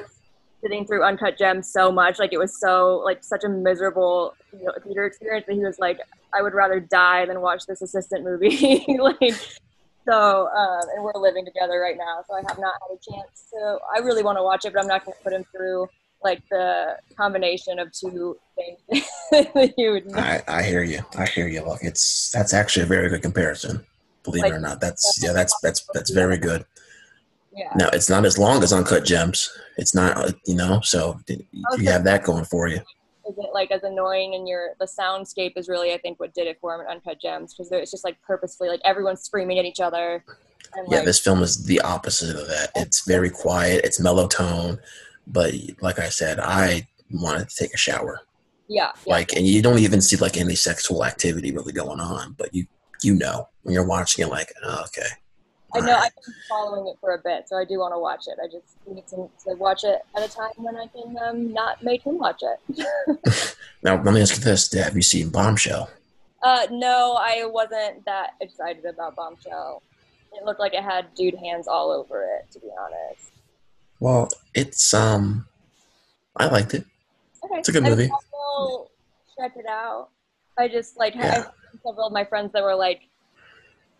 sitting 0.61 0.85
through 0.85 1.03
uncut 1.03 1.37
gems 1.37 1.71
so 1.71 1.91
much 1.91 2.19
like 2.19 2.33
it 2.33 2.37
was 2.37 2.59
so 2.59 3.01
like 3.03 3.23
such 3.23 3.43
a 3.43 3.49
miserable 3.49 4.35
you 4.53 4.65
know, 4.65 4.73
theater 4.83 5.05
experience 5.05 5.45
that 5.47 5.53
he 5.53 5.63
was 5.63 5.79
like 5.79 5.99
i 6.33 6.41
would 6.41 6.53
rather 6.53 6.79
die 6.79 7.25
than 7.25 7.41
watch 7.41 7.65
this 7.67 7.81
assistant 7.81 8.23
movie 8.23 8.85
like 8.99 9.33
so, 10.07 10.47
um, 10.47 10.87
and 10.95 11.03
we're 11.03 11.19
living 11.21 11.43
together 11.43 11.81
right 11.81 11.97
now, 11.97 12.23
so 12.25 12.33
I 12.33 12.41
have 12.47 12.57
not 12.59 12.73
had 12.81 12.95
a 12.95 13.11
chance 13.11 13.49
to. 13.51 13.77
I 13.93 13.99
really 13.99 14.23
want 14.23 14.37
to 14.37 14.41
watch 14.41 14.63
it, 14.63 14.71
but 14.71 14.79
I'm 14.81 14.87
not 14.87 15.03
going 15.03 15.17
to 15.17 15.21
put 15.21 15.33
him 15.33 15.43
through 15.53 15.89
like 16.23 16.43
the 16.49 16.97
combination 17.15 17.79
of 17.79 17.91
two 17.91 18.37
things 18.55 19.05
that 19.31 19.73
you 19.77 19.91
would. 19.91 20.13
I, 20.15 20.43
I 20.47 20.63
hear 20.63 20.83
you. 20.83 21.01
I 21.17 21.25
hear 21.25 21.47
you. 21.47 21.63
Look, 21.63 21.79
it's 21.83 22.31
that's 22.31 22.53
actually 22.53 22.83
a 22.83 22.87
very 22.87 23.09
good 23.09 23.21
comparison. 23.21 23.85
Believe 24.23 24.43
like, 24.43 24.51
it 24.51 24.55
or 24.55 24.59
not, 24.59 24.81
that's 24.81 25.19
yeah, 25.23 25.31
that's 25.31 25.57
that's 25.61 25.87
that's 25.93 26.09
very 26.09 26.37
good. 26.37 26.65
Yeah. 27.55 27.71
Now 27.75 27.89
it's 27.93 28.09
not 28.09 28.25
as 28.25 28.37
long 28.37 28.63
as 28.63 28.73
Uncut 28.73 29.05
Gems. 29.05 29.49
It's 29.77 29.95
not, 29.95 30.17
uh, 30.17 30.31
you 30.45 30.55
know, 30.55 30.81
so 30.83 31.19
you 31.27 31.89
have 31.89 32.03
that 32.03 32.23
going 32.23 32.45
for 32.45 32.67
you 32.67 32.81
isn't 33.29 33.53
like 33.53 33.71
as 33.71 33.83
annoying 33.83 34.35
and 34.35 34.47
your 34.47 34.71
the 34.79 34.85
soundscape 34.85 35.53
is 35.55 35.67
really 35.67 35.93
I 35.93 35.97
think 35.97 36.19
what 36.19 36.33
did 36.33 36.47
it 36.47 36.57
for 36.59 36.75
him 36.75 36.81
in 36.81 36.87
Uncut 36.87 37.19
Gems 37.21 37.53
because 37.53 37.71
it's 37.71 37.91
just 37.91 38.03
like 38.03 38.21
purposefully 38.21 38.69
like 38.69 38.81
everyone's 38.85 39.21
screaming 39.21 39.59
at 39.59 39.65
each 39.65 39.79
other. 39.79 40.23
And, 40.73 40.87
yeah, 40.89 40.97
like, 40.97 41.05
this 41.05 41.19
film 41.19 41.41
is 41.41 41.65
the 41.65 41.79
opposite 41.81 42.35
of 42.35 42.47
that. 42.47 42.71
It's 42.75 43.07
very 43.07 43.29
quiet. 43.29 43.85
It's 43.85 43.99
mellow 43.99 44.27
tone, 44.27 44.79
but 45.27 45.53
like 45.81 45.99
I 45.99 46.09
said, 46.09 46.39
I 46.39 46.87
wanted 47.11 47.49
to 47.49 47.55
take 47.55 47.73
a 47.73 47.77
shower. 47.77 48.21
Yeah, 48.67 48.91
yeah. 49.05 49.13
Like, 49.13 49.33
and 49.33 49.45
you 49.45 49.61
don't 49.61 49.79
even 49.79 50.01
see 50.01 50.17
like 50.17 50.37
any 50.37 50.55
sexual 50.55 51.05
activity 51.05 51.51
really 51.51 51.73
going 51.73 51.99
on, 51.99 52.35
but 52.37 52.53
you 52.53 52.65
you 53.03 53.15
know 53.15 53.47
when 53.63 53.73
you're 53.73 53.87
watching 53.87 54.25
it, 54.25 54.29
like, 54.29 54.51
oh, 54.63 54.83
okay, 54.87 55.07
I 55.73 55.79
know 55.81 55.95
I've 55.95 56.15
been 56.15 56.33
following 56.47 56.87
it 56.87 56.97
for 56.99 57.13
a 57.13 57.17
bit, 57.17 57.47
so 57.47 57.57
I 57.57 57.65
do 57.65 57.79
want 57.79 57.93
to 57.93 57.99
watch 57.99 58.25
it. 58.27 58.37
I 58.41 58.47
just 58.47 58.77
need 58.87 59.05
to, 59.07 59.29
to 59.45 59.55
watch 59.55 59.83
it 59.83 60.01
at 60.15 60.23
a 60.23 60.33
time 60.33 60.51
when 60.57 60.77
I 60.77 60.87
can 60.87 61.17
um, 61.17 61.53
not 61.53 61.83
make 61.83 62.03
him 62.03 62.17
watch 62.17 62.41
it. 62.41 63.57
now, 63.83 64.01
let 64.01 64.13
me 64.13 64.21
ask 64.21 64.35
you 64.37 64.43
this: 64.43 64.71
Have 64.73 64.95
you 64.95 65.01
seen 65.01 65.29
Bombshell? 65.29 65.89
Uh, 66.41 66.67
no, 66.71 67.17
I 67.19 67.45
wasn't 67.45 68.05
that 68.05 68.31
excited 68.41 68.85
about 68.85 69.15
Bombshell. 69.15 69.81
It 70.33 70.45
looked 70.45 70.59
like 70.59 70.73
it 70.73 70.83
had 70.83 71.13
dude 71.15 71.35
hands 71.35 71.67
all 71.67 71.91
over 71.91 72.23
it, 72.23 72.51
to 72.51 72.59
be 72.59 72.69
honest. 72.79 73.31
Well, 73.99 74.29
it's 74.53 74.93
um, 74.93 75.47
I 76.35 76.47
liked 76.47 76.73
it. 76.73 76.85
Okay. 77.43 77.55
It's 77.59 77.69
a 77.69 77.71
good 77.71 77.83
movie. 77.83 78.09
I 78.11 78.85
check 79.39 79.53
it 79.55 79.65
out. 79.67 80.09
I 80.57 80.67
just 80.67 80.97
like 80.97 81.15
yeah. 81.15 81.33
have 81.33 81.51
several 81.83 82.07
of 82.07 82.13
my 82.13 82.25
friends 82.25 82.51
that 82.53 82.63
were 82.63 82.75
like 82.75 83.01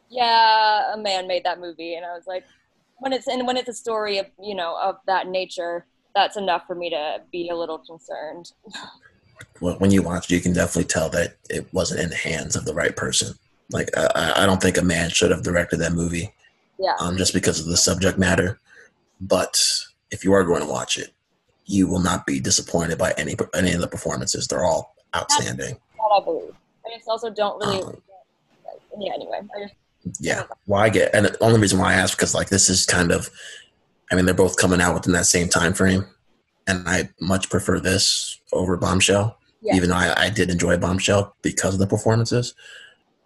yeah, 0.10 0.94
a 0.94 0.98
man 0.98 1.28
made 1.28 1.44
that 1.44 1.60
movie, 1.60 1.96
and 1.96 2.06
I 2.06 2.14
was 2.14 2.28
like, 2.28 2.46
when 3.00 3.14
it's 3.14 3.28
and 3.28 3.46
when 3.46 3.58
it's 3.58 3.70
a 3.70 3.74
story 3.74 4.18
of 4.18 4.28
you 4.42 4.56
know 4.56 4.78
of 4.82 4.98
that 5.08 5.28
nature, 5.28 5.86
that's 6.16 6.38
enough 6.38 6.66
for 6.66 6.76
me 6.76 6.90
to 6.90 7.22
be 7.32 7.50
a 7.50 7.56
little 7.56 7.80
concerned. 7.80 8.52
when 9.60 9.92
you 9.92 10.02
watch, 10.02 10.30
you 10.30 10.40
can 10.40 10.54
definitely 10.54 10.86
tell 10.86 11.10
that 11.10 11.36
it 11.50 11.68
wasn't 11.74 12.00
in 12.00 12.10
the 12.10 12.16
hands 12.16 12.56
of 12.56 12.66
the 12.66 12.74
right 12.74 12.96
person. 12.96 13.36
Like 13.72 13.90
I, 13.98 14.34
I 14.38 14.46
don't 14.46 14.62
think 14.62 14.78
a 14.78 14.84
man 14.84 15.10
should 15.10 15.32
have 15.32 15.44
directed 15.44 15.78
that 15.78 15.94
movie. 15.94 16.34
Yeah. 16.80 16.94
Um, 17.00 17.18
just 17.18 17.34
because 17.34 17.60
of 17.60 17.66
the 17.66 17.78
subject 17.78 18.18
matter, 18.18 18.60
but 19.20 19.60
if 20.12 20.24
you 20.24 20.34
are 20.34 20.44
going 20.44 20.62
to 20.62 20.68
watch 20.68 20.98
it, 20.98 21.14
you 21.66 21.88
will 21.88 22.00
not 22.00 22.26
be 22.26 22.40
disappointed 22.40 22.98
by 22.98 23.14
any 23.18 23.36
any 23.54 23.74
of 23.74 23.82
the 23.82 23.88
performances. 23.88 24.48
They're 24.48 24.64
all 24.64 24.96
outstanding. 25.16 25.78
I 26.16 26.24
believe. 26.24 26.54
I 26.86 26.96
just 26.96 27.08
also 27.08 27.30
don't 27.30 27.60
really. 27.60 27.84
Um, 27.84 28.02
yeah. 29.00 29.14
Anyway, 29.14 29.40
I 29.56 29.62
just 29.62 29.76
yeah. 30.20 30.44
Well, 30.66 30.82
I 30.82 30.90
get, 30.90 31.14
and 31.14 31.26
the 31.26 31.44
only 31.44 31.60
reason 31.60 31.80
why 31.80 31.92
I 31.92 31.96
ask 31.96 32.18
because 32.18 32.34
like 32.34 32.50
this 32.50 32.70
is 32.70 32.86
kind 32.86 33.12
of, 33.12 33.30
I 34.12 34.16
mean, 34.16 34.26
they're 34.26 34.34
both 34.34 34.58
coming 34.58 34.82
out 34.82 34.94
within 34.94 35.14
that 35.14 35.26
same 35.26 35.50
time 35.50 35.74
frame, 35.74 36.06
and 36.68 36.88
I 36.88 37.10
much 37.20 37.50
prefer 37.50 37.80
this 37.80 38.40
over 38.54 38.78
Bombshell. 38.78 39.38
Yeah. 39.62 39.76
Even 39.76 39.90
though 39.90 39.96
I, 39.96 40.26
I 40.26 40.30
did 40.30 40.50
enjoy 40.50 40.78
Bombshell 40.78 41.36
because 41.42 41.74
of 41.74 41.80
the 41.80 41.88
performances, 41.88 42.54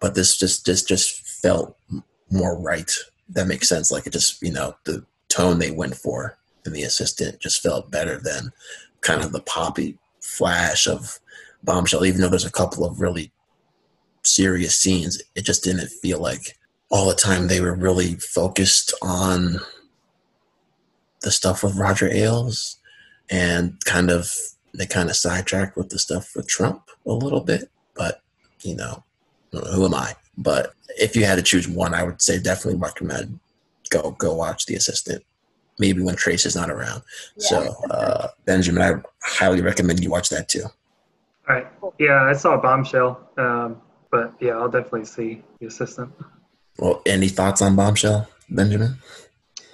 but 0.00 0.14
this 0.14 0.36
just 0.36 0.66
just 0.66 0.88
just 0.88 1.26
felt 1.26 1.76
more 2.30 2.58
right. 2.58 2.90
That 3.28 3.46
makes 3.46 3.68
sense. 3.68 3.90
Like 3.92 4.06
it 4.06 4.12
just 4.12 4.42
you 4.42 4.52
know 4.52 4.74
the 4.84 5.04
tone 5.28 5.58
they 5.58 5.70
went 5.70 5.94
for 5.94 6.36
in 6.64 6.72
the 6.72 6.82
assistant 6.82 7.40
just 7.40 7.62
felt 7.62 7.90
better 7.90 8.18
than 8.18 8.52
kind 9.00 9.22
of 9.22 9.32
the 9.32 9.40
poppy 9.42 9.98
flash 10.20 10.86
of 10.86 11.18
bombshell. 11.62 12.04
Even 12.04 12.20
though 12.20 12.28
there's 12.28 12.44
a 12.44 12.50
couple 12.50 12.84
of 12.84 13.00
really 13.00 13.32
serious 14.22 14.76
scenes, 14.78 15.20
it 15.34 15.44
just 15.44 15.64
didn't 15.64 15.88
feel 15.88 16.20
like 16.20 16.56
all 16.90 17.08
the 17.08 17.14
time 17.14 17.48
they 17.48 17.60
were 17.60 17.74
really 17.74 18.14
focused 18.16 18.94
on 19.02 19.60
the 21.22 21.30
stuff 21.30 21.62
with 21.62 21.76
Roger 21.76 22.12
Ailes 22.12 22.78
and 23.30 23.82
kind 23.84 24.10
of 24.10 24.30
they 24.74 24.86
kind 24.86 25.10
of 25.10 25.16
sidetracked 25.16 25.76
with 25.76 25.90
the 25.90 25.98
stuff 25.98 26.34
with 26.34 26.48
Trump 26.48 26.90
a 27.06 27.12
little 27.12 27.40
bit. 27.40 27.70
But 27.94 28.22
you 28.62 28.76
know, 28.76 29.02
who 29.52 29.84
am 29.86 29.94
I? 29.94 30.14
But 30.36 30.74
if 30.98 31.16
you 31.16 31.24
had 31.24 31.36
to 31.36 31.42
choose 31.42 31.68
one, 31.68 31.94
I 31.94 32.02
would 32.02 32.22
say 32.22 32.38
definitely 32.38 32.80
recommend 32.80 33.40
go 33.90 34.12
go 34.12 34.34
watch 34.34 34.66
The 34.66 34.74
Assistant. 34.74 35.24
Maybe 35.78 36.02
when 36.02 36.16
Trace 36.16 36.46
is 36.46 36.54
not 36.54 36.70
around. 36.70 37.02
Yeah. 37.36 37.48
So 37.48 37.74
uh, 37.90 38.28
Benjamin, 38.44 38.82
I 38.82 39.00
highly 39.22 39.62
recommend 39.62 40.02
you 40.02 40.10
watch 40.10 40.28
that 40.28 40.48
too. 40.48 40.64
All 41.48 41.56
right. 41.56 41.66
Yeah, 41.98 42.22
I 42.22 42.32
saw 42.34 42.56
Bombshell, 42.56 43.20
um, 43.36 43.80
but 44.10 44.34
yeah, 44.40 44.52
I'll 44.52 44.68
definitely 44.68 45.04
see 45.04 45.42
The 45.60 45.66
Assistant. 45.66 46.12
Well, 46.78 47.02
any 47.06 47.28
thoughts 47.28 47.62
on 47.62 47.76
Bombshell, 47.76 48.28
Benjamin? 48.48 48.96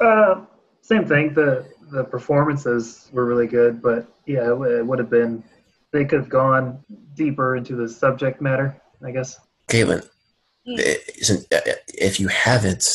Uh, 0.01 0.43
same 0.83 1.07
thing. 1.07 1.35
The 1.35 1.67
the 1.91 2.05
performances 2.05 3.09
were 3.13 3.25
really 3.25 3.47
good, 3.47 3.81
but 3.83 4.07
yeah, 4.27 4.53
it, 4.53 4.61
it 4.61 4.87
would 4.87 4.99
have 4.99 5.11
been. 5.11 5.43
They 5.91 6.05
could 6.05 6.21
have 6.21 6.29
gone 6.29 6.85
deeper 7.15 7.57
into 7.57 7.75
the 7.75 7.89
subject 7.89 8.43
matter, 8.43 8.81
I 9.03 9.11
guess. 9.11 9.41
Caitlin, 9.69 10.07
hmm. 10.67 10.75
eh, 10.79 10.97
uh, 11.53 11.73
if 11.95 12.21
you 12.21 12.29
haven't, 12.29 12.87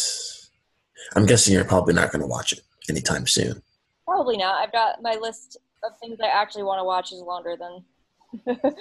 I'm 1.16 1.26
guessing 1.26 1.54
you're 1.54 1.66
probably 1.66 1.94
not 1.94 2.12
going 2.12 2.22
to 2.22 2.28
watch 2.28 2.54
it 2.54 2.62
anytime 2.90 3.28
soon. 3.28 3.62
Probably 4.06 4.38
not. 4.38 4.62
I've 4.62 4.72
got 4.72 5.02
my 5.02 5.16
list 5.16 5.58
of 5.84 5.98
things 6.00 6.18
I 6.22 6.28
actually 6.28 6.64
want 6.64 6.80
to 6.80 6.84
watch 6.84 7.12
is 7.12 7.22
longer 7.22 7.56
than. 7.58 8.56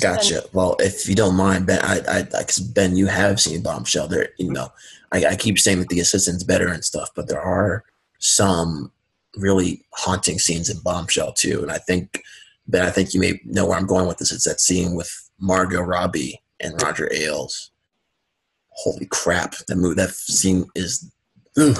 gotcha. 0.00 0.44
well, 0.52 0.76
if 0.80 1.08
you 1.08 1.14
don't 1.14 1.36
mind, 1.36 1.66
Ben, 1.66 1.80
I, 1.82 2.00
I, 2.08 2.22
cause 2.22 2.58
Ben, 2.58 2.96
you 2.96 3.06
have 3.06 3.40
seen 3.40 3.62
Bombshell. 3.62 4.08
There, 4.08 4.28
you 4.38 4.52
know, 4.52 4.70
I, 5.12 5.26
I 5.26 5.36
keep 5.36 5.58
saying 5.58 5.78
that 5.80 5.88
the 5.88 6.00
assistant's 6.00 6.44
better 6.44 6.68
and 6.68 6.84
stuff, 6.84 7.10
but 7.14 7.28
there 7.28 7.40
are 7.40 7.84
some 8.18 8.92
really 9.36 9.84
haunting 9.94 10.38
scenes 10.38 10.68
in 10.68 10.80
Bombshell 10.80 11.32
too. 11.32 11.62
And 11.62 11.70
I 11.70 11.78
think 11.78 12.22
Ben, 12.66 12.84
I 12.84 12.90
think 12.90 13.14
you 13.14 13.20
may 13.20 13.40
know 13.44 13.66
where 13.66 13.78
I'm 13.78 13.86
going 13.86 14.06
with 14.06 14.18
this. 14.18 14.32
It's 14.32 14.44
that 14.44 14.60
scene 14.60 14.94
with 14.94 15.30
Margot 15.38 15.80
Robbie 15.80 16.40
and 16.60 16.80
Roger 16.82 17.08
Ailes. 17.12 17.70
Holy 18.70 19.06
crap! 19.06 19.56
That 19.66 19.76
movie, 19.76 19.94
that 19.96 20.10
scene 20.10 20.66
is. 20.74 21.10
Ugh. 21.56 21.78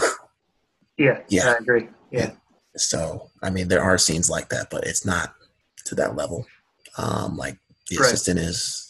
Yeah, 0.99 1.21
yeah, 1.29 1.55
I 1.55 1.57
agree. 1.61 1.89
Yeah. 2.11 2.33
So 2.77 3.31
I 3.43 3.51
mean, 3.51 3.69
there 3.69 3.83
are 3.83 3.97
scenes 3.99 4.29
like 4.29 4.49
that, 4.51 4.69
but 4.71 4.85
it's 4.85 5.07
not 5.07 5.35
to 5.87 5.95
that 5.95 6.17
level. 6.17 6.47
Um, 6.97 7.37
like 7.37 7.59
the 7.89 7.97
right. 7.97 8.07
assistant 8.07 8.39
is. 8.39 8.85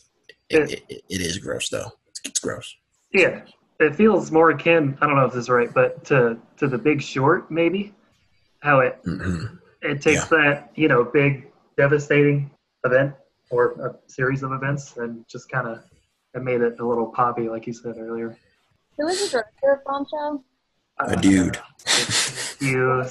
It, 0.51 0.71
it, 0.71 0.85
it, 0.89 1.03
it 1.11 1.21
is 1.21 1.37
gross 1.39 1.69
though. 1.69 1.93
It's, 2.09 2.21
it's 2.25 2.41
gross. 2.41 2.75
Yeah, 3.13 3.43
it 3.81 3.95
feels 3.95 4.33
more 4.33 4.51
akin. 4.51 4.97
I 5.01 5.07
don't 5.07 5.17
know 5.17 5.27
if 5.27 5.33
this 5.33 5.45
is 5.45 5.51
right, 5.51 5.73
but 5.73 6.05
to 6.07 6.39
to 6.57 6.67
the 6.67 6.79
Big 6.79 7.03
Short, 7.03 7.51
maybe 7.51 7.95
how 8.61 8.81
it 8.81 8.99
mm-hmm. 9.05 9.57
it 9.83 10.03
takes 10.03 10.31
yeah. 10.31 10.39
that 10.39 10.73
you 10.75 10.89
know 10.89 11.05
big 11.05 11.53
devastating 11.77 12.51
event 12.85 13.15
or 13.51 13.73
a 13.73 14.11
series 14.11 14.43
of 14.43 14.53
events 14.53 14.97
and 14.97 15.25
just 15.29 15.51
kind 15.51 15.69
of 15.69 15.83
it 16.35 16.43
made 16.43 16.61
it 16.61 16.79
a 16.81 16.87
little 16.87 17.07
poppy, 17.07 17.49
like 17.49 17.67
you 17.67 17.73
said 17.73 17.97
earlier. 17.99 18.37
Who 18.99 19.07
was 19.07 19.21
the 19.25 19.31
director 19.31 19.73
of 19.73 19.85
Bombshell? 19.85 20.45
A 21.01 21.17
dude. 21.17 21.59
you 22.61 23.05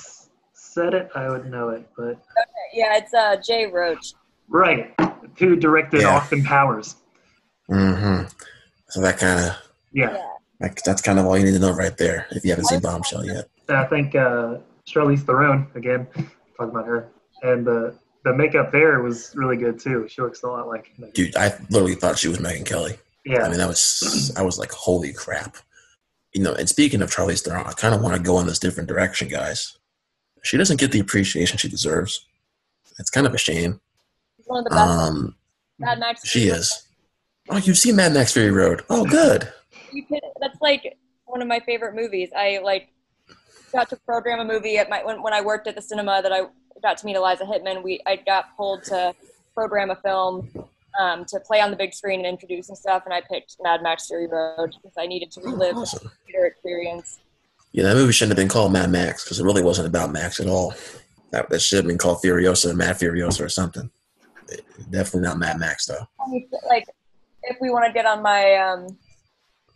said 0.54 0.94
it, 0.94 1.10
I 1.16 1.30
would 1.30 1.50
know 1.50 1.70
it, 1.70 1.88
but 1.96 2.10
okay, 2.10 2.68
yeah, 2.74 2.98
it's 2.98 3.14
uh 3.14 3.38
Jay 3.38 3.66
Roach. 3.66 4.14
Right, 4.50 4.94
who 5.38 5.56
directed 5.56 6.02
yeah. 6.02 6.16
Austin 6.16 6.44
Powers. 6.44 6.96
Mm-hmm. 7.70 8.28
So 8.90 9.02
that 9.02 9.18
kind 9.18 9.40
of 9.46 9.58
yeah. 9.94 10.22
Like, 10.60 10.82
that's 10.84 11.02
kind 11.02 11.20
of 11.20 11.26
all 11.26 11.38
you 11.38 11.46
need 11.46 11.52
to 11.52 11.60
know 11.60 11.72
right 11.72 11.96
there 11.98 12.26
if 12.32 12.44
you 12.44 12.50
haven't 12.50 12.66
seen 12.66 12.80
Bombshell 12.80 13.26
yet. 13.26 13.48
I 13.70 13.86
think 13.86 14.16
uh, 14.16 14.58
Charlize 14.88 15.22
Theron 15.22 15.68
again, 15.76 16.08
talking 16.58 16.72
about 16.72 16.88
her, 16.88 17.10
and 17.44 17.66
the 17.66 17.96
the 18.24 18.34
makeup 18.34 18.72
there 18.72 19.02
was 19.02 19.34
really 19.36 19.58
good 19.58 19.80
too. 19.80 20.08
She 20.10 20.22
looks 20.22 20.44
a 20.44 20.48
lot 20.48 20.68
like. 20.68 20.94
Dude, 21.14 21.36
I 21.36 21.54
literally 21.70 21.96
thought 21.96 22.18
she 22.18 22.28
was 22.28 22.40
Megyn 22.40 22.66
Kelly. 22.66 22.96
Yeah. 23.26 23.44
I 23.44 23.50
mean, 23.50 23.58
that 23.58 23.68
was 23.68 24.34
I 24.38 24.42
was 24.42 24.58
like, 24.58 24.72
holy 24.72 25.14
crap. 25.14 25.58
You 26.34 26.44
know, 26.44 26.54
and 26.54 26.68
speaking 26.68 27.02
of 27.02 27.10
Charlize 27.10 27.44
Theron, 27.44 27.66
I 27.66 27.72
kind 27.72 27.96
of 27.96 28.02
want 28.02 28.16
to 28.16 28.22
go 28.22 28.40
in 28.40 28.48
this 28.48 28.60
different 28.60 28.90
direction, 28.90 29.28
guys. 29.28 29.78
She 30.44 30.58
doesn't 30.58 30.80
get 30.80 30.92
the 30.92 31.00
appreciation 31.00 31.58
she 31.58 31.70
deserves. 31.70 32.26
It's 33.00 33.10
kind 33.10 33.26
of 33.26 33.34
a 33.34 33.38
shame. 33.38 33.80
One 34.46 34.60
of 34.60 34.64
the 34.66 34.70
best. 34.72 34.90
Um, 34.90 35.36
Mad 35.80 36.00
Max. 36.00 36.28
She 36.28 36.48
is. 36.48 36.88
Oh, 37.50 37.58
you've 37.58 37.78
seen 37.78 37.96
Mad 37.96 38.14
Max 38.14 38.34
Fury 38.34 38.52
Road. 38.52 38.84
Oh, 38.90 39.06
good. 39.06 39.52
You 39.92 40.06
that's 40.42 40.60
like 40.62 40.98
one 41.26 41.42
of 41.42 41.48
my 41.48 41.60
favorite 41.62 41.96
movies. 41.96 42.30
I 42.36 42.60
like 42.64 42.90
got 43.72 43.90
to 43.90 43.96
program 43.98 44.40
a 44.40 44.46
movie 44.46 44.78
at 44.78 44.90
my 44.90 45.04
when, 45.04 45.22
when 45.22 45.34
I 45.34 45.42
worked 45.42 45.68
at 45.68 45.76
the 45.76 45.82
cinema 45.82 46.22
that 46.22 46.32
I 46.32 46.42
got 46.82 46.98
to 46.98 47.06
meet 47.06 47.16
Eliza 47.16 47.46
Hittman. 47.46 47.84
We 47.84 48.02
I 48.06 48.18
got 48.18 48.56
pulled 48.58 48.84
to 48.86 49.14
program 49.54 49.92
a 49.92 49.96
film 49.96 50.50
um, 51.00 51.26
to 51.26 51.40
play 51.40 51.62
on 51.62 51.72
the 51.72 51.78
big 51.78 51.94
screen 51.94 52.20
and 52.20 52.28
introduce 52.28 52.70
and 52.70 52.78
stuff, 52.78 53.04
and 53.06 53.14
I 53.14 53.22
picked 53.22 53.56
Mad 53.62 53.82
Max 53.84 54.08
Fury 54.08 54.28
Road 54.28 54.76
because 54.82 54.94
I 54.98 55.08
needed 55.08 55.32
to 55.32 55.42
relive 55.42 55.76
oh, 55.76 55.82
awesome. 55.82 56.04
the 56.04 56.32
theater 56.32 56.46
experience. 56.46 57.20
Yeah, 57.72 57.84
that 57.84 57.96
movie 57.96 58.14
shouldn't 58.14 58.38
have 58.38 58.44
been 58.44 58.50
called 58.50 58.74
Mad 58.74 58.90
Max 58.90 59.24
because 59.24 59.40
it 59.40 59.44
really 59.44 59.64
wasn't 59.64 59.88
about 59.88 60.12
Max 60.12 60.40
at 60.40 60.48
all. 60.48 60.74
That, 61.32 61.50
that 61.50 61.62
should 61.62 61.78
have 61.78 61.88
been 61.88 61.98
called 61.98 62.22
Furiosa, 62.24 62.76
Mad 62.76 62.96
Furiosa, 62.96 63.46
or 63.46 63.50
something. 63.50 63.92
Definitely 64.90 65.28
not 65.28 65.38
Mad 65.38 65.60
Max 65.60 65.86
though. 65.86 66.08
Like, 66.70 66.86
if 67.44 67.58
we 67.60 67.70
want 67.70 67.86
to 67.86 67.94
get 67.94 68.06
on 68.06 68.22
my 68.22 68.56
um, 68.56 68.98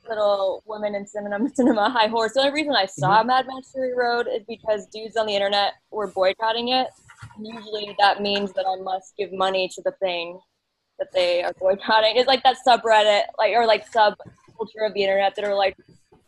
little 0.07 0.63
women 0.65 0.95
in 0.95 1.05
cinema 1.05 1.49
cinema 1.53 1.89
high 1.89 2.07
horse. 2.07 2.33
The 2.33 2.41
only 2.41 2.53
reason 2.53 2.73
I 2.75 2.85
saw 2.85 3.19
mm-hmm. 3.19 3.27
Mad 3.27 3.47
Max 3.47 3.71
Fury 3.71 3.95
Road 3.95 4.27
is 4.27 4.43
because 4.47 4.87
dudes 4.87 5.17
on 5.17 5.25
the 5.25 5.35
internet 5.35 5.73
were 5.91 6.07
boycotting 6.07 6.69
it. 6.69 6.87
Usually 7.39 7.95
that 7.99 8.21
means 8.21 8.51
that 8.53 8.65
I 8.67 8.81
must 8.81 9.15
give 9.17 9.31
money 9.31 9.69
to 9.75 9.81
the 9.83 9.91
thing 9.99 10.39
that 11.01 11.11
they 11.13 11.41
are 11.41 11.51
boycotting. 11.53 12.15
It's 12.15 12.27
like 12.27 12.43
that 12.43 12.57
subreddit, 12.65 13.23
like 13.39 13.53
or 13.55 13.65
like 13.65 13.87
sub 13.87 14.15
culture 14.55 14.85
of 14.85 14.93
the 14.93 15.01
internet 15.01 15.35
that 15.35 15.43
are 15.43 15.55
like, 15.55 15.75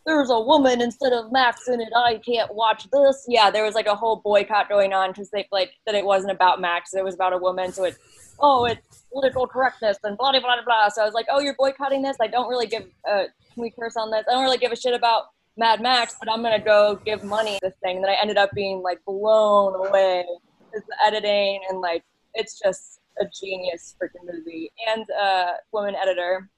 there's 0.05 0.31
a 0.31 0.39
woman 0.39 0.81
instead 0.81 1.13
of 1.13 1.31
Max 1.31 1.67
in 1.67 1.79
it. 1.79 1.89
I 1.95 2.19
can't 2.25 2.53
watch 2.53 2.89
this. 2.91 3.23
Yeah, 3.27 3.51
there 3.51 3.63
was 3.63 3.75
like 3.75 3.85
a 3.85 3.95
whole 3.95 4.17
boycott 4.17 4.67
going 4.67 4.93
on 4.93 5.11
because 5.11 5.29
they 5.29 5.47
like 5.51 5.73
that 5.85 5.93
it 5.93 6.03
wasn't 6.03 6.31
about 6.31 6.59
Max. 6.59 6.95
It 6.95 7.03
was 7.03 7.13
about 7.13 7.33
a 7.33 7.37
woman. 7.37 7.71
So 7.71 7.85
it, 7.85 7.95
oh, 8.39 8.65
it's 8.65 9.03
political 9.11 9.45
correctness 9.45 9.97
and 10.03 10.17
blah 10.17 10.31
blah 10.31 10.41
blah 10.41 10.55
blah. 10.65 10.89
So 10.89 11.03
I 11.03 11.05
was 11.05 11.13
like, 11.13 11.27
oh, 11.31 11.39
you're 11.39 11.55
boycotting 11.55 12.01
this. 12.01 12.17
I 12.19 12.27
don't 12.27 12.49
really 12.49 12.67
give 12.67 12.87
uh, 13.07 13.25
can 13.53 13.61
we 13.61 13.69
curse 13.69 13.95
on 13.95 14.09
this? 14.09 14.25
I 14.27 14.33
don't 14.33 14.43
really 14.43 14.57
give 14.57 14.71
a 14.71 14.75
shit 14.75 14.95
about 14.95 15.25
Mad 15.55 15.81
Max, 15.81 16.15
but 16.19 16.29
I'm 16.31 16.41
gonna 16.41 16.59
go 16.59 16.99
give 17.05 17.23
money 17.23 17.59
this 17.61 17.75
thing. 17.83 17.97
And 17.97 18.03
then 18.03 18.11
I 18.11 18.17
ended 18.19 18.37
up 18.37 18.49
being 18.53 18.81
like 18.81 18.99
blown 19.05 19.87
away 19.87 20.25
with 20.73 20.83
the 20.87 21.05
editing 21.05 21.61
and 21.69 21.79
like 21.79 22.03
it's 22.33 22.59
just 22.59 22.99
a 23.19 23.25
genius 23.25 23.95
freaking 24.01 24.31
movie. 24.31 24.71
And 24.87 25.05
uh, 25.11 25.53
woman 25.71 25.95
editor, 25.95 26.49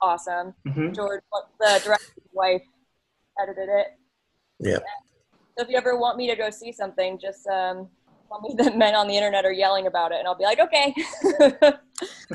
awesome. 0.00 0.54
Mm-hmm. 0.66 0.92
George, 0.92 1.22
the 1.58 1.80
director's 1.84 2.24
wife, 2.32 2.62
edited 3.40 3.68
it. 3.68 3.86
Yeah. 4.58 4.78
So 5.56 5.64
if 5.64 5.68
you 5.68 5.76
ever 5.76 5.98
want 5.98 6.16
me 6.16 6.28
to 6.28 6.36
go 6.36 6.50
see 6.50 6.72
something, 6.72 7.18
just 7.18 7.46
um, 7.46 7.88
tell 8.28 8.40
me 8.40 8.54
that 8.58 8.76
men 8.76 8.94
on 8.94 9.08
the 9.08 9.16
internet 9.16 9.44
are 9.44 9.52
yelling 9.52 9.86
about 9.86 10.12
it, 10.12 10.18
and 10.18 10.28
I'll 10.28 10.34
be 10.34 10.44
like, 10.44 10.60
okay. 10.60 10.94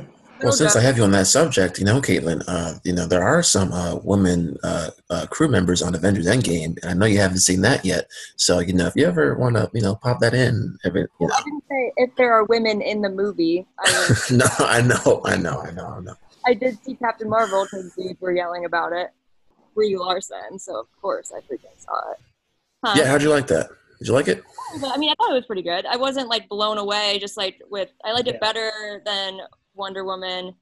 Well, 0.41 0.51
since 0.51 0.75
I 0.75 0.81
have 0.81 0.97
you 0.97 1.03
on 1.03 1.11
that 1.11 1.27
subject, 1.27 1.79
you 1.79 1.86
know, 1.86 2.01
Caitlin, 2.01 2.43
uh, 2.47 2.75
you 2.83 2.93
know, 2.93 3.05
there 3.05 3.23
are 3.23 3.41
some 3.41 3.71
uh, 3.71 3.95
women 4.03 4.57
uh, 4.63 4.89
uh, 5.09 5.25
crew 5.27 5.47
members 5.47 5.81
on 5.81 5.95
Avengers 5.95 6.27
Endgame, 6.27 6.77
and 6.81 6.91
I 6.91 6.93
know 6.93 7.05
you 7.05 7.19
haven't 7.19 7.39
seen 7.39 7.61
that 7.61 7.86
yet. 7.86 8.09
So, 8.36 8.59
you 8.59 8.73
know, 8.73 8.88
if 8.88 8.95
you 8.95 9.05
ever 9.05 9.36
want 9.36 9.55
to, 9.55 9.69
you 9.73 9.81
know, 9.81 9.95
pop 9.95 10.19
that 10.19 10.33
in, 10.33 10.77
every, 10.83 11.01
you 11.19 11.27
know. 11.27 11.33
I 11.33 11.41
didn't 11.43 11.63
say 11.69 11.93
if 11.97 12.15
there 12.15 12.33
are 12.33 12.43
women 12.45 12.81
in 12.81 13.01
the 13.01 13.09
movie. 13.09 13.65
I 13.79 14.13
no, 14.31 14.45
I 14.59 14.81
know, 14.81 15.21
I 15.25 15.38
know, 15.38 15.61
I 15.61 15.71
know, 15.71 15.88
I 15.88 15.99
know. 16.01 16.15
I 16.45 16.53
did 16.53 16.83
see 16.83 16.95
Captain 16.95 17.29
Marvel 17.29 17.65
because 17.65 17.93
dudes 17.95 18.19
were 18.19 18.36
yelling 18.36 18.65
about 18.65 18.93
it. 18.93 19.11
Brie 19.73 19.97
Larson, 19.97 20.59
so 20.59 20.79
of 20.79 20.88
course 21.01 21.31
I 21.36 21.39
freaking 21.39 21.77
saw 21.77 22.11
it. 22.11 22.19
Huh. 22.83 22.93
Yeah, 22.97 23.05
how'd 23.05 23.21
you 23.21 23.29
like 23.29 23.47
that? 23.47 23.69
Did 23.99 24.07
you 24.07 24.13
like 24.13 24.27
it? 24.27 24.43
I 24.83 24.97
mean, 24.97 25.09
I 25.09 25.15
thought 25.17 25.31
it 25.31 25.36
was 25.36 25.45
pretty 25.45 25.61
good. 25.61 25.86
I 25.86 25.97
wasn't 25.97 26.29
like 26.29 26.49
blown 26.49 26.77
away. 26.77 27.17
Just 27.19 27.38
like 27.38 27.61
with, 27.69 27.89
I 28.03 28.11
liked 28.11 28.27
it 28.27 28.39
better 28.39 29.01
than 29.05 29.39
Wonder 29.76 30.03
Woman, 30.03 30.55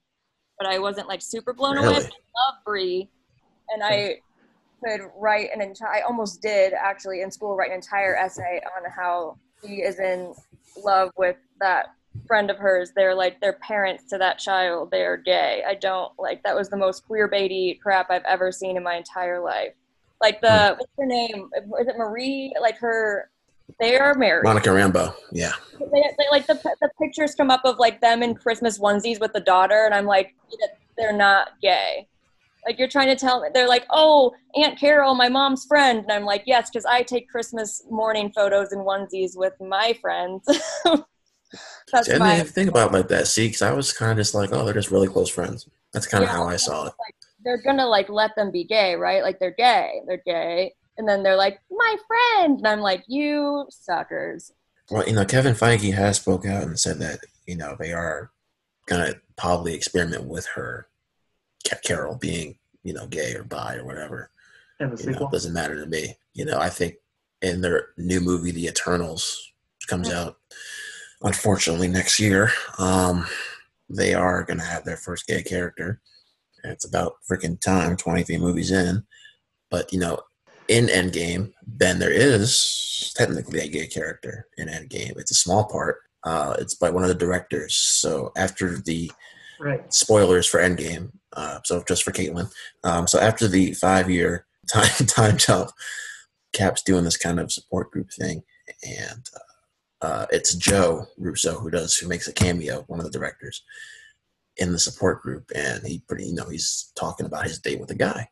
but 0.58 0.68
I 0.68 0.80
wasn't 0.80 1.08
like 1.08 1.22
super 1.22 1.54
blown 1.54 1.76
really? 1.76 1.88
away. 1.88 1.98
I 1.98 2.00
love 2.00 2.64
Brie, 2.66 3.10
and 3.70 3.84
I 3.84 4.18
could 4.84 5.02
write 5.18 5.50
an 5.54 5.62
entire. 5.62 5.94
I 5.94 6.02
almost 6.02 6.42
did 6.42 6.74
actually 6.74 7.22
in 7.22 7.32
school 7.32 7.56
write 7.56 7.70
an 7.70 7.76
entire 7.76 8.16
essay 8.16 8.62
on 8.78 8.90
how 8.92 9.38
she 9.64 9.76
is 9.76 10.00
in 10.00 10.34
love 10.84 11.12
with 11.18 11.38
that 11.60 11.94
friend 12.28 12.50
of 12.50 12.58
hers. 12.58 12.92
They're 12.96 13.16
like 13.16 13.40
their 13.42 13.54
parents 13.54 14.06
to 14.10 14.18
that 14.18 14.40
child. 14.40 14.92
They 14.92 15.04
are 15.04 15.18
gay. 15.18 15.64
I 15.68 15.76
don't 15.76 16.12
like 16.20 16.44
that 16.44 16.56
was 16.56 16.70
the 16.70 16.78
most 16.78 17.06
queer 17.06 17.30
baity 17.30 17.80
crap 17.80 18.10
I've 18.10 18.26
ever 18.26 18.52
seen 18.52 18.78
in 18.78 18.84
my 18.84 18.96
entire 18.96 19.42
life. 19.42 19.74
Like 20.22 20.42
the 20.42 20.70
hmm. 20.70 20.80
what's 20.80 20.92
her 20.98 21.06
name? 21.06 21.50
Is 21.80 21.88
it 21.88 21.98
Marie? 21.98 22.54
Like 22.60 22.78
her, 22.78 23.30
they 23.80 23.98
are 23.98 24.14
married. 24.16 24.44
Monica 24.44 24.70
Rambeau. 24.70 25.14
Yeah. 25.32 25.54
They, 25.80 26.04
they, 26.18 26.26
like 26.32 26.48
the 26.48 26.56
the 26.82 26.90
pictures 27.02 27.36
come 27.36 27.52
up 27.52 27.62
of 27.66 27.78
like 27.78 28.02
them 28.02 28.24
in 28.24 28.36
Christmas 28.36 28.80
onesies 28.80 29.20
with 29.20 29.34
the 29.34 29.40
daughter, 29.42 29.86
and 29.86 29.94
I'm 29.94 30.06
like, 30.06 30.36
they're 30.98 31.14
not 31.14 31.52
gay. 31.62 32.08
Like 32.66 32.80
you're 32.80 32.88
trying 32.88 33.08
to 33.08 33.16
tell 33.16 33.42
me, 33.42 33.50
they're 33.54 33.68
like, 33.68 33.86
oh, 33.90 34.34
Aunt 34.56 34.80
Carol, 34.80 35.16
my 35.16 35.28
mom's 35.28 35.66
friend, 35.66 36.00
and 36.00 36.12
I'm 36.12 36.24
like, 36.24 36.44
yes, 36.46 36.70
because 36.70 36.86
I 36.86 37.02
take 37.02 37.30
Christmas 37.30 37.84
morning 37.90 38.32
photos 38.34 38.72
in 38.72 38.80
onesies 38.80 39.36
with 39.36 39.54
my 39.60 39.98
friends. 40.02 40.46
That's 41.92 42.08
See, 42.08 42.14
I 42.14 42.38
didn't 42.38 42.50
think 42.50 42.70
about 42.70 42.94
like 42.94 43.08
that. 43.10 43.28
See, 43.28 43.48
because 43.48 43.62
I 43.62 43.74
was 43.74 43.92
kind 43.94 44.12
of 44.12 44.18
just 44.18 44.34
like, 44.34 44.52
oh, 44.54 44.66
they're 44.66 44.74
just 44.74 44.92
really 44.92 45.08
close 45.08 45.30
friends. 45.30 45.68
That's 45.92 46.08
kind 46.08 46.24
of 46.24 46.30
yeah, 46.30 46.38
how 46.38 46.48
I 46.48 46.56
saw 46.56 46.88
it. 46.88 46.94
Like, 47.00 47.16
they're 47.44 47.62
gonna 47.62 47.86
like 47.86 48.10
let 48.10 48.36
them 48.36 48.52
be 48.52 48.64
gay, 48.64 48.96
right? 48.96 49.22
Like 49.22 49.40
they're 49.40 49.52
gay, 49.52 50.02
they're 50.08 50.24
gay, 50.26 50.74
and 50.98 51.08
then 51.08 51.24
they're 51.24 51.38
like, 51.38 51.60
my 51.72 51.96
friend, 52.08 52.60
and 52.60 52.68
I'm 52.68 52.82
like, 52.82 53.04
you 53.08 53.66
suckers. 53.70 54.52
Well, 54.90 55.08
you 55.08 55.14
know, 55.14 55.26
Kevin 55.26 55.56
Feige 55.56 55.94
has 55.94 56.18
spoke 56.18 56.46
out 56.46 56.64
and 56.64 56.80
said 56.80 57.00
that 57.00 57.20
you 57.48 57.56
know 57.56 57.76
they 57.80 57.94
are 57.94 58.32
gonna 58.86 59.16
probably 59.38 59.74
experiment 59.74 60.26
with 60.26 60.46
her, 60.56 60.88
Carol 61.84 62.16
being 62.16 62.58
you 62.84 62.94
know 62.94 63.08
gay 63.08 63.34
or 63.34 63.44
bi 63.44 63.76
or 63.76 63.86
whatever. 63.86 64.30
And 64.80 64.92
the 64.92 64.98
sequel 64.98 65.28
know, 65.28 65.32
doesn't 65.32 65.54
matter 65.54 65.76
to 65.76 65.86
me. 65.86 66.18
You 66.34 66.46
know, 66.46 66.60
I 66.60 66.70
think 66.70 66.96
in 67.42 67.62
their 67.62 67.90
new 67.98 68.20
movie, 68.20 68.52
The 68.52 68.68
Eternals, 68.68 69.52
which 69.78 69.88
comes 69.88 70.10
mm-hmm. 70.10 70.30
out 70.30 70.38
unfortunately 71.24 71.88
next 71.88 72.20
year. 72.20 72.52
Um, 72.78 73.26
they 73.90 74.14
are 74.14 74.44
going 74.44 74.60
to 74.60 74.66
have 74.66 74.84
their 74.84 74.98
first 74.98 75.28
gay 75.28 75.44
character. 75.44 76.02
It's 76.64 76.86
about 76.86 77.16
freaking 77.30 77.60
time, 77.60 77.98
23 77.98 78.38
movies 78.38 78.72
in. 78.72 79.04
But, 79.70 79.92
you 79.92 80.00
know, 80.00 80.20
in 80.68 80.88
Endgame, 80.88 81.54
Ben, 81.66 82.00
there 82.00 82.12
is 82.12 83.14
technically 83.16 83.60
a 83.60 83.68
gay 83.68 83.88
character 83.88 84.48
in 84.58 84.68
Endgame. 84.68 85.18
It's 85.18 85.32
a 85.32 85.36
small 85.36 85.66
part. 85.66 85.98
Uh, 86.24 86.56
it's 86.60 86.76
by 86.76 86.90
one 86.90 87.04
of 87.04 87.10
the 87.10 87.16
directors. 87.16 87.76
So 87.76 88.32
after 88.38 88.78
the 88.78 89.12
right. 89.60 89.94
spoilers 89.94 90.48
for 90.48 90.60
Endgame, 90.60 91.12
uh, 91.34 91.60
so 91.64 91.84
just 91.88 92.04
for 92.04 92.12
Caitlin. 92.12 92.52
Um, 92.84 93.08
so 93.08 93.20
after 93.20 93.48
the 93.48 93.74
five 93.74 94.10
year 94.10 94.46
time 94.70 95.06
time 95.08 95.38
jump, 95.38 95.72
Cap's 96.54 96.84
doing 96.84 97.04
this 97.04 97.18
kind 97.18 97.40
of 97.40 97.52
support 97.52 97.92
group 97.92 98.12
thing, 98.12 98.44
and 98.84 99.28
uh, 99.36 100.06
uh, 100.06 100.26
it's 100.32 100.54
Joe 100.54 101.08
Russo 101.18 101.60
who 101.60 101.72
does 101.72 101.98
who 101.98 102.08
makes 102.08 102.28
a 102.28 102.34
cameo, 102.34 102.84
one 102.88 103.00
of 103.00 103.06
the 103.06 103.18
directors 103.18 103.64
in 104.58 104.72
the 104.72 104.80
support 104.80 105.22
group, 105.22 105.50
and 105.56 105.86
he 105.86 106.04
pretty 106.08 106.26
you 106.26 106.36
know 106.36 106.48
he's 106.50 106.92
talking 106.96 107.26
about 107.26 107.46
his 107.46 107.60
date 107.60 107.80
with 107.80 107.92
a 107.92 107.96
guy. 107.96 108.30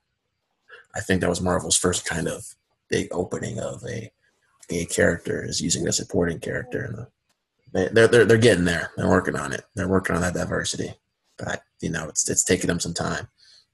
I 0.96 1.02
think 1.02 1.22
that 1.22 1.30
was 1.30 1.42
Marvel's 1.42 1.78
first 1.78 2.06
kind 2.06 2.28
of 2.28 2.46
big 2.90 3.08
opening 3.12 3.60
of 3.60 3.84
a 3.88 4.12
gay 4.68 4.86
character 4.86 5.44
is 5.44 5.62
using 5.62 5.88
a 5.88 5.92
supporting 5.92 6.40
character, 6.40 6.84
and 6.84 6.98
the, 7.74 7.94
they're 7.94 8.08
they're 8.08 8.26
they're 8.26 8.38
getting 8.38 8.66
there. 8.66 8.92
They're 8.98 9.10
working 9.10 9.36
on 9.36 9.54
it. 9.54 9.64
They're 9.76 9.88
working 9.88 10.16
on 10.16 10.22
that 10.22 10.34
diversity, 10.34 10.94
but 11.38 11.62
you 11.82 11.90
know 11.90 12.08
it's 12.08 12.30
it's 12.30 12.44
taking 12.44 12.68
them 12.68 12.80
some 12.80 12.94
time. 12.94 13.28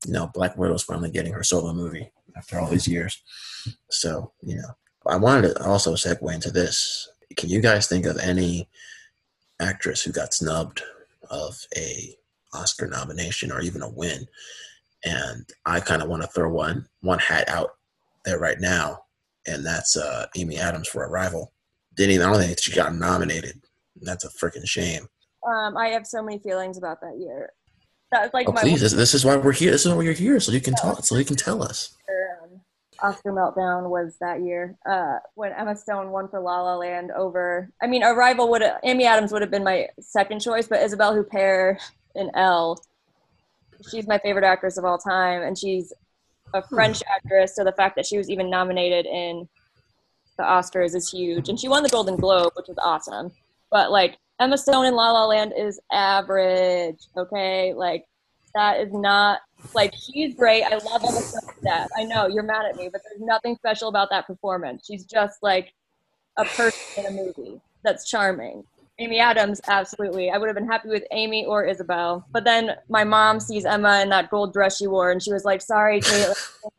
You 0.05 0.13
know, 0.13 0.30
Black 0.34 0.57
Widow's 0.57 0.84
finally 0.84 1.11
getting 1.11 1.34
her 1.34 1.43
solo 1.43 1.74
movie 1.74 2.11
after 2.36 2.59
all 2.59 2.70
these 2.70 2.88
years. 2.88 3.22
So 3.89 4.32
you 4.41 4.55
know, 4.55 4.70
I 5.05 5.18
wanted 5.18 5.55
to 5.55 5.63
also 5.63 5.93
segue 5.93 6.34
into 6.34 6.51
this 6.51 7.09
can 7.36 7.49
you 7.49 7.61
guys 7.61 7.88
think 7.88 8.05
of 8.05 8.18
any 8.18 8.70
actress 9.59 10.01
who 10.01 10.11
got 10.11 10.34
snubbed 10.34 10.82
of 11.30 11.57
a 11.76 12.15
Oscar 12.53 12.88
nomination 12.88 13.51
or 13.51 13.61
even 13.61 13.82
a 13.82 13.89
win? 13.89 14.28
And 15.08 15.45
I 15.66 15.80
kind 15.80 16.01
of 16.01 16.10
want 16.10 16.24
to 16.24 16.28
throw 16.30 16.49
one 16.49 16.88
one 17.01 17.20
hat 17.20 17.47
out 17.47 17.72
there 18.26 18.39
right 18.39 18.60
now, 18.60 19.03
and 19.45 19.66
that's 19.66 19.95
uh, 19.95 20.26
Amy 20.36 20.58
Adams 20.58 20.89
for 20.89 21.08
Arrival. 21.08 21.53
Didn't 21.95 22.16
even 22.16 22.28
I 22.28 22.32
don't 22.34 22.41
think 22.41 22.60
she 22.62 22.74
got 22.74 22.93
nominated. 22.93 23.62
That's 24.01 24.26
a 24.26 24.30
freaking 24.30 24.68
shame. 24.68 25.08
Um, 25.47 25.78
I 25.78 25.88
have 25.89 26.05
so 26.05 26.22
many 26.22 26.39
feelings 26.39 26.78
about 26.78 26.99
that 27.01 27.18
year. 27.20 27.51
That's 28.12 28.34
like 28.34 28.49
oh, 28.49 28.53
please, 28.53 28.82
this, 28.82 28.93
this, 28.93 29.14
is 29.14 29.26
why 29.26 29.36
we're 29.38 29.51
here. 29.51 29.72
This 29.72 29.86
is 29.86 29.93
why 29.93 30.01
you're 30.01 30.14
here, 30.14 30.39
so 30.39 30.51
you 30.51 30.62
can 30.62 30.76
talk, 30.76 31.03
so 31.05 31.18
you 31.18 31.26
can 31.26 31.36
tell 31.36 31.64
us. 31.64 31.95
Oscar 33.01 33.32
meltdown 33.32 33.89
was 33.89 34.18
that 34.22 34.41
year 34.41 34.76
uh, 34.89 35.18
when 35.36 35.51
Emma 35.53 35.76
Stone 35.76 36.12
won 36.12 36.28
for 36.28 36.39
La 36.39 36.62
La 36.62 36.76
Land 36.76 37.12
over. 37.12 37.72
I 37.82 37.88
mean, 37.88 38.03
Arrival 38.03 38.49
would 38.49 38.64
Amy 38.84 39.05
Adams 39.05 39.32
would 39.32 39.41
have 39.41 39.51
been 39.51 39.64
my 39.64 39.88
second 39.99 40.41
choice, 40.41 40.68
but 40.68 40.82
Isabelle 40.82 41.16
Huppert 41.16 41.80
in 42.16 42.32
Elle, 42.36 42.82
she's 43.89 44.07
my 44.07 44.17
favorite 44.19 44.45
actress 44.45 44.78
of 44.78 44.86
all 44.86 44.97
time, 44.97 45.41
and 45.41 45.57
she's 45.57 45.93
a 46.53 46.61
hmm. 46.61 46.75
French 46.75 47.03
actress. 47.13 47.55
So 47.55 47.63
the 47.63 47.71
fact 47.71 47.95
that 47.95 48.05
she 48.05 48.17
was 48.17 48.30
even 48.30 48.49
nominated 48.49 49.05
in 49.05 49.47
the 50.38 50.43
Oscars 50.43 50.95
is 50.95 51.09
huge, 51.09 51.49
and 51.49 51.59
she 51.59 51.67
won 51.67 51.84
the 51.84 51.89
Golden 51.89 52.15
Globe, 52.15 52.53
which 52.55 52.67
was 52.67 52.78
awesome. 52.82 53.32
But 53.71 53.91
like 53.91 54.17
Emma 54.39 54.57
Stone 54.57 54.86
in 54.86 54.95
La 54.95 55.11
La 55.11 55.25
Land 55.25 55.53
is 55.57 55.80
average. 55.91 56.99
Okay, 57.15 57.73
like 57.73 58.05
that 58.53 58.80
is 58.80 58.93
not 58.93 59.39
like 59.73 59.93
she's 59.95 60.36
great. 60.36 60.63
I 60.63 60.78
love 60.78 61.03
Emma 61.03 61.21
Stone's 61.21 61.59
death. 61.63 61.89
I 61.97 62.03
know 62.03 62.28
you're 62.28 62.43
mad 62.43 62.65
at 62.65 62.75
me, 62.75 62.89
but 62.91 63.01
there's 63.03 63.21
nothing 63.21 63.55
special 63.55 63.89
about 63.89 64.09
that 64.11 64.28
performance. 64.28 64.86
She's 64.86 65.05
just 65.05 65.41
like 65.41 65.73
a 66.38 66.45
person 66.45 67.05
in 67.05 67.05
a 67.05 67.11
movie 67.11 67.61
that's 67.84 68.09
charming. 68.09 68.63
Amy 69.00 69.20
Adams, 69.20 69.62
absolutely. 69.68 70.32
I 70.32 70.38
would 70.38 70.48
have 70.48 70.56
been 70.56 70.68
happy 70.68 70.89
with 70.89 71.04
Amy 71.12 71.45
or 71.45 71.66
Isabel. 71.66 72.26
But 72.32 72.43
then 72.45 72.76
my 72.89 73.04
mom 73.04 73.39
sees 73.39 73.64
Emma 73.64 74.02
in 74.02 74.10
that 74.10 74.32
gold 74.32 74.54
dress 74.54 74.78
she 74.78 74.88
wore, 74.88 75.12
and 75.12 75.22
she 75.22 75.32
was 75.32 75.45
like, 75.45 75.62
"Sorry, 75.62 76.02
Kate, 76.02 76.26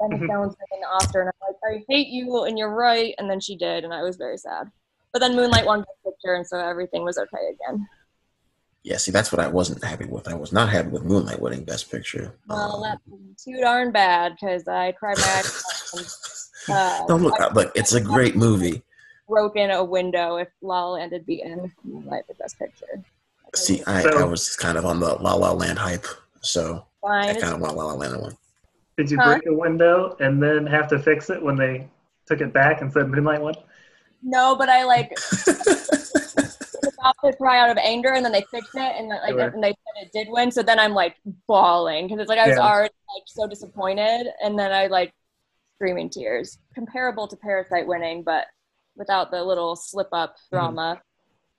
Emma 0.03 0.16
Stone's 0.16 0.57
winning 0.57 0.81
the 0.81 0.89
Oscar." 0.95 1.21
And 1.21 1.29
I'm 1.31 1.49
like, 1.49 1.81
"I 1.81 1.85
hate 1.89 2.09
you, 2.09 2.45
and 2.45 2.59
you're 2.59 2.75
right." 2.75 3.14
And 3.19 3.31
then 3.31 3.39
she 3.39 3.57
did, 3.57 3.85
and 3.85 3.95
I 3.95 4.03
was 4.03 4.16
very 4.16 4.37
sad. 4.37 4.71
But 5.12 5.21
then 5.21 5.37
Moonlight 5.37 5.64
won 5.64 5.81
the 5.81 6.11
picture, 6.11 6.35
and 6.35 6.47
so 6.47 6.59
everything 6.59 7.05
was 7.05 7.19
okay 7.19 7.53
again. 7.53 7.87
Yeah, 8.83 8.97
see, 8.97 9.11
that's 9.11 9.31
what 9.33 9.41
I 9.41 9.49
wasn't 9.49 9.85
happy 9.85 10.07
with. 10.07 10.29
I 10.29 10.35
was 10.35 10.53
not 10.53 10.71
happy 10.71 10.89
with 10.89 11.05
Moonlight 11.05 11.41
winning 11.41 11.64
Best 11.64 11.91
Picture. 11.91 12.35
Well, 12.49 12.85
um, 12.85 12.99
that's 13.31 13.45
too 13.45 13.61
darn 13.61 13.93
bad 13.93 14.33
because 14.33 14.66
I 14.66 14.93
cried 14.93 15.19
my 15.19 15.25
eyes 15.25 16.51
uh, 16.69 17.05
No, 17.09 17.16
look, 17.16 17.41
I, 17.41 17.53
look, 17.53 17.73
it's 17.75 17.93
a 17.93 18.01
great 18.01 18.35
movie. 18.35 18.83
Broken 19.29 19.70
a 19.70 19.85
window 19.85 20.37
if 20.37 20.49
La 20.62 20.85
La 20.85 20.91
Land 20.93 21.12
had 21.12 21.26
beaten 21.26 21.72
Moonlight 21.85 22.24
for 22.26 22.35
Best 22.35 22.59
Picture. 22.59 23.03
See, 23.55 23.83
I, 23.87 24.03
so, 24.03 24.18
I 24.18 24.24
was 24.24 24.57
kind 24.57 24.79
of 24.79 24.85
on 24.85 25.01
the 25.01 25.14
La 25.16 25.35
La 25.35 25.53
Land 25.53 25.79
hype, 25.79 26.07
so 26.41 26.85
Fine. 27.01 27.29
I 27.29 27.35
kind 27.35 27.55
of 27.55 27.61
want 27.61 27.76
La 27.76 27.85
La 27.85 27.95
Land 27.95 28.14
to 28.14 28.20
win. 28.20 28.37
Did 28.97 29.11
you 29.11 29.18
huh? 29.18 29.35
break 29.35 29.47
a 29.47 29.55
window 29.55 30.16
and 30.20 30.43
then 30.43 30.66
have 30.66 30.89
to 30.89 30.99
fix 30.99 31.31
it 31.31 31.43
when 31.43 31.57
they 31.57 31.89
took 32.26 32.41
it 32.41 32.53
back 32.53 32.81
and 32.81 32.93
said 32.93 33.09
Moonlight 33.09 33.41
won? 33.41 33.55
No, 34.22 34.57
but 34.57 34.68
I 34.68 34.85
like 34.85 35.16
to 37.24 37.33
cry 37.37 37.59
out 37.59 37.70
of 37.70 37.79
anger, 37.79 38.12
and 38.12 38.24
then 38.24 38.33
they 38.33 38.45
fixed 38.51 38.74
it, 38.74 38.97
and 38.97 39.09
like 39.09 39.31
sure. 39.31 39.49
and 39.49 39.62
they 39.62 39.70
said 39.70 40.03
it 40.03 40.12
did 40.12 40.29
win. 40.31 40.51
So 40.51 40.62
then 40.62 40.79
I'm 40.79 40.95
like 40.95 41.16
bawling 41.47 42.07
because 42.07 42.20
it's 42.20 42.29
like 42.29 42.39
I 42.39 42.49
was 42.49 42.57
yeah. 42.57 42.66
already 42.66 42.95
like 43.16 43.24
so 43.26 43.47
disappointed, 43.47 44.26
and 44.43 44.59
then 44.59 44.72
I 44.72 44.87
like 44.87 45.14
screaming 45.76 46.11
tears. 46.11 46.59
Comparable 46.74 47.29
to 47.29 47.37
Parasite 47.37 47.87
winning, 47.87 48.22
but 48.22 48.47
without 48.99 49.30
the 49.30 49.42
little 49.42 49.76
slip 49.76 50.09
up 50.12 50.34
mm-hmm. 50.34 50.57
drama. 50.57 51.03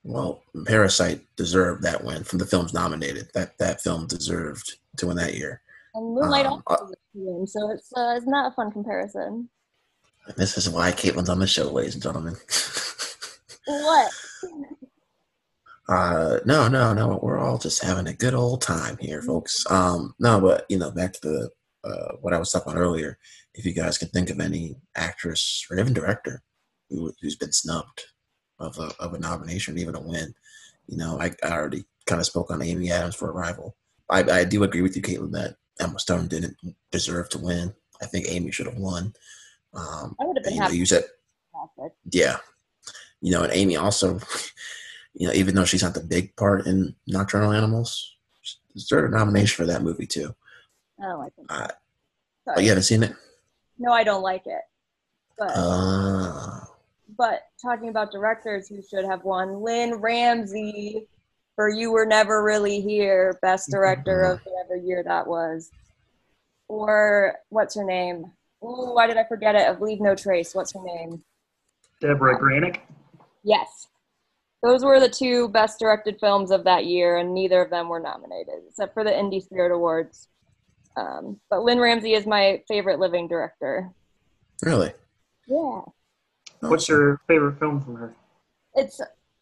Well, 0.04 0.44
Parasite 0.66 1.22
deserved 1.36 1.84
that 1.84 2.04
win 2.04 2.24
from 2.24 2.40
the 2.40 2.46
films 2.46 2.74
nominated. 2.74 3.30
That 3.34 3.58
that 3.58 3.82
film 3.82 4.08
deserved 4.08 4.78
to 4.98 5.08
win 5.08 5.18
that 5.18 5.36
year. 5.36 5.62
And 5.94 6.14
Moonlight 6.14 6.46
um, 6.46 6.64
also 6.68 6.84
uh, 6.84 6.88
win, 7.14 7.48
so 7.48 7.72
it's 7.72 7.92
uh, 7.96 8.14
it's 8.16 8.28
not 8.28 8.52
a 8.52 8.56
fun 8.56 8.72
comparison. 8.72 9.50
This 10.38 10.58
is 10.58 10.70
why 10.70 10.92
Caitlin's 10.92 11.30
on 11.30 11.40
the 11.40 11.48
show, 11.48 11.72
ladies 11.72 11.96
and 11.96 12.04
gentlemen. 12.04 12.36
what? 13.66 14.12
Uh, 15.90 16.38
no, 16.46 16.68
no, 16.68 16.94
no. 16.94 17.20
We're 17.20 17.40
all 17.40 17.58
just 17.58 17.84
having 17.84 18.06
a 18.06 18.14
good 18.14 18.36
old 18.36 18.62
time 18.62 18.96
here, 19.00 19.22
mm-hmm. 19.22 19.28
folks. 19.28 19.66
Um, 19.72 20.14
no, 20.20 20.40
but 20.40 20.68
you 20.70 20.78
know, 20.78 20.92
back 20.92 21.14
to 21.14 21.20
the 21.24 21.50
uh, 21.84 22.16
what 22.22 22.32
I 22.32 22.38
was 22.38 22.52
talking 22.52 22.72
about 22.72 22.80
earlier. 22.80 23.18
If 23.56 23.66
you 23.66 23.74
guys 23.74 23.98
can 23.98 24.10
think 24.10 24.30
of 24.30 24.40
any 24.40 24.76
actress 24.96 25.66
or 25.68 25.80
even 25.80 25.94
director 25.94 26.44
who, 26.90 27.14
who's 27.22 27.36
been 27.36 27.52
snubbed 27.52 28.04
of 28.60 28.78
a 28.78 28.92
of 29.00 29.14
a 29.14 29.20
nomination, 29.20 29.78
even 29.78 29.96
a 29.96 30.02
win, 30.02 30.34
you 30.88 30.98
know, 30.98 31.20
I, 31.20 31.32
I 31.44 31.52
already 31.52 31.86
kind 32.06 32.20
of 32.20 32.26
spoke 32.26 32.52
on 32.52 32.62
Amy 32.62 32.92
Adams 32.92 33.16
for 33.16 33.32
Arrival. 33.32 33.76
I, 34.10 34.24
I 34.24 34.44
do 34.44 34.64
agree 34.64 34.82
with 34.82 34.96
you, 34.96 35.02
Caitlin, 35.02 35.32
that 35.32 35.56
Emma 35.80 36.00
Stone 36.00 36.28
didn't 36.28 36.58
deserve 36.92 37.30
to 37.30 37.38
win. 37.38 37.74
I 38.02 38.06
think 38.06 38.26
Amy 38.28 38.52
should 38.52 38.66
have 38.66 38.78
won. 38.78 39.14
Um, 39.74 40.16
I 40.20 40.26
would 40.26 40.38
have 40.38 40.44
been 40.44 40.54
and, 40.54 40.64
happy. 40.64 40.78
You 40.78 40.86
said, 40.86 41.04
yeah, 42.12 42.38
you 43.22 43.32
know, 43.32 43.44
and 43.44 43.54
Amy 43.54 43.78
also 43.78 44.20
you 45.14 45.28
know, 45.28 45.34
even 45.34 45.56
though 45.56 45.66
she's 45.66 45.84
not 45.84 45.94
the 45.94 46.00
big 46.00 46.36
part 46.36 46.66
in 46.66 46.96
Nocturnal 47.08 47.52
Animals, 47.52 48.16
deserved 48.74 49.14
a 49.14 49.18
nomination 49.18 49.56
for 49.56 49.66
that 49.66 49.84
movie 49.84 50.08
too. 50.08 50.34
Oh, 51.02 51.22
I 51.22 51.30
think. 51.30 51.52
Uh, 51.52 51.68
oh, 52.48 52.60
you 52.60 52.70
haven't 52.70 52.84
seen 52.84 53.04
it? 53.04 53.14
No, 53.78 53.92
I 53.92 54.04
don't 54.04 54.22
like 54.22 54.44
it. 54.46 54.62
But 55.38 55.52
uh, 55.56 56.60
but 57.20 57.42
talking 57.62 57.90
about 57.90 58.14
directors 58.14 58.70
who 58.70 58.82
should 58.82 59.04
have 59.04 59.26
won, 59.26 59.62
Lynne 59.62 59.96
Ramsay 59.96 61.06
for 61.56 61.70
You 61.70 61.92
Were 61.92 62.06
Never 62.06 62.42
Really 62.42 62.80
Here, 62.80 63.38
Best 63.42 63.70
Director 63.70 64.24
of 64.24 64.40
whatever 64.46 64.78
year 64.78 65.04
that 65.04 65.28
was, 65.28 65.70
or 66.70 67.36
what's 67.50 67.76
her 67.76 67.84
name? 67.84 68.32
Oh, 68.62 68.94
why 68.94 69.06
did 69.06 69.18
I 69.18 69.26
forget 69.26 69.54
it? 69.54 69.68
Of 69.68 69.82
Leave 69.82 70.00
No 70.00 70.16
Trace. 70.16 70.56
What's 70.56 70.74
her 70.74 70.82
name? 70.82 71.22
Deborah 72.00 72.40
Granik. 72.40 72.80
Yes. 73.44 73.88
Those 74.64 74.86
were 74.86 75.02
the 75.02 75.10
two 75.10 75.50
best 75.50 75.78
directed 75.78 76.22
films 76.22 76.52
of 76.52 76.64
that 76.64 76.86
year, 76.86 77.18
and 77.18 77.34
neither 77.34 77.62
of 77.62 77.70
them 77.70 77.90
were 77.90 78.00
nominated, 78.00 78.62
except 78.70 78.94
for 78.94 79.04
the 79.04 79.12
Indie 79.12 79.44
Spirit 79.44 79.74
Awards. 79.74 80.30
Um, 80.96 81.42
but 81.50 81.64
Lynne 81.64 81.80
Ramsay 81.80 82.14
is 82.14 82.26
my 82.26 82.64
favorite 82.70 83.00
living 83.00 83.28
director. 83.28 83.92
Really? 84.64 84.94
Yeah. 85.48 85.82
What's 86.62 86.90
your 86.90 87.22
favorite 87.28 87.58
film 87.60 87.82
from 87.82 87.96
her? 87.96 88.14
It's 88.76 89.00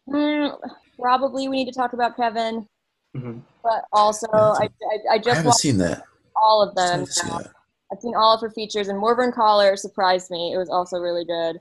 mm, 0.08 0.56
probably 0.98 1.48
we 1.48 1.56
need 1.64 1.72
to 1.72 1.78
talk 1.78 1.92
about 1.92 2.16
Kevin, 2.16 2.66
hmm 3.14 3.38
but 3.62 3.84
also 3.92 4.26
I, 4.30 4.64
I, 4.64 4.68
I 4.68 5.14
I 5.14 5.18
just 5.18 5.36
haven't 5.36 5.54
seen 5.54 5.78
that. 5.78 6.04
all 6.36 6.62
of 6.62 6.74
them. 6.74 7.00
haven't 7.00 7.06
seen 7.12 7.28
that. 7.30 7.50
I've 7.92 8.00
seen 8.00 8.14
all 8.14 8.34
of 8.34 8.40
her 8.40 8.50
features, 8.50 8.88
and 8.88 8.98
Morvern 9.00 9.32
Callar 9.32 9.76
surprised 9.76 10.30
me. 10.30 10.52
It 10.52 10.58
was 10.58 10.68
also 10.68 10.98
really 10.98 11.24
good. 11.24 11.58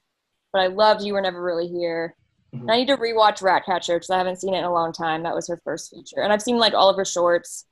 But 0.53 0.61
I 0.61 0.67
loved 0.67 1.03
You 1.03 1.13
Were 1.13 1.21
Never 1.21 1.41
Really 1.41 1.67
Here. 1.67 2.15
Mhm. 2.53 2.61
And 2.61 2.71
I 2.71 2.77
need 2.77 2.87
to 2.87 2.97
rewatch 2.97 3.41
Ratcatcher 3.41 3.95
because 3.95 4.09
I 4.09 4.17
haven't 4.17 4.39
seen 4.39 4.53
it 4.53 4.59
in 4.59 4.63
a 4.63 4.71
long 4.71 4.93
time. 4.93 5.23
That 5.23 5.35
was 5.35 5.47
her 5.47 5.59
first 5.63 5.89
feature, 5.91 6.21
and 6.21 6.31
I've 6.31 6.41
seen 6.41 6.57
like 6.57 6.73
all 6.73 6.89
of 6.89 6.97
her 6.97 7.05
shorts 7.05 7.65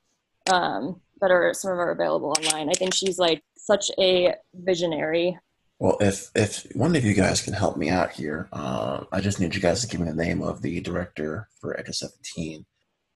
um, 0.51 1.01
that 1.21 1.31
are 1.31 1.53
some 1.53 1.71
of 1.71 1.77
them 1.77 1.87
are 1.87 1.91
available 1.91 2.33
online. 2.37 2.69
I 2.69 2.73
think 2.73 2.93
she's 2.93 3.17
like 3.19 3.43
such 3.57 3.89
a 3.99 4.35
visionary. 4.53 5.37
Well, 5.79 5.97
if 5.99 6.29
if 6.35 6.65
one 6.73 6.95
of 6.95 7.03
you 7.03 7.13
guys 7.13 7.41
can 7.41 7.53
help 7.53 7.75
me 7.77 7.89
out 7.89 8.11
here, 8.11 8.47
uh, 8.53 9.03
I 9.11 9.19
just 9.19 9.39
need 9.39 9.53
you 9.53 9.61
guys 9.61 9.81
to 9.81 9.87
give 9.87 9.99
me 9.99 10.07
the 10.07 10.15
name 10.15 10.41
of 10.41 10.61
the 10.61 10.79
director 10.81 11.49
for 11.59 11.77
Edge 11.77 11.89
of 11.89 11.95
Seventeen, 11.95 12.65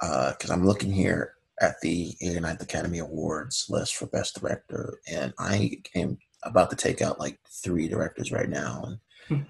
because 0.01 0.49
I'm 0.51 0.65
looking 0.65 0.91
here 0.91 1.33
at 1.61 1.75
the 1.81 2.15
89th 2.23 2.61
Academy 2.61 2.99
Awards 2.99 3.65
list 3.69 3.95
for 3.95 4.07
Best 4.07 4.39
Director, 4.39 4.99
and 5.09 5.33
I 5.39 5.71
am 5.95 6.17
about 6.43 6.69
to 6.69 6.75
take 6.75 7.01
out 7.01 7.19
like 7.19 7.37
three 7.63 7.87
directors 7.87 8.31
right 8.31 8.49
now, 8.49 8.83
and 9.29 9.45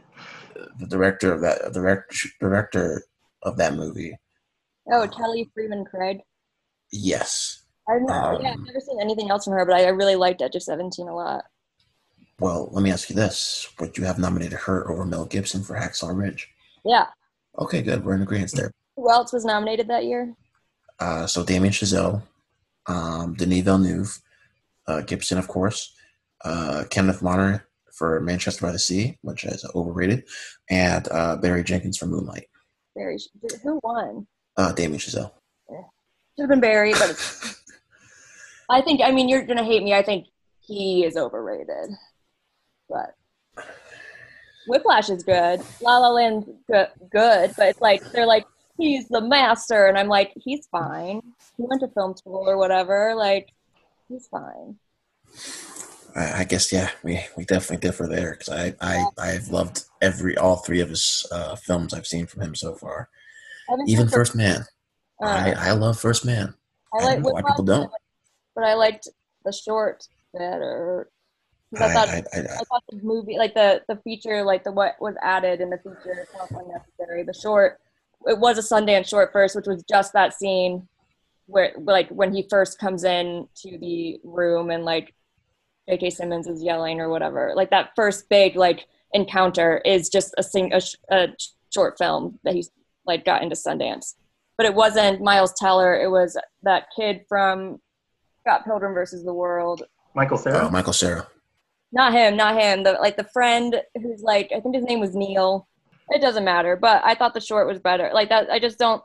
the 0.80 0.88
director 0.88 1.32
of 1.34 1.42
that 1.42 1.72
direct, 1.74 2.16
director 2.40 3.04
of 3.44 3.58
that 3.58 3.74
movie, 3.76 4.16
Oh, 4.92 5.08
Kelly 5.08 5.50
Fremon 5.58 5.86
Craig. 5.86 6.18
yes. 6.92 7.64
I've 7.88 8.02
never, 8.02 8.40
yeah, 8.42 8.50
I've 8.52 8.56
Um, 8.58 8.64
never 8.66 8.80
seen 8.80 9.00
anything 9.02 9.30
else 9.32 9.46
from 9.46 9.54
her, 9.54 9.66
but 9.66 9.76
I, 9.76 9.86
I 9.86 9.90
really 9.90 10.16
liked 10.16 10.42
Edge 10.44 10.56
of 10.56 10.64
Seventeen 10.64 11.08
a 11.08 11.16
lot. 11.16 11.44
Well, 12.40 12.70
let 12.72 12.84
me 12.84 12.92
ask 12.92 13.10
you 13.10 13.16
this: 13.16 13.68
Would 13.80 13.98
you 13.98 14.06
have 14.06 14.20
nominated 14.20 14.60
her 14.60 14.90
over 14.90 15.06
Mel 15.06 15.26
Gibson 15.26 15.64
for 15.64 15.76
Hacksaw 15.76 16.16
Ridge? 16.16 16.50
Yeah. 16.86 17.06
Okay, 17.58 17.82
good. 17.82 18.06
We're 18.06 18.16
in 18.16 18.22
agreement 18.22 18.52
there. 18.54 18.72
Who 18.96 19.10
else 19.12 19.34
was 19.34 19.46
nominated 19.46 19.88
that 19.88 20.06
year? 20.06 20.34
Uh, 21.00 21.26
so 21.28 21.44
Damien 21.44 21.74
Chazelle, 21.74 22.22
um, 22.88 23.34
Denis 23.36 23.64
Villeneuve, 23.64 24.20
uh, 24.88 25.02
Gibson, 25.02 25.38
of 25.38 25.48
course, 25.48 25.94
uh, 26.44 26.84
Kenneth 26.90 27.22
Branagh 27.22 27.62
for 27.94 28.20
Manchester 28.22 28.66
by 28.66 28.72
the 28.72 28.80
Sea, 28.80 29.18
which 29.22 29.44
is 29.44 29.66
overrated, 29.76 30.24
and 30.70 31.08
uh, 31.12 31.36
Barry 31.38 31.64
Jenkins 31.64 31.98
for 31.98 32.06
Moonlight. 32.06 32.48
Barry. 32.96 33.18
Who 33.64 33.80
won? 33.84 34.28
Uh, 34.58 34.72
Damien 34.74 35.00
Chazelle. 35.00 35.32
Should 36.40 36.44
have 36.44 36.50
been 36.50 36.62
Barry, 36.62 36.94
but 36.94 37.10
it's, 37.10 37.62
I 38.70 38.82
think. 38.82 39.02
I 39.04 39.12
mean, 39.12 39.28
you're 39.28 39.46
gonna 39.46 39.64
hate 39.64 39.84
me. 39.84 39.94
I 39.94 40.02
think 40.02 40.28
he 40.62 41.04
is 41.04 41.18
overrated, 41.18 41.90
but 42.90 43.16
Whiplash 44.68 45.10
is 45.10 45.24
good. 45.24 45.62
La 45.82 45.98
La 46.00 46.10
Land's 46.10 46.48
good, 46.68 46.88
good, 47.10 47.54
but 47.58 47.70
it's 47.70 47.82
like 47.82 48.04
they're 48.12 48.26
like 48.26 48.46
he's 48.78 49.08
the 49.08 49.22
master, 49.22 49.88
and 49.88 49.98
I'm 49.98 50.08
like 50.08 50.32
he's 50.36 50.68
fine. 50.68 51.22
He 51.58 51.64
went 51.68 51.82
to 51.82 51.88
film 51.90 52.16
school 52.16 52.48
or 52.48 52.58
whatever. 52.58 53.14
Like 53.16 53.50
he's 54.08 54.28
fine. 54.28 54.78
I, 56.16 56.42
I 56.42 56.44
guess 56.44 56.72
yeah, 56.72 56.90
we, 57.04 57.20
we 57.38 57.46
definitely 57.46 57.78
differ 57.78 58.08
there 58.08 58.32
because 58.32 58.50
I, 58.50 58.76
I 58.82 59.06
I've 59.18 59.50
loved 59.50 59.84
every 60.02 60.38
all 60.38 60.58
three 60.58 60.82
of 60.82 60.90
his 60.90 61.26
uh, 61.32 61.56
films 61.56 61.94
I've 61.94 62.08
seen 62.08 62.26
from 62.26 62.42
him 62.42 62.56
so 62.56 62.76
far. 62.76 63.10
Even 63.88 64.08
First 64.08 64.36
Man, 64.36 64.66
uh, 65.24 65.28
I, 65.28 65.54
I 65.58 65.72
love 65.74 66.00
First 66.00 66.26
Man. 66.26 66.56
I 66.94 67.04
I 67.04 67.06
like 67.06 67.20
know 67.20 67.30
why 67.30 67.42
people 67.42 67.64
don't. 67.64 67.92
but 68.56 68.64
I 68.64 68.74
liked 68.74 69.08
the 69.46 69.52
short 69.52 70.08
better. 70.34 71.10
'Cause 71.74 71.82
I, 71.82 71.86
I 71.86 71.94
thought 71.94 72.10
I, 72.10 72.18
I, 72.34 72.40
I 72.40 72.64
thought 72.70 72.84
the 72.90 73.00
movie, 73.04 73.38
like 73.38 73.54
the 73.54 73.84
the 73.88 73.98
feature, 73.98 74.44
like 74.44 74.64
the 74.64 74.72
what 74.72 74.96
was 75.00 75.16
added 75.22 75.62
in 75.62 75.70
the 75.70 75.78
feature, 75.78 76.26
felt 76.36 76.50
unnecessary. 76.52 77.24
The 77.24 77.34
short, 77.34 77.80
it 78.28 78.38
was 78.40 78.58
a 78.58 78.62
Sundance 78.62 79.08
short 79.08 79.32
first, 79.32 79.56
which 79.56 79.68
was 79.68 79.84
just 79.84 80.14
that 80.14 80.34
scene 80.34 80.88
where, 81.46 81.72
like, 81.80 82.08
when 82.10 82.34
he 82.34 82.46
first 82.50 82.78
comes 82.80 83.04
in 83.04 83.48
to 83.56 83.78
the 83.80 84.20
room 84.24 84.70
and 84.72 84.84
like 84.86 85.14
J.K. 85.90 86.12
Simmons 86.12 86.48
is 86.48 86.62
yelling 86.64 87.00
or 87.02 87.10
whatever. 87.10 87.54
Like 87.56 87.70
that 87.72 87.92
first 87.96 88.30
big 88.30 88.56
like 88.56 88.86
encounter 89.14 89.80
is 89.86 90.10
just 90.10 90.34
a 90.38 90.44
sing 90.44 90.72
a, 90.74 90.80
sh- 90.82 90.96
a 91.12 91.30
short 91.74 91.98
film 91.98 92.40
that 92.44 92.54
he's 92.54 92.70
like 93.06 93.26
got 93.26 93.42
into 93.44 93.56
Sundance. 93.56 94.14
But 94.58 94.66
it 94.68 94.74
wasn't 94.76 95.22
Miles 95.22 95.54
Teller. 95.54 96.00
It 96.00 96.10
was 96.12 96.38
that 96.64 96.88
kid 96.96 97.26
from 97.30 97.80
Scott 98.42 98.66
Pilgrim 98.66 98.94
versus 98.94 99.24
the 99.24 99.34
World 99.34 99.84
Michael 100.16 100.38
Cera. 100.38 100.58
Uh, 100.58 100.68
oh, 100.68 100.70
Michael 100.70 100.94
Cera. 100.94 101.28
Not 101.92 102.14
him, 102.14 102.36
not 102.38 102.60
him. 102.60 102.84
The 102.84 102.94
like 102.94 103.18
the 103.18 103.24
friend 103.34 103.82
who's 103.96 104.22
like 104.22 104.52
I 104.56 104.60
think 104.60 104.76
his 104.76 104.84
name 104.86 105.00
was 105.00 105.16
Neil. 105.16 105.68
It 106.10 106.22
doesn't 106.22 106.44
matter, 106.46 106.76
but 106.76 107.04
I 107.04 107.16
thought 107.16 107.34
the 107.34 107.40
short 107.42 107.68
was 107.68 107.80
better. 107.80 108.10
Like 108.14 108.30
that, 108.30 108.50
I 108.50 108.60
just 108.60 108.78
don't 108.80 109.04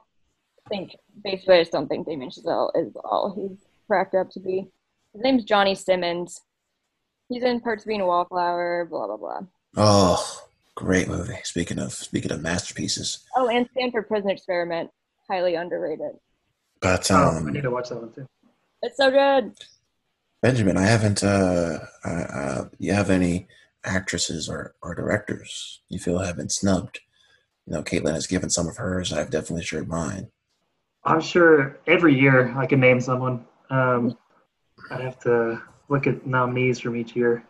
think. 0.69 0.93
Basically, 1.23 1.57
I 1.57 1.61
just 1.61 1.73
don't 1.73 1.87
think 1.89 2.07
Damien 2.07 2.31
Chazelle 2.31 2.71
is 2.75 2.93
all 3.05 3.33
he's 3.37 3.59
cracked 3.87 4.15
up 4.15 4.31
to 4.31 4.41
be. 4.41 4.67
His 5.13 5.23
name's 5.23 5.45
Johnny 5.45 5.75
Simmons. 5.75 6.41
He's 7.29 7.43
in 7.45 7.61
Perks 7.61 7.83
of 7.85 7.89
Being 7.89 8.01
a 8.01 8.07
Wallflower. 8.07 8.87
Blah 8.91 9.07
blah 9.07 9.17
blah. 9.17 9.41
Oh, 9.77 10.43
great 10.75 11.09
movie. 11.09 11.39
Speaking 11.45 11.79
of 11.79 11.93
speaking 11.93 12.33
of 12.33 12.43
masterpieces, 12.43 13.25
Oh, 13.37 13.49
and 13.49 13.69
Stanford 13.73 14.09
Prison 14.09 14.31
Experiment, 14.31 14.91
highly 15.31 15.55
underrated. 15.55 16.13
but 16.81 17.11
Oh, 17.11 17.15
um, 17.39 17.47
I 17.49 17.51
need 17.51 17.63
to 17.63 17.71
watch 17.71 17.89
that 17.91 18.01
one 18.01 18.13
too. 18.13 18.27
It's 18.83 18.97
so 18.99 19.11
good. 19.11 19.53
Benjamin, 20.45 20.77
I 20.77 20.83
haven't. 20.83 21.25
Uh, 21.25 21.79
uh, 22.05 22.09
uh, 22.11 22.65
you 22.79 22.93
have 22.93 23.09
any 23.09 23.49
actresses 23.83 24.47
or, 24.47 24.75
or 24.83 24.95
directors 24.95 25.81
you 25.89 25.99
feel 25.99 26.19
have 26.19 26.37
been 26.37 26.51
snubbed? 26.51 27.01
You 27.67 27.73
know, 27.73 27.83
Caitlin 27.83 28.13
has 28.13 28.27
given 28.27 28.51
some 28.51 28.69
of 28.69 28.77
hers. 28.77 29.11
I've 29.11 29.31
definitely 29.31 29.65
shared 29.65 29.89
mine. 29.89 30.29
I'm 31.03 31.23
sure 31.23 31.79
every 31.87 32.15
year 32.15 32.55
I 32.59 32.67
can 32.67 32.79
name 32.79 33.01
someone. 33.01 33.47
Um, 33.71 34.19
I'd 34.91 35.01
have 35.01 35.19
to 35.21 35.63
look 35.89 36.07
at 36.07 36.27
nominees 36.27 36.79
from 36.79 36.95
each 36.95 37.17
year. 37.17 37.43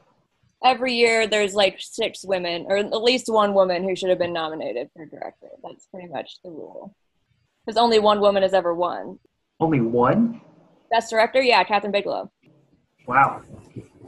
Every 0.64 0.94
year, 0.94 1.26
there's 1.26 1.56
like 1.56 1.78
six 1.80 2.24
women, 2.24 2.64
or 2.68 2.76
at 2.76 3.02
least 3.02 3.24
one 3.26 3.54
woman 3.54 3.82
who 3.82 3.96
should 3.96 4.10
have 4.10 4.20
been 4.20 4.32
nominated 4.32 4.88
for 4.94 5.04
director. 5.04 5.48
That's 5.64 5.86
pretty 5.86 6.06
much 6.06 6.38
the 6.44 6.50
rule. 6.50 6.94
Because 7.66 7.76
only 7.76 7.98
one 7.98 8.20
woman 8.20 8.44
has 8.44 8.54
ever 8.54 8.72
won. 8.72 9.18
Only 9.58 9.80
one? 9.80 10.40
Best 10.92 11.10
director, 11.10 11.42
yeah, 11.42 11.64
Kathryn 11.64 11.90
Bigelow. 11.90 12.30
Wow. 13.06 13.42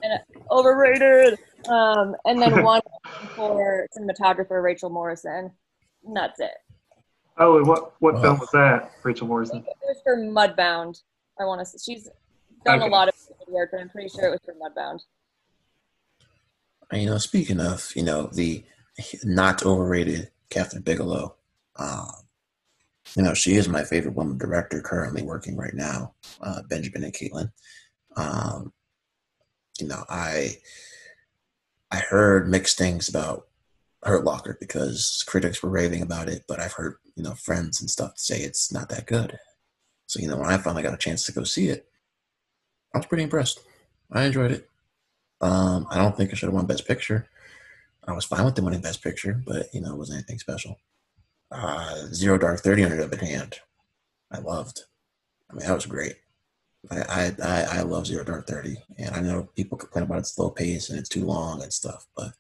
And 0.03 0.21
Overrated. 0.51 1.39
Um, 1.69 2.15
and 2.25 2.41
then 2.41 2.63
one 2.63 2.81
for 3.35 3.87
cinematographer 3.97 4.63
Rachel 4.63 4.91
Morrison. 4.91 5.51
And 6.05 6.17
that's 6.17 6.41
it. 6.41 6.53
Oh, 7.39 7.59
and 7.59 7.67
what 7.67 7.93
what 8.01 8.15
Wow. 8.15 8.23
film 8.23 8.39
was 8.39 8.51
that? 8.53 8.93
Rachel 9.03 9.27
Morrison. 9.27 9.59
It 9.59 9.77
was 9.83 10.01
for 10.05 10.17
Mudbound. 10.17 11.03
I 11.39 11.45
want 11.45 11.67
to. 11.67 11.79
She's 11.79 12.09
done 12.65 12.79
Okay. 12.79 12.87
a 12.89 12.91
lot 12.91 13.09
of 13.09 13.15
work, 13.49 13.71
but 13.73 13.81
I'm 13.81 13.89
pretty 13.91 14.09
sure 14.09 14.29
it 14.29 14.31
was 14.31 14.41
for 14.45 14.55
Mudbound. 14.55 15.01
You 16.93 17.07
know, 17.07 17.19
speaking 17.19 17.61
of, 17.61 17.91
you 17.97 18.05
know, 18.05 18.29
the 18.33 18.65
not 19.25 19.65
overrated 19.67 20.31
Kathryn 20.51 20.85
Bigelow, 20.85 21.35
um, 21.77 22.09
you 23.17 23.23
know, 23.23 23.35
she 23.35 23.57
is 23.57 23.69
my 23.69 23.83
favorite 23.85 24.15
woman 24.15 24.39
director 24.39 24.81
currently 24.81 25.23
working 25.23 25.57
right 25.57 25.75
now, 25.75 26.15
uh, 26.41 26.63
Benjamin 26.69 27.05
and 27.05 27.13
Caitlin. 27.13 27.51
Um, 28.17 28.73
you 29.81 29.89
know, 29.89 30.05
I 30.09 30.59
I 31.91 31.99
heard 31.99 32.49
mixed 32.49 32.79
things 32.79 33.09
about 33.09 33.47
Hurt 34.03 34.24
Locker 34.24 34.57
because 34.61 35.24
critics 35.27 35.62
were 35.62 35.70
raving 35.70 36.03
about 36.03 36.29
it, 36.29 36.45
but 36.49 36.61
I've 36.61 36.72
heard, 36.74 36.97
you 37.14 37.22
know, 37.22 37.35
friends 37.35 37.81
and 37.81 37.91
stuff 37.91 38.12
say 38.16 38.41
it's 38.41 38.72
not 38.72 38.89
that 38.89 39.07
good. 39.07 39.39
So, 40.07 40.20
you 40.20 40.29
know, 40.29 40.37
when 40.37 40.47
I 40.47 40.59
finally 40.59 40.83
got 40.83 40.95
a 40.95 40.99
chance 40.99 41.24
to 41.27 41.33
go 41.33 41.45
see 41.45 41.68
it, 41.68 41.89
I 42.95 42.99
was 42.99 43.07
pretty 43.07 43.24
impressed. 43.24 43.61
I 44.12 44.24
enjoyed 44.24 44.53
it. 44.53 44.68
Um, 45.41 45.87
I 45.91 45.97
don't 45.97 46.16
think 46.16 46.33
it 46.33 46.37
should 46.37 46.47
have 46.47 46.55
won 46.55 46.66
Best 46.66 46.87
Picture. 46.87 47.29
I 48.07 48.12
was 48.12 48.24
fine 48.24 48.45
with 48.45 48.55
them 48.55 48.64
winning 48.64 48.81
Best 48.81 49.03
Picture, 49.03 49.43
but 49.45 49.66
you 49.74 49.81
know, 49.81 49.93
it 49.93 49.99
wasn't 49.99 50.18
anything 50.18 50.39
special. 50.39 50.79
Uh, 51.51 52.07
Zero 52.12 52.39
Dark 52.39 52.61
Thirty 52.61 52.85
on 52.85 52.91
the 52.91 53.05
other 53.05 53.16
hand, 53.16 53.57
I 54.31 54.39
loved. 54.39 54.83
I 55.51 55.55
mean, 55.55 55.66
that 55.66 55.74
was 55.74 55.87
great. 55.87 56.14
I, 56.91 56.97
I 56.99 57.32
I 57.43 57.62
I 57.78 57.82
love 57.82 58.07
Zero 58.07 58.24
Dark 58.24 58.47
Thirty, 58.47 58.76
and 58.99 59.14
I 59.14 59.20
know 59.20 59.49
people 59.57 59.78
complain 59.78 60.05
about 60.05 60.18
its 60.18 60.34
slow 60.34 60.51
pace 60.51 60.91
and 60.91 60.99
it's 60.99 61.09
too 61.09 61.24
long 61.24 61.62
and 61.62 61.72
stuff, 61.72 62.07
but 62.16 62.32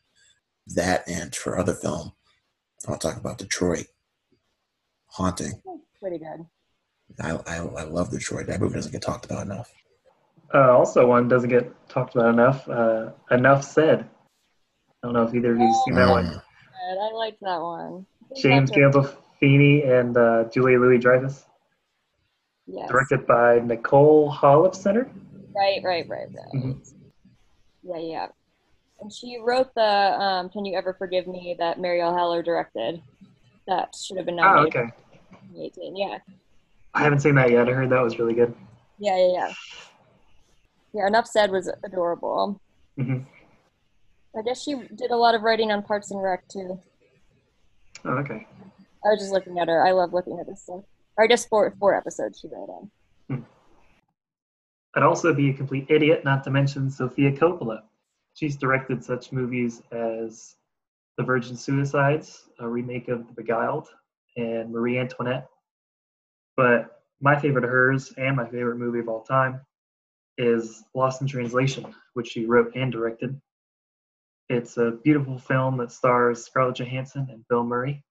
that 0.68 1.08
and 1.08 1.34
for 1.34 1.58
other 1.58 1.74
film, 1.74 2.12
I'll 2.88 2.98
talk 2.98 3.16
about 3.16 3.38
Detroit. 3.38 3.86
Haunting. 5.08 5.62
Pretty 6.00 6.18
good. 6.18 6.46
I, 7.20 7.38
I 7.46 7.56
I 7.56 7.82
love 7.84 8.10
Detroit. 8.10 8.46
That 8.48 8.60
movie 8.60 8.74
doesn't 8.74 8.92
get 8.92 9.02
talked 9.02 9.24
about 9.24 9.46
enough. 9.46 9.72
Uh, 10.52 10.76
also, 10.76 11.06
one 11.06 11.26
doesn't 11.28 11.48
get 11.50 11.72
talked 11.88 12.14
about 12.14 12.34
enough. 12.34 12.68
Uh, 12.68 13.10
enough 13.30 13.64
said. 13.64 14.08
I 15.02 15.06
don't 15.06 15.14
know 15.14 15.22
if 15.24 15.34
either 15.34 15.52
of 15.52 15.58
you 15.58 15.66
have 15.66 15.76
seen 15.86 15.94
that 15.94 16.10
one. 16.10 16.26
Mm. 16.26 16.42
I 17.00 17.14
liked 17.14 17.40
that 17.40 17.60
one. 17.60 18.06
James 18.36 18.70
that's 18.70 18.96
a- 18.96 19.16
Gandolfini 19.42 19.88
and 19.88 20.16
uh, 20.16 20.44
Julia 20.52 20.78
Louis 20.78 20.98
Dreyfus, 20.98 21.45
Yes. 22.66 22.88
directed 22.88 23.26
by 23.26 23.60
Nicole 23.60 24.32
Holofcener. 24.32 25.08
Right, 25.54 25.80
right, 25.84 26.06
right, 26.08 26.26
right. 26.34 26.52
Mhm. 26.54 26.92
Yeah, 27.82 27.98
yeah. 27.98 28.26
And 29.00 29.12
she 29.12 29.38
wrote 29.38 29.72
the 29.74 29.82
um, 29.82 30.48
"Can 30.50 30.64
You 30.64 30.76
Ever 30.76 30.94
Forgive 30.94 31.26
Me" 31.26 31.54
that 31.58 31.78
Marielle 31.78 32.16
Heller 32.16 32.42
directed. 32.42 33.02
That 33.66 33.94
should 33.94 34.16
have 34.16 34.26
been 34.26 34.40
Oh, 34.40 34.66
okay. 34.66 34.80
in 34.80 34.92
2018. 35.54 35.96
Yeah, 35.96 36.18
I 36.94 37.02
haven't 37.02 37.20
seen 37.20 37.34
that 37.36 37.50
yet. 37.50 37.68
I 37.68 37.72
heard 37.72 37.90
that 37.90 38.02
was 38.02 38.18
really 38.18 38.34
good. 38.34 38.54
yeah, 38.98 39.16
yeah, 39.16 39.32
yeah. 39.32 39.52
Yeah, 40.92 41.06
enough 41.06 41.26
said 41.26 41.50
was 41.50 41.70
adorable. 41.84 42.60
hmm 42.96 43.18
I 44.36 44.42
guess 44.42 44.62
she 44.62 44.74
did 44.94 45.10
a 45.10 45.16
lot 45.16 45.34
of 45.34 45.42
writing 45.42 45.72
on 45.72 45.82
Parks 45.82 46.10
and 46.10 46.22
Rec 46.22 46.46
too. 46.48 46.78
Oh, 48.04 48.10
okay. 48.18 48.46
I 49.04 49.08
was 49.08 49.20
just 49.20 49.32
looking 49.32 49.58
at 49.58 49.68
her. 49.68 49.86
I 49.86 49.92
love 49.92 50.12
looking 50.12 50.38
at 50.38 50.46
this 50.46 50.62
stuff. 50.62 50.82
Or 51.18 51.26
just 51.26 51.48
four 51.48 51.74
four 51.78 51.94
episodes 51.94 52.38
she 52.40 52.48
wrote 52.48 52.68
on. 52.68 52.90
Hmm. 53.28 53.42
I'd 54.94 55.02
also 55.02 55.32
be 55.32 55.50
a 55.50 55.54
complete 55.54 55.86
idiot 55.90 56.24
not 56.24 56.44
to 56.44 56.50
mention 56.50 56.90
Sofia 56.90 57.32
Coppola. 57.32 57.82
She's 58.34 58.56
directed 58.56 59.02
such 59.02 59.32
movies 59.32 59.82
as 59.92 60.56
The 61.16 61.24
Virgin 61.24 61.56
Suicides, 61.56 62.48
a 62.58 62.68
remake 62.68 63.08
of 63.08 63.26
The 63.26 63.32
Beguiled, 63.32 63.88
and 64.36 64.70
Marie 64.70 64.98
Antoinette. 64.98 65.48
But 66.56 67.02
my 67.20 67.38
favorite 67.38 67.64
of 67.64 67.70
hers 67.70 68.12
and 68.18 68.36
my 68.36 68.44
favorite 68.44 68.76
movie 68.76 68.98
of 68.98 69.08
all 69.08 69.22
time 69.22 69.60
is 70.38 70.84
Lost 70.94 71.22
in 71.22 71.26
Translation, 71.26 71.94
which 72.14 72.28
she 72.28 72.44
wrote 72.44 72.72
and 72.74 72.92
directed. 72.92 73.40
It's 74.48 74.76
a 74.76 74.92
beautiful 75.02 75.38
film 75.38 75.78
that 75.78 75.92
stars 75.92 76.44
Scarlett 76.44 76.76
Johansson 76.76 77.26
and 77.30 77.44
Bill 77.48 77.64
Murray, 77.64 78.04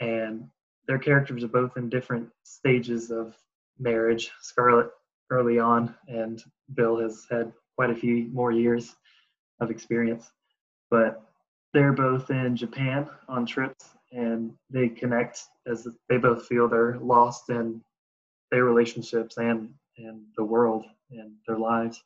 and 0.00 0.48
their 0.90 0.98
characters 0.98 1.44
are 1.44 1.48
both 1.48 1.76
in 1.76 1.88
different 1.88 2.28
stages 2.42 3.12
of 3.12 3.36
marriage. 3.78 4.32
Scarlett 4.40 4.88
early 5.30 5.60
on, 5.60 5.94
and 6.08 6.42
Bill 6.74 6.98
has 6.98 7.28
had 7.30 7.52
quite 7.76 7.90
a 7.90 7.94
few 7.94 8.28
more 8.32 8.50
years 8.50 8.96
of 9.60 9.70
experience. 9.70 10.32
But 10.90 11.22
they're 11.72 11.92
both 11.92 12.30
in 12.30 12.56
Japan 12.56 13.08
on 13.28 13.46
trips, 13.46 13.90
and 14.10 14.52
they 14.68 14.88
connect 14.88 15.44
as 15.64 15.86
they 16.08 16.16
both 16.16 16.46
feel 16.46 16.66
they're 16.66 16.98
lost 16.98 17.50
in 17.50 17.80
their 18.50 18.64
relationships 18.64 19.36
and 19.36 19.72
and 19.96 20.22
the 20.36 20.44
world 20.44 20.84
and 21.12 21.30
their 21.46 21.58
lives. 21.58 22.02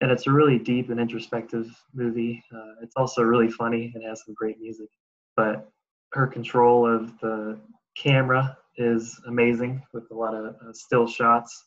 And 0.00 0.10
it's 0.10 0.26
a 0.26 0.32
really 0.32 0.58
deep 0.58 0.88
and 0.88 0.98
introspective 0.98 1.68
movie. 1.92 2.42
Uh, 2.50 2.76
it's 2.80 2.96
also 2.96 3.20
really 3.20 3.50
funny 3.50 3.92
and 3.94 4.02
has 4.04 4.24
some 4.24 4.32
great 4.32 4.58
music. 4.58 4.88
But 5.36 5.68
her 6.12 6.26
control 6.26 6.86
of 6.86 7.18
the 7.20 7.60
camera 7.96 8.56
is 8.76 9.18
amazing 9.26 9.82
with 9.92 10.10
a 10.10 10.14
lot 10.14 10.34
of 10.34 10.44
uh, 10.46 10.72
still 10.72 11.06
shots. 11.06 11.64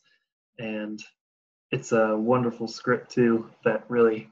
And 0.58 1.02
it's 1.70 1.92
a 1.92 2.16
wonderful 2.16 2.68
script 2.68 3.10
too 3.10 3.50
that 3.64 3.84
really 3.88 4.30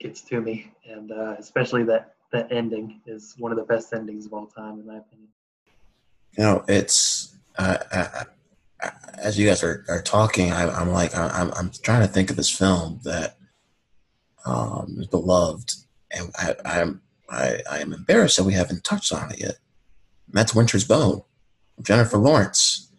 gets 0.00 0.22
to 0.22 0.40
me. 0.40 0.72
And 0.88 1.12
uh, 1.12 1.36
especially 1.38 1.84
that 1.84 2.14
that 2.32 2.50
ending 2.50 3.00
is 3.06 3.34
one 3.38 3.52
of 3.52 3.58
the 3.58 3.64
best 3.64 3.92
endings 3.92 4.26
of 4.26 4.32
all 4.32 4.46
time 4.46 4.80
in 4.80 4.86
my 4.86 4.96
opinion. 4.96 5.28
You 6.36 6.44
know, 6.44 6.64
it's 6.66 7.36
uh, 7.58 7.78
I, 7.92 8.24
I, 8.82 8.90
as 9.18 9.38
you 9.38 9.46
guys 9.46 9.62
are, 9.62 9.84
are 9.88 10.02
talking, 10.02 10.50
I, 10.50 10.68
I'm 10.68 10.90
like 10.90 11.14
I, 11.14 11.28
I'm 11.28 11.52
I'm 11.52 11.70
trying 11.70 12.02
to 12.02 12.12
think 12.12 12.30
of 12.30 12.36
this 12.36 12.50
film 12.50 13.00
that 13.04 13.36
um, 14.44 14.96
is 14.98 15.06
beloved, 15.06 15.72
and 16.10 16.30
I, 16.36 16.56
I'm 16.64 17.02
I, 17.30 17.60
I 17.70 17.78
am 17.78 17.92
embarrassed 17.92 18.36
that 18.36 18.44
we 18.44 18.54
haven't 18.54 18.84
touched 18.84 19.12
on 19.12 19.30
it 19.30 19.40
yet. 19.40 19.58
That's 20.28 20.54
Winter's 20.54 20.84
Bone, 20.84 21.22
Jennifer 21.82 22.18
Lawrence. 22.18 22.90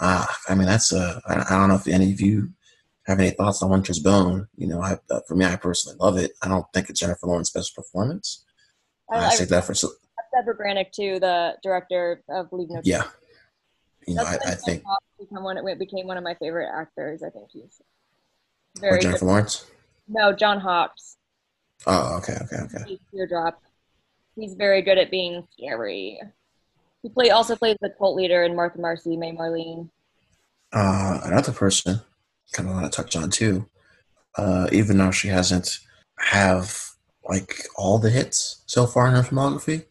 Ah, 0.00 0.36
I 0.48 0.54
mean 0.54 0.66
that's 0.66 0.92
a 0.92 1.20
I, 1.26 1.54
I 1.54 1.58
don't 1.58 1.68
know 1.68 1.76
if 1.76 1.88
any 1.88 2.12
of 2.12 2.20
you 2.20 2.50
have 3.06 3.20
any 3.20 3.30
thoughts 3.30 3.62
on 3.62 3.70
Winter's 3.70 3.98
Bone. 3.98 4.48
You 4.56 4.68
know, 4.68 4.80
I, 4.80 4.96
uh, 5.10 5.20
for 5.26 5.34
me, 5.34 5.44
I 5.44 5.56
personally 5.56 5.98
love 6.00 6.16
it. 6.18 6.32
I 6.42 6.48
don't 6.48 6.66
think 6.72 6.88
it's 6.88 7.00
Jennifer 7.00 7.26
Lawrence's 7.26 7.52
best 7.52 7.74
performance. 7.74 8.44
I, 9.10 9.16
I, 9.16 9.26
I, 9.26 9.30
say 9.30 9.44
that 9.46 9.64
for 9.64 9.74
so- 9.74 9.90
Deborah 10.34 10.56
Granik 10.56 10.92
too, 10.92 11.18
the 11.20 11.56
director 11.62 12.22
of 12.28 12.52
Leave 12.52 12.70
No 12.70 12.80
yeah. 12.84 13.04
You 14.06 14.14
know, 14.14 14.24
I, 14.24 14.32
That's 14.32 14.46
I 14.46 14.48
when 14.48 14.58
think 14.58 14.84
become 15.18 15.44
one, 15.44 15.56
it 15.68 15.78
became 15.78 16.06
one 16.06 16.16
of 16.16 16.24
my 16.24 16.34
favorite 16.34 16.70
actors. 16.74 17.22
I 17.22 17.30
think 17.30 17.50
he's 17.52 17.80
or 18.78 18.90
very 18.90 19.00
Jennifer 19.00 19.20
good. 19.20 19.26
Lawrence. 19.26 19.66
No, 20.08 20.32
John 20.32 20.58
Hawkes. 20.58 21.16
Oh, 21.86 22.16
okay, 22.18 22.36
okay, 22.42 22.56
okay. 22.64 22.98
Teardrop. 23.12 23.62
He's 24.34 24.54
very 24.54 24.82
good 24.82 24.98
at 24.98 25.10
being 25.10 25.46
scary. 25.52 26.20
He 27.02 27.08
play 27.08 27.30
also 27.30 27.56
plays 27.56 27.76
the 27.80 27.90
cult 27.98 28.16
leader 28.16 28.44
in 28.44 28.54
Martha 28.54 28.78
Marcy, 28.78 29.16
May 29.16 29.32
Marlene. 29.32 29.90
Uh, 30.72 31.20
another 31.24 31.52
person 31.52 32.00
kind 32.52 32.68
of 32.68 32.74
want 32.74 32.90
to 32.90 32.96
touch 32.96 33.16
on 33.16 33.30
too, 33.30 33.66
uh, 34.36 34.68
even 34.72 34.98
though 34.98 35.10
she 35.10 35.28
hasn't 35.28 35.80
have 36.18 36.78
like 37.28 37.66
all 37.76 37.98
the 37.98 38.10
hits 38.10 38.62
so 38.66 38.86
far 38.86 39.08
in 39.08 39.14
her 39.14 39.22
filmography, 39.22 39.84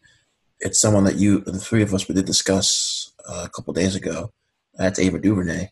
it's 0.60 0.80
someone 0.80 1.04
that 1.06 1.16
you, 1.16 1.40
the 1.42 1.54
three 1.54 1.82
of 1.82 1.94
us, 1.94 2.08
we 2.08 2.16
did 2.16 2.26
discuss 2.26 3.12
uh, 3.28 3.44
a 3.46 3.50
couple 3.50 3.74
days 3.74 3.96
ago. 3.96 4.32
That's 4.76 5.00
Ava 5.00 5.20
DuVernay. 5.20 5.70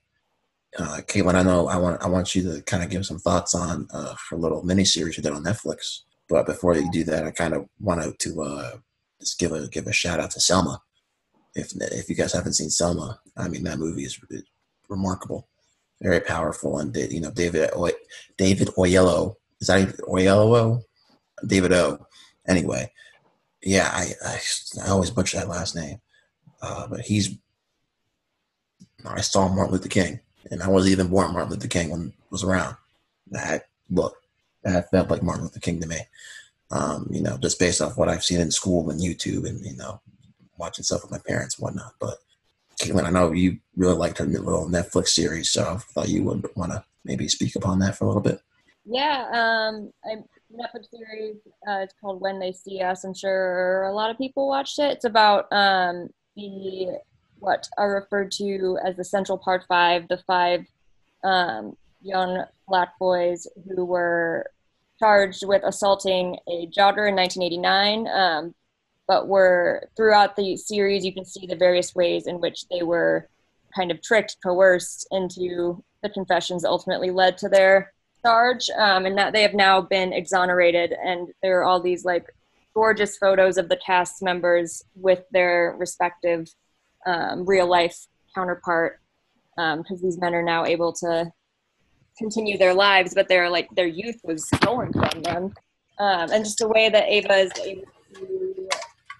Uh, 0.78 1.02
Caitlin, 1.08 1.36
I 1.36 1.44
know 1.44 1.68
I 1.68 1.78
want 1.78 2.04
I 2.04 2.08
want 2.08 2.36
you 2.36 2.44
to 2.44 2.62
kind 2.64 2.84
of 2.84 2.90
give 2.90 3.06
some 3.06 3.18
thoughts 3.18 3.56
on 3.56 3.88
uh, 3.92 4.14
her 4.30 4.38
little 4.38 4.64
miniseries 4.64 5.18
you 5.18 5.24
did 5.24 5.32
on 5.32 5.44
Netflix. 5.44 6.02
But 6.28 6.46
before 6.46 6.76
you 6.76 6.90
do 6.92 7.04
that, 7.06 7.26
I 7.26 7.32
kind 7.32 7.56
of 7.56 7.68
wanted 7.80 8.20
to 8.20 8.42
uh, 8.42 8.72
just 9.20 9.40
give 9.40 9.52
a 9.52 9.68
give 9.68 9.88
a 9.88 9.94
shout 9.94 10.20
out 10.20 10.32
to 10.32 10.40
Selma. 10.40 10.82
If 11.56 11.74
if 11.76 12.10
you 12.10 12.16
guys 12.16 12.34
haven't 12.34 12.54
seen 12.54 12.70
Selma, 12.70 13.20
I 13.36 13.48
mean 13.48 13.64
that 13.64 13.80
movie 13.80 14.04
is 14.04 14.20
remarkable, 14.88 15.48
very 16.02 16.20
powerful, 16.20 16.78
and 16.80 16.96
you 16.96 17.22
know 17.22 17.32
David 17.32 17.72
Oy- 17.76 17.92
David 18.38 18.70
Oyelowo 18.70 19.36
is 19.60 19.68
that 19.68 19.98
Oyelowo? 20.00 20.84
David 21.46 21.74
O. 21.74 22.06
Anyway, 22.48 22.92
yeah, 23.62 23.90
I, 23.92 24.12
I 24.26 24.40
I 24.86 24.90
always 24.90 25.12
butcher 25.12 25.38
that 25.38 25.50
last 25.50 25.76
name, 25.76 26.02
uh, 26.62 26.88
but 26.88 27.02
he's 27.02 27.36
I 29.06 29.22
saw 29.22 29.48
Martin 29.48 29.74
Luther 29.74 29.90
King, 29.90 30.20
and 30.52 30.62
I 30.62 30.68
wasn't 30.68 30.94
even 30.94 31.08
born 31.08 31.34
Martin 31.34 31.52
Luther 31.52 31.68
King 31.68 31.90
when 31.90 32.14
was 32.32 32.44
around. 32.44 32.76
That 33.32 33.68
look, 33.90 34.16
that 34.64 34.90
felt 34.92 35.10
like 35.10 35.24
Martin 35.24 35.44
Luther 35.44 35.60
King 35.60 35.80
to 35.82 35.88
me. 35.88 36.00
Um, 36.72 37.08
you 37.10 37.22
know, 37.22 37.38
just 37.38 37.60
based 37.60 37.82
off 37.82 37.98
what 37.98 38.10
I've 38.10 38.24
seen 38.24 38.40
in 38.40 38.52
school 38.52 38.90
and 38.90 39.00
YouTube, 39.00 39.48
and 39.48 39.64
you 39.66 39.76
know, 39.76 40.02
watching 40.60 40.84
stuff 40.84 41.02
with 41.02 41.12
my 41.12 41.20
parents 41.26 41.58
and 41.58 41.64
whatnot. 41.64 41.94
But 42.00 42.18
Caitlin, 42.82 43.06
I 43.06 43.10
know 43.10 43.32
you 43.32 43.60
really 43.76 43.96
liked 43.96 44.20
her 44.20 44.26
little 44.26 44.70
Netflix 44.70 45.10
series, 45.10 45.52
so 45.52 45.64
I 45.64 45.78
thought 45.78 46.10
you 46.10 46.24
would 46.24 46.48
want 46.56 46.72
to 46.72 46.84
maybe 47.04 47.28
speak 47.28 47.56
upon 47.56 47.80
that 47.80 47.98
for 47.98 48.06
a 48.06 48.08
little 48.08 48.22
bit. 48.22 48.40
Yeah, 48.86 49.28
um, 49.34 49.92
I 50.06 50.24
Netflix 50.52 50.90
series. 50.90 51.38
Uh, 51.68 51.82
it's 51.82 51.94
called 52.02 52.22
When 52.22 52.40
They 52.40 52.52
See 52.52 52.82
Us. 52.82 53.04
I'm 53.04 53.14
sure 53.14 53.84
a 53.84 53.94
lot 53.94 54.10
of 54.10 54.18
people 54.18 54.48
watched 54.48 54.80
it. 54.80 54.92
It's 54.92 55.06
about 55.06 55.52
um, 55.52 56.10
the 56.36 57.00
what 57.40 57.70
are 57.78 57.94
referred 57.94 58.32
to 58.32 58.78
as 58.84 58.96
the 58.98 59.04
Central 59.04 59.38
Park 59.38 59.66
Five, 59.68 60.08
the 60.08 60.18
five 60.26 60.66
um, 61.24 61.76
young 62.02 62.46
black 62.68 62.98
boys 63.00 63.48
who 63.68 63.86
were 63.86 64.46
charged 65.00 65.46
with 65.46 65.64
assaulting 65.64 66.38
a 66.48 66.68
jogger 66.68 67.08
in 67.08 67.16
1989. 67.16 68.08
Um, 68.08 68.56
but 69.10 69.28
were 69.28 69.90
throughout 69.98 70.36
the 70.36 70.56
series, 70.56 71.04
you 71.04 71.14
can 71.14 71.26
see 71.26 71.48
the 71.48 71.56
various 71.56 71.96
ways 71.96 72.28
in 72.28 72.40
which 72.40 72.60
they 72.70 72.84
were 72.84 73.28
kind 73.76 73.90
of 73.92 74.02
tricked, 74.04 74.38
coerced 74.44 75.08
into 75.10 75.84
the 76.04 76.10
confessions 76.12 76.62
that 76.62 76.70
ultimately 76.70 77.10
led 77.10 77.36
to 77.40 77.50
their 77.50 77.92
charge, 78.22 78.70
um, 78.78 79.08
and 79.08 79.18
that 79.18 79.34
they 79.34 79.42
have 79.42 79.56
now 79.56 79.82
been 79.82 80.14
exonerated. 80.14 80.94
And 81.04 81.28
there 81.42 81.60
are 81.60 81.64
all 81.64 81.82
these 81.82 82.06
like 82.06 82.28
gorgeous 82.76 83.18
photos 83.18 83.58
of 83.58 83.68
the 83.68 83.80
cast 83.84 84.22
members 84.22 84.84
with 84.96 85.24
their 85.32 85.76
respective 85.78 86.48
um, 87.08 87.46
real 87.46 87.68
life 87.68 87.98
counterpart, 88.36 89.00
because 89.58 90.02
these 90.04 90.20
men 90.20 90.36
are 90.36 90.44
now 90.44 90.66
able 90.66 90.94
to 90.94 91.32
continue 92.16 92.58
their 92.60 92.76
lives, 92.76 93.16
but 93.16 93.28
their 93.28 93.50
like 93.50 93.68
their 93.76 93.88
youth 93.88 94.20
was 94.24 94.48
stolen 94.56 94.94
from 94.94 95.24
them, 95.24 95.44
um, 95.98 96.32
and 96.32 96.46
just 96.46 96.60
the 96.60 96.68
way 96.68 96.90
that 96.90 97.10
Ava 97.10 97.38
is 97.38 97.52
able 97.66 97.88
to 98.14 98.49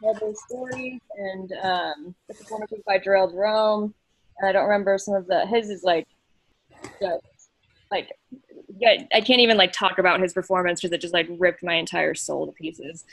those 0.02 0.38
stories, 0.48 1.00
and 1.18 1.52
um, 1.64 2.16
the 2.28 2.34
performances 2.34 2.80
by 2.86 3.00
Jharrel 3.00 3.32
Jerome. 3.32 3.94
And 4.40 4.50
I 4.50 4.52
don't 4.52 4.66
remember 4.66 4.98
some 4.98 5.16
of 5.16 5.28
the 5.28 5.46
his 5.46 5.70
is 5.70 5.84
like, 5.84 6.08
just, 7.02 7.24
like 7.92 8.12
yeah, 8.78 9.04
I 9.14 9.22
can't 9.22 9.42
even 9.42 9.58
like 9.58 9.74
talk 9.74 10.00
about 10.00 10.22
his 10.22 10.34
performance 10.34 10.80
because 10.80 10.94
it 10.94 11.02
just 11.02 11.14
like 11.14 11.28
ripped 11.38 11.64
my 11.64 11.76
entire 11.76 12.16
soul 12.16 12.46
to 12.46 12.52
pieces. 12.54 13.04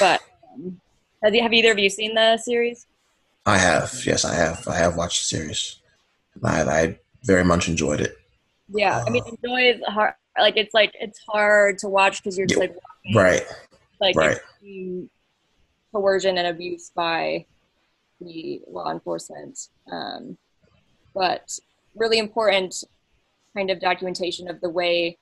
But 0.00 0.20
um, 0.52 0.80
have, 1.22 1.34
you, 1.34 1.42
have 1.42 1.52
either 1.52 1.72
of 1.72 1.78
you 1.78 1.88
seen 1.88 2.14
the 2.14 2.36
series? 2.38 2.86
I 3.44 3.58
have, 3.58 4.02
yes, 4.04 4.24
I 4.24 4.34
have. 4.34 4.66
I 4.66 4.76
have 4.76 4.96
watched 4.96 5.20
the 5.20 5.36
series. 5.36 5.80
I, 6.42 6.62
I 6.62 6.98
very 7.22 7.44
much 7.44 7.68
enjoyed 7.68 8.00
it. 8.00 8.18
Yeah, 8.68 9.04
I 9.06 9.10
mean, 9.10 9.22
Uh, 9.24 9.30
Enjoy 9.30 9.70
is 9.70 9.80
hard. 9.86 10.14
Like 10.38 10.56
it's 10.56 10.74
like 10.74 10.92
it's 11.00 11.20
hard 11.28 11.78
to 11.78 11.88
watch 11.88 12.22
because 12.22 12.36
you're 12.36 12.46
just 12.46 12.60
like 12.60 12.76
right, 13.14 13.46
like 14.00 14.16
right. 14.16 14.38
Coercion 15.96 16.36
and 16.36 16.46
abuse 16.46 16.90
by 16.94 17.46
the 18.20 18.60
law 18.68 18.92
enforcement. 18.92 19.68
Um, 19.90 20.36
but 21.14 21.58
really 21.94 22.18
important 22.18 22.84
kind 23.54 23.70
of 23.70 23.80
documentation 23.80 24.50
of 24.50 24.60
the 24.60 24.68
way 24.68 25.16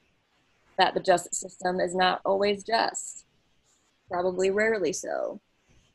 that 0.76 0.92
the 0.92 1.00
justice 1.00 1.38
system 1.38 1.78
is 1.78 1.94
not 1.94 2.20
always 2.24 2.64
just, 2.64 3.24
probably 4.10 4.50
rarely 4.50 4.92
so. 4.92 5.40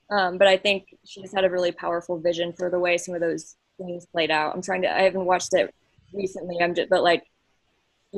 Um, 0.10 0.38
but 0.38 0.48
I 0.48 0.56
think 0.56 0.96
she 1.04 1.22
just 1.22 1.36
had 1.36 1.44
a 1.44 1.50
really 1.50 1.74
powerful 1.74 2.18
vision 2.18 2.54
for 2.54 2.70
the 2.70 2.80
way 2.80 2.98
some 2.98 3.14
of 3.14 3.20
those 3.20 3.58
things 3.78 4.06
played 4.06 4.32
out. 4.32 4.56
I'm 4.56 4.62
trying 4.62 4.84
to, 4.84 4.96
I 4.96 5.02
haven't 5.02 5.26
watched 5.26 5.54
it 5.54 5.76
recently, 6.14 6.58
I'm 6.62 6.74
just, 6.74 6.90
but 6.90 7.04
like, 7.04 7.29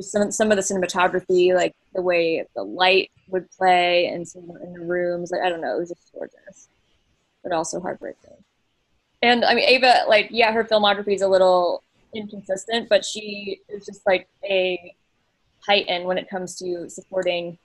some 0.00 0.30
some 0.30 0.50
of 0.50 0.56
the 0.56 0.62
cinematography, 0.62 1.54
like 1.54 1.74
the 1.94 2.02
way 2.02 2.44
the 2.54 2.62
light 2.62 3.10
would 3.28 3.50
play 3.50 4.06
and 4.06 4.26
some 4.26 4.50
in 4.62 4.72
the 4.72 4.80
rooms, 4.80 5.30
like 5.30 5.42
I 5.42 5.48
don't 5.48 5.60
know, 5.60 5.76
it 5.76 5.80
was 5.80 5.90
just 5.90 6.12
gorgeous, 6.12 6.68
but 7.42 7.52
also 7.52 7.80
heartbreaking. 7.80 8.36
And 9.22 9.44
I 9.44 9.54
mean, 9.54 9.68
Ava, 9.68 10.04
like 10.08 10.28
yeah, 10.30 10.52
her 10.52 10.64
filmography 10.64 11.14
is 11.14 11.22
a 11.22 11.28
little 11.28 11.82
inconsistent, 12.14 12.88
but 12.88 13.04
she 13.04 13.60
is 13.68 13.84
just 13.86 14.06
like 14.06 14.28
a 14.44 14.94
titan 15.64 16.04
when 16.04 16.18
it 16.18 16.28
comes 16.28 16.56
to 16.56 16.88
supporting 16.88 17.58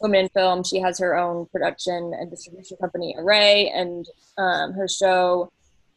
women 0.00 0.20
in 0.20 0.28
film. 0.30 0.64
She 0.64 0.78
has 0.80 0.98
her 0.98 1.16
own 1.16 1.46
production 1.46 2.12
and 2.18 2.30
distribution 2.30 2.76
company, 2.78 3.14
Array, 3.18 3.70
and 3.74 4.06
um, 4.38 4.72
her 4.72 4.88
show 4.88 5.50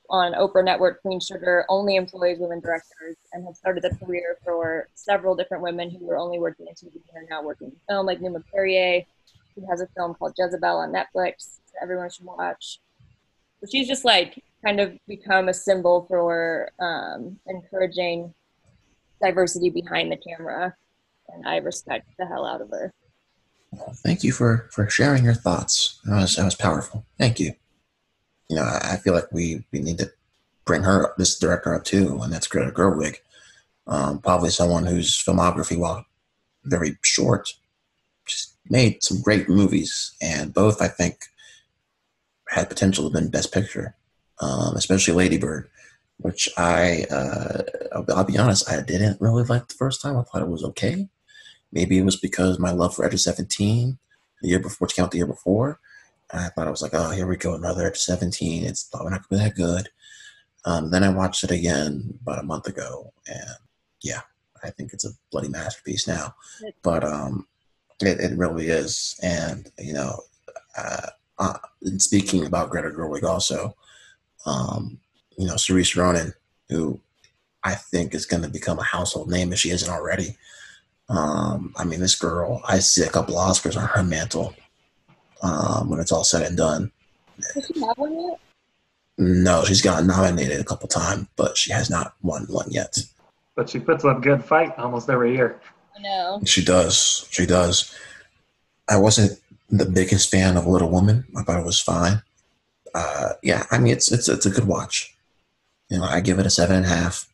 on 0.10 0.34
Oprah 0.34 0.64
Network, 0.64 1.02
Queen 1.02 1.20
Sugar, 1.20 1.66
only 1.70 1.96
employs 1.96 2.38
women 2.40 2.60
directors 2.60 3.18
and 3.34 3.46
has 3.46 3.58
started 3.58 3.86
a 3.86 3.96
career 3.96 4.38
for 4.44 4.90
several 4.94 5.36
different 5.36 5.64
women 5.64 5.90
who 5.90 6.06
were 6.06 6.18
only 6.18 6.40
working 6.40 6.68
in 6.68 6.74
TV 6.74 6.94
and 7.14 7.24
are 7.24 7.28
now 7.30 7.44
working 7.44 7.68
in 7.68 7.76
film, 7.90 8.06
like 8.06 8.22
Numa 8.22 8.40
Perrier, 8.54 9.04
who 9.56 9.66
has 9.70 9.82
a 9.82 9.88
film 9.96 10.14
called 10.16 10.34
Jezebel 10.38 10.78
on 10.78 10.92
Netflix 10.92 11.60
that 11.74 11.82
everyone 11.82 12.10
should 12.10 12.26
watch. 12.26 12.80
So 13.62 13.68
she's 13.72 13.88
just 13.88 14.06
like 14.06 14.42
kind 14.64 14.80
of 14.80 14.98
become 15.08 15.50
a 15.50 15.54
symbol 15.54 16.06
for 16.08 16.72
um, 16.80 17.40
encouraging 17.48 18.34
diversity 19.22 19.70
behind 19.70 20.12
the 20.12 20.18
camera, 20.18 20.76
and 21.30 21.48
I 21.48 21.58
respect 21.58 22.08
the 22.20 22.26
hell 22.26 22.46
out 22.46 22.62
of 22.62 22.70
her. 22.70 22.94
Thank 24.04 24.24
you 24.24 24.32
for 24.32 24.70
for 24.72 24.90
sharing 24.90 25.24
your 25.24 25.34
thoughts. 25.34 26.00
That 26.06 26.22
was 26.22 26.36
that 26.36 26.46
was 26.46 26.56
powerful. 26.56 27.06
Thank 27.18 27.40
you. 27.40 27.54
You 28.50 28.58
know, 28.58 28.64
I, 28.64 28.98
feel 28.98 29.14
like 29.14 29.32
we 29.32 29.66
we 29.72 29.80
need 29.80 29.98
to 29.98 30.12
bring 30.66 30.84
her 30.84 31.06
up, 31.06 31.18
this 31.18 31.38
director 31.40 31.74
up 31.74 31.84
too, 31.84 32.20
and 32.22 32.32
that's 32.32 32.48
Greta 32.48 32.72
Gerwig. 32.72 33.18
Um, 33.88 34.20
probably 34.20 34.50
someone 34.50 34.86
whose 34.86 35.12
filmography, 35.12 35.78
while 35.78 36.06
very 36.64 36.98
short, 37.02 37.54
just 38.26 38.56
made 38.70 39.04
some 39.04 39.22
great 39.22 39.48
movies, 39.50 40.16
and 40.22 40.54
both 40.54 40.82
I 40.82 40.88
think 40.88 41.26
had 42.50 42.70
potential 42.70 43.10
to 43.10 43.14
win 43.14 43.30
Best 43.30 43.54
Picture, 43.54 43.96
um, 44.40 44.76
especially 44.76 45.14
Lady 45.14 45.38
Bird, 45.38 45.70
which 46.18 46.50
I 46.58 47.06
uh, 47.12 47.64
I'll, 48.10 48.24
be 48.24 48.38
honest, 48.38 48.70
I 48.70 48.82
didn't 48.82 49.22
really 49.22 49.44
like 49.44 49.68
the 49.68 49.76
first 49.76 50.02
time. 50.02 50.18
I 50.18 50.24
thought 50.24 50.42
it 50.42 50.50
was 50.50 50.64
okay. 50.64 51.08
Maybe 51.72 51.98
it 51.98 52.06
was 52.06 52.16
because 52.16 52.60
my 52.60 52.72
love 52.72 52.96
for 52.96 53.06
Edge 53.06 53.20
Seventeen, 53.20 53.98
the 54.42 54.50
year 54.50 54.60
before, 54.60 54.86
which 54.86 54.96
came 54.96 55.06
out 55.06 55.12
the 55.12 55.18
year 55.18 55.28
before. 55.28 55.80
I 56.34 56.50
thought 56.50 56.68
I 56.68 56.72
was 56.72 56.82
like, 56.82 56.94
oh, 56.94 57.12
here 57.12 57.28
we 57.28 57.38
go, 57.38 57.56
another 57.56 57.94
Seventeen. 57.94 58.66
It's 58.66 58.84
probably 58.84 59.12
not 59.12 59.28
gonna 59.30 59.42
be 59.42 59.50
that 59.50 59.56
good. 59.56 59.90
Um, 60.66 60.90
then 60.90 61.04
I 61.04 61.10
watched 61.10 61.44
it 61.44 61.52
again 61.52 62.18
about 62.22 62.40
a 62.40 62.44
month 62.44 62.68
ago, 62.68 63.14
and 63.28 63.58
yeah, 64.02 64.22
I 64.64 64.72
think 64.72 64.94
it's 64.94 65.06
a 65.06 65.12
bloody 65.32 65.50
masterpiece 65.50 66.08
now. 66.08 66.34
But 66.82 67.04
um, 67.04 67.48
it, 68.02 68.20
it 68.20 68.38
really 68.38 68.68
is, 68.68 69.20
and 69.22 69.70
you 69.78 69.94
know, 69.94 70.22
uh, 70.78 71.08
uh, 71.38 71.58
speaking 71.98 72.46
about 72.46 72.70
Greta 72.70 72.90
Gerwig, 72.90 73.24
also, 73.24 73.76
um, 74.46 75.00
you 75.38 75.46
know, 75.48 75.56
Saoirse 75.56 75.96
Ronan, 75.96 76.34
who 76.70 77.00
I 77.64 77.76
think 77.76 78.14
is 78.14 78.26
going 78.26 78.44
to 78.44 78.50
become 78.50 78.80
a 78.80 78.84
household 78.84 79.30
name 79.30 79.54
if 79.54 79.60
she 79.60 79.70
isn't 79.70 79.92
already. 79.92 80.38
Um, 81.10 81.74
I 81.78 81.84
mean, 81.84 82.00
this 82.00 82.16
girl, 82.16 82.62
I 82.68 82.80
see 82.80 83.04
a 83.04 83.10
couple 83.10 83.36
Oscars 83.36 83.78
on 83.78 83.88
her 83.88 84.04
mantle 84.04 84.56
um, 85.46 85.90
when 85.90 86.00
it's 86.00 86.12
all 86.12 86.24
said 86.24 86.44
and 86.44 86.58
done. 86.58 86.92
Does 87.54 87.68
she 87.68 87.80
have 87.82 87.98
one 87.98 88.20
yet? 88.20 88.40
No, 89.18 89.64
she's 89.64 89.82
gotten 89.82 90.08
nominated 90.08 90.60
a 90.60 90.64
couple 90.64 90.88
times, 90.90 91.28
but 91.36 91.58
she 91.58 91.72
has 91.72 91.90
not 91.90 92.16
won 92.22 92.46
one 92.50 92.70
yet. 92.70 92.98
But 93.56 93.70
she 93.70 93.80
puts 93.80 94.04
up 94.04 94.18
a 94.18 94.22
good 94.22 94.44
fight 94.44 94.78
almost 94.78 95.10
every 95.10 95.34
year. 95.34 95.62
I 95.98 96.02
know. 96.02 96.42
She 96.46 96.64
does. 96.64 97.28
She 97.32 97.46
does. 97.46 97.96
I 98.90 98.98
wasn't 98.98 99.40
the 99.70 99.86
biggest 99.86 100.30
fan 100.30 100.58
of 100.58 100.68
Little 100.68 100.90
Woman. 100.90 101.26
I 101.38 101.44
thought 101.44 101.60
it 101.60 101.66
was 101.66 101.80
fine. 101.80 102.22
Uh, 102.94 103.34
yeah, 103.44 103.66
I 103.72 103.78
mean, 103.78 103.94
it's 103.94 104.12
it's 104.12 104.28
it's 104.28 104.46
a 104.46 104.50
good 104.50 104.68
watch. 104.68 105.16
You 105.90 106.00
know, 106.00 106.06
I 106.06 106.20
give 106.20 106.40
it 106.40 106.46
a 106.46 106.50
seven 106.50 106.78
and 106.78 106.86
a 106.86 106.90
half, 106.90 107.30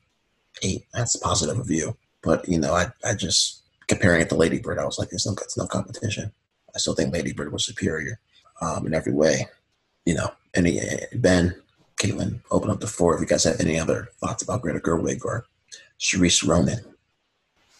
eight. 0.61 0.85
That's 0.93 1.15
a 1.15 1.19
positive 1.19 1.57
review. 1.57 1.97
But 2.21 2.47
you 2.47 2.59
know, 2.59 2.73
I 2.73 2.87
I 3.03 3.15
just 3.15 3.61
comparing 3.87 4.21
it 4.21 4.29
to 4.29 4.35
Lady 4.35 4.59
Bird, 4.59 4.79
I 4.79 4.85
was 4.85 4.97
like, 4.97 5.09
there's 5.09 5.25
no 5.25 5.33
it's 5.33 5.57
no 5.57 5.67
competition. 5.67 6.31
I 6.75 6.79
still 6.79 6.93
think 6.95 7.13
Lady 7.13 7.33
Bird 7.33 7.51
was 7.51 7.65
superior 7.65 8.19
um, 8.61 8.85
in 8.87 8.93
every 8.93 9.13
way. 9.13 9.47
You 10.05 10.15
know, 10.15 10.31
any 10.53 10.79
Ben, 11.13 11.55
Caitlin, 11.97 12.41
open 12.49 12.69
up 12.69 12.79
the 12.79 12.87
floor 12.87 13.15
if 13.15 13.21
you 13.21 13.27
guys 13.27 13.43
have 13.43 13.59
any 13.59 13.79
other 13.79 14.09
thoughts 14.19 14.43
about 14.43 14.61
Greta 14.61 14.79
Gerwig 14.79 15.23
or 15.23 15.45
Saoirse 15.99 16.47
Ronan. 16.47 16.79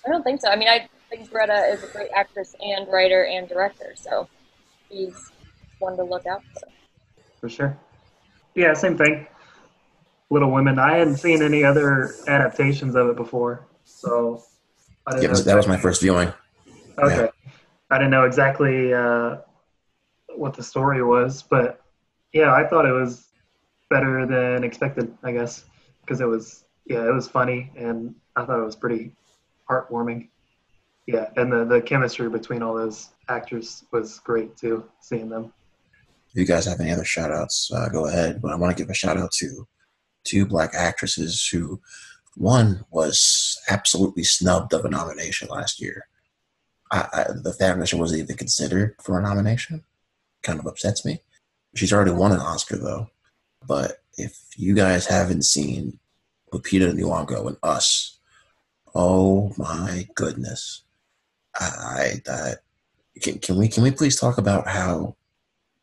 I 0.05 0.09
don't 0.09 0.23
think 0.23 0.41
so. 0.41 0.49
I 0.49 0.55
mean, 0.55 0.67
I 0.67 0.87
think 1.09 1.29
Greta 1.31 1.65
is 1.71 1.83
a 1.83 1.87
great 1.87 2.11
actress 2.15 2.55
and 2.59 2.87
writer 2.91 3.25
and 3.25 3.47
director, 3.47 3.93
so 3.95 4.27
she's 4.89 5.31
one 5.79 5.97
to 5.97 6.03
look 6.03 6.25
out 6.27 6.43
for. 6.53 6.67
for 7.39 7.49
sure. 7.49 7.77
Yeah, 8.55 8.73
same 8.73 8.97
thing. 8.97 9.27
Little 10.29 10.51
Women. 10.51 10.79
I 10.79 10.97
hadn't 10.97 11.17
seen 11.17 11.41
any 11.41 11.63
other 11.63 12.13
adaptations 12.27 12.95
of 12.95 13.09
it 13.09 13.15
before, 13.15 13.65
so 13.83 14.43
I 15.07 15.11
didn't 15.11 15.23
Yeah, 15.23 15.31
know 15.31 15.39
that 15.39 15.57
was 15.57 15.67
my 15.67 15.77
first 15.77 16.01
viewing. 16.01 16.31
Okay, 16.97 17.15
yeah. 17.23 17.27
I 17.91 17.97
didn't 17.97 18.11
know 18.11 18.23
exactly 18.23 18.93
uh, 18.93 19.37
what 20.35 20.53
the 20.53 20.63
story 20.63 21.03
was, 21.03 21.43
but 21.43 21.81
yeah, 22.31 22.53
I 22.53 22.65
thought 22.65 22.85
it 22.85 22.93
was 22.93 23.27
better 23.89 24.25
than 24.25 24.63
expected. 24.63 25.13
I 25.23 25.33
guess 25.33 25.65
because 26.01 26.21
it 26.21 26.25
was 26.25 26.63
yeah, 26.85 27.05
it 27.05 27.13
was 27.13 27.27
funny, 27.27 27.71
and 27.75 28.15
I 28.35 28.45
thought 28.45 28.59
it 28.59 28.65
was 28.65 28.77
pretty 28.77 29.13
heartwarming. 29.69 30.29
Yeah, 31.05 31.29
and 31.35 31.51
the 31.51 31.65
the 31.65 31.81
chemistry 31.81 32.29
between 32.29 32.63
all 32.63 32.75
those 32.75 33.09
actors 33.27 33.83
was 33.91 34.19
great 34.19 34.55
too. 34.55 34.85
Seeing 35.01 35.29
them. 35.29 35.53
If 36.29 36.39
you 36.39 36.45
guys 36.45 36.65
have 36.65 36.79
any 36.79 36.91
other 36.91 37.03
shout 37.03 37.31
outs, 37.31 37.69
uh, 37.75 37.89
go 37.89 38.07
ahead. 38.07 38.41
But 38.41 38.53
I 38.53 38.55
want 38.55 38.75
to 38.75 38.81
give 38.81 38.89
a 38.89 38.93
shout 38.93 39.17
out 39.17 39.33
to 39.33 39.67
two 40.23 40.45
black 40.45 40.73
actresses 40.73 41.45
who, 41.47 41.81
one 42.37 42.85
was 42.89 43.59
absolutely 43.69 44.23
snubbed 44.23 44.73
of 44.73 44.85
a 44.85 44.89
nomination 44.89 45.49
last 45.49 45.81
year. 45.81 46.05
I, 46.91 47.25
the 47.33 47.53
fact 47.53 47.79
that 47.79 47.87
she 47.87 47.95
wasn't 47.95 48.21
even 48.21 48.35
considered 48.35 48.95
for 49.01 49.17
a 49.17 49.21
nomination 49.21 49.83
kind 50.43 50.59
of 50.59 50.67
upsets 50.67 51.05
me. 51.05 51.21
She's 51.75 51.93
already 51.93 52.11
won 52.11 52.33
an 52.33 52.39
Oscar 52.39 52.77
though. 52.77 53.07
But 53.65 54.03
if 54.17 54.37
you 54.57 54.75
guys 54.75 55.05
haven't 55.05 55.43
seen 55.43 55.99
Lupita 56.51 56.91
Nyong'o 56.91 57.47
and 57.47 57.57
Us, 57.63 58.17
oh 58.93 59.53
my 59.57 60.07
goodness! 60.15 60.83
I, 61.59 62.21
I 62.27 62.53
can, 63.21 63.39
can 63.39 63.57
we 63.57 63.67
can 63.67 63.83
we 63.83 63.91
please 63.91 64.19
talk 64.19 64.37
about 64.37 64.67
how 64.67 65.15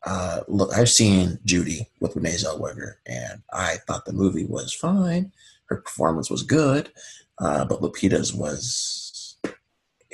uh, 0.05 0.41
look, 0.47 0.75
I've 0.75 0.89
seen 0.89 1.39
Judy 1.45 1.87
with 1.99 2.15
Renee 2.15 2.35
Zellweger, 2.35 2.95
and 3.05 3.41
I 3.51 3.77
thought 3.87 4.05
the 4.05 4.13
movie 4.13 4.45
was 4.45 4.73
fine. 4.73 5.31
Her 5.65 5.77
performance 5.77 6.29
was 6.29 6.43
good, 6.43 6.91
uh, 7.39 7.65
but 7.65 7.81
Lupita's 7.81 8.33
was, 8.33 9.08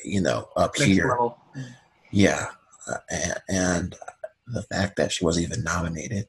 you 0.06 0.22
know, 0.22 0.50
up 0.56 0.74
Next 0.78 0.84
here. 0.90 1.10
level. 1.10 1.38
Yeah, 2.12 2.48
uh, 2.88 2.98
and, 3.10 3.34
and 3.50 3.96
the 4.48 4.62
fact 4.64 4.96
that 4.98 5.12
she 5.12 5.26
wasn't 5.26 5.48
even 5.48 5.64
nominated, 5.64 6.28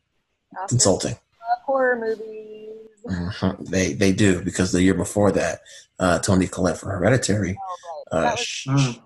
it's 0.64 0.72
insulting. 0.72 1.12
love 1.12 1.58
horror 1.64 1.96
movies. 1.96 2.72
Mhm. 3.06 3.68
They 3.68 3.92
they 3.92 4.12
do 4.12 4.42
because 4.42 4.72
the 4.72 4.82
year 4.82 4.94
before 4.94 5.30
that, 5.32 5.60
uh, 6.00 6.18
Toni 6.18 6.48
Collette 6.48 6.78
for 6.78 6.90
Hereditary 6.90 7.56
Oh, 7.60 7.76
right. 8.12 8.24
uh, 8.28 8.30
was- 8.32 8.40
sh- 8.40 8.66
Mm. 8.68 9.02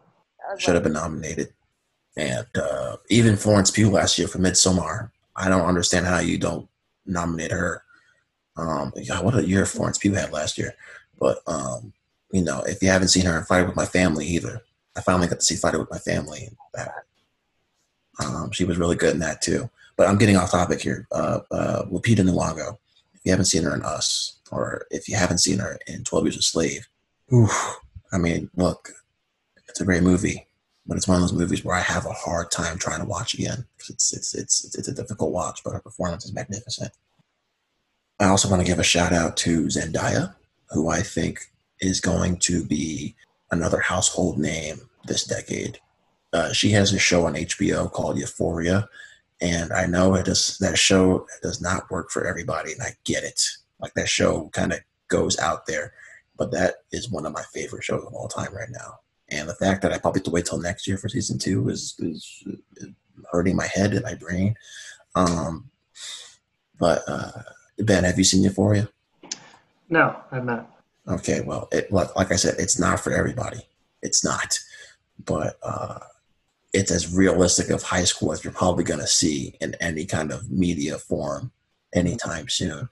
that 0.48 0.60
should 0.60 0.74
have 0.74 0.84
been 0.84 0.94
nominated. 0.94 1.52
And 2.16 2.46
uh, 2.56 2.96
even 3.10 3.36
Florence 3.36 3.70
Pugh 3.70 3.90
last 3.90 4.18
year 4.18 4.26
for 4.26 4.38
Midsommar, 4.38 5.10
I 5.36 5.48
don't 5.48 5.66
understand 5.66 6.06
how 6.06 6.18
you 6.20 6.38
don't 6.38 6.68
nominate 7.06 7.50
her. 7.52 7.82
Um, 8.56 8.92
God, 9.06 9.24
what 9.24 9.34
a 9.38 9.46
year 9.46 9.64
Florence 9.66 9.98
Pugh 9.98 10.14
had 10.14 10.32
last 10.32 10.56
year. 10.58 10.74
But 11.18 11.38
um, 11.46 11.92
you 12.32 12.42
know, 12.42 12.60
if 12.62 12.82
you 12.82 12.88
haven't 12.88 13.08
seen 13.08 13.26
her 13.26 13.38
in 13.38 13.44
Fight 13.44 13.66
with 13.66 13.76
My 13.76 13.84
Family 13.84 14.26
either, 14.26 14.62
I 14.96 15.00
finally 15.00 15.28
got 15.28 15.40
to 15.40 15.44
see 15.44 15.56
Fight 15.56 15.78
with 15.78 15.90
My 15.90 15.98
Family. 15.98 16.50
That 16.74 16.92
um, 18.24 18.50
she 18.52 18.64
was 18.64 18.78
really 18.78 18.96
good 18.96 19.14
in 19.14 19.20
that 19.20 19.42
too. 19.42 19.70
But 19.96 20.08
I'm 20.08 20.18
getting 20.18 20.36
off 20.36 20.50
topic 20.50 20.80
here. 20.80 21.06
Uh, 21.12 21.40
uh, 21.50 21.84
Lupita 21.86 22.20
Nyong'o. 22.20 22.78
If 23.14 23.20
you 23.24 23.32
haven't 23.32 23.46
seen 23.46 23.64
her 23.64 23.74
in 23.74 23.82
Us, 23.82 24.38
or 24.50 24.86
if 24.90 25.08
you 25.08 25.16
haven't 25.16 25.38
seen 25.38 25.58
her 25.58 25.78
in 25.86 26.04
Twelve 26.04 26.24
Years 26.24 26.38
a 26.38 26.42
Slave, 26.42 26.88
oof, 27.32 27.78
I 28.12 28.18
mean, 28.18 28.50
look, 28.56 28.92
it's 29.68 29.80
a 29.80 29.84
great 29.84 30.02
movie, 30.02 30.46
but 30.86 30.96
it's 30.96 31.06
one 31.06 31.16
of 31.16 31.20
those 31.20 31.32
movies 31.32 31.64
where 31.64 31.76
I 31.76 31.80
have 31.80 32.06
a 32.06 32.12
hard 32.12 32.50
time 32.50 32.78
trying 32.78 33.00
to 33.00 33.06
watch 33.06 33.34
again 33.34 33.66
because 33.76 33.90
it's 33.90 34.14
it's 34.14 34.34
it's 34.34 34.74
it's 34.76 34.88
a 34.88 34.94
difficult 34.94 35.32
watch. 35.32 35.62
But 35.64 35.72
her 35.72 35.80
performance 35.80 36.24
is 36.24 36.32
magnificent. 36.32 36.92
I 38.18 38.26
also 38.26 38.48
want 38.48 38.60
to 38.60 38.66
give 38.66 38.78
a 38.78 38.84
shout 38.84 39.12
out 39.12 39.36
to 39.38 39.66
Zendaya, 39.66 40.34
who 40.70 40.88
I 40.88 41.00
think 41.00 41.40
is 41.80 42.00
going 42.00 42.36
to 42.38 42.64
be 42.64 43.14
another 43.50 43.80
household 43.80 44.38
name 44.38 44.80
this 45.06 45.24
decade. 45.24 45.78
Uh, 46.32 46.52
she 46.52 46.70
has 46.70 46.92
a 46.92 46.98
show 46.98 47.26
on 47.26 47.34
HBO 47.34 47.90
called 47.90 48.18
Euphoria, 48.18 48.88
and 49.40 49.72
I 49.72 49.86
know 49.86 50.14
it 50.14 50.26
does 50.26 50.58
that 50.58 50.78
show 50.78 51.26
does 51.42 51.60
not 51.60 51.90
work 51.90 52.10
for 52.10 52.26
everybody, 52.26 52.72
and 52.72 52.82
I 52.82 52.92
get 53.04 53.24
it. 53.24 53.40
Like 53.80 53.94
that 53.94 54.08
show 54.08 54.48
kind 54.52 54.72
of 54.72 54.80
goes 55.08 55.38
out 55.38 55.66
there, 55.66 55.92
but 56.36 56.52
that 56.52 56.76
is 56.92 57.10
one 57.10 57.26
of 57.26 57.32
my 57.32 57.42
favorite 57.52 57.84
shows 57.84 58.04
of 58.04 58.14
all 58.14 58.28
time 58.28 58.54
right 58.54 58.68
now. 58.70 59.00
And 59.30 59.48
the 59.48 59.54
fact 59.54 59.82
that 59.82 59.92
I 59.92 59.98
probably 59.98 60.20
have 60.20 60.24
to 60.24 60.30
wait 60.30 60.46
till 60.46 60.60
next 60.60 60.86
year 60.86 60.98
for 60.98 61.08
season 61.08 61.38
two 61.38 61.68
is, 61.68 61.94
is, 62.00 62.44
is 62.76 62.88
hurting 63.30 63.56
my 63.56 63.66
head 63.66 63.92
and 63.92 64.02
my 64.02 64.14
brain. 64.14 64.54
Um, 65.14 65.70
but 66.78 67.02
uh, 67.08 67.30
Ben, 67.78 68.04
have 68.04 68.18
you 68.18 68.24
seen 68.24 68.42
Euphoria? 68.42 68.88
No, 69.88 70.16
I'm 70.30 70.46
not. 70.46 70.79
Okay, 71.10 71.40
well, 71.40 71.68
it, 71.72 71.92
like, 71.92 72.14
like 72.14 72.30
I 72.30 72.36
said, 72.36 72.54
it's 72.58 72.78
not 72.78 73.00
for 73.00 73.12
everybody. 73.12 73.60
It's 74.00 74.24
not, 74.24 74.58
but 75.24 75.58
uh, 75.62 75.98
it's 76.72 76.92
as 76.92 77.12
realistic 77.12 77.70
of 77.70 77.82
high 77.82 78.04
school 78.04 78.32
as 78.32 78.44
you're 78.44 78.52
probably 78.52 78.84
going 78.84 79.00
to 79.00 79.06
see 79.06 79.56
in 79.60 79.74
any 79.80 80.06
kind 80.06 80.30
of 80.30 80.50
media 80.50 80.98
form 80.98 81.50
anytime 81.92 82.48
soon. 82.48 82.88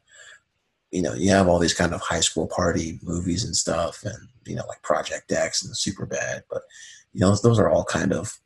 You 0.91 1.03
know, 1.03 1.15
you 1.15 1.31
have 1.31 1.49
all 1.49 1.59
these 1.59 1.75
kind 1.75 1.95
of 1.95 2.01
high 2.01 2.21
school 2.21 2.49
party 2.49 2.99
movies 3.03 3.45
and 3.45 3.55
stuff, 3.55 4.03
and 4.05 4.17
you 4.47 4.57
know, 4.57 4.65
like 4.67 4.83
Project 4.83 5.31
X 5.31 5.65
and 5.65 5.77
Super 5.77 6.07
Bad, 6.07 6.43
but 6.51 6.63
you 7.13 7.21
know, 7.21 7.35
those 7.37 7.59
are 7.59 7.71
all 7.71 7.85
kind 7.85 8.13
of 8.13 8.39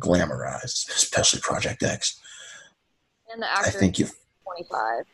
glamorized, 0.00 0.88
especially 0.88 1.40
Project 1.40 1.82
X. 1.82 2.20
And 3.32 3.42
the 3.42 3.50
actor 3.50 3.68
I 3.68 3.70
think 3.72 3.98
you. 3.98 4.06
25. 4.44 5.04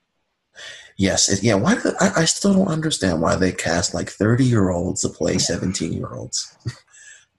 Yes, 0.96 1.28
it, 1.28 1.42
yeah. 1.42 1.54
Why? 1.54 1.74
do- 1.74 1.94
I, 2.00 2.12
I 2.18 2.24
still 2.24 2.54
don't 2.54 2.68
understand 2.68 3.20
why 3.20 3.36
they 3.36 3.52
cast 3.52 3.94
like 3.94 4.10
thirty-year-olds 4.10 5.02
to 5.02 5.08
play 5.08 5.38
seventeen-year-olds. 5.38 6.56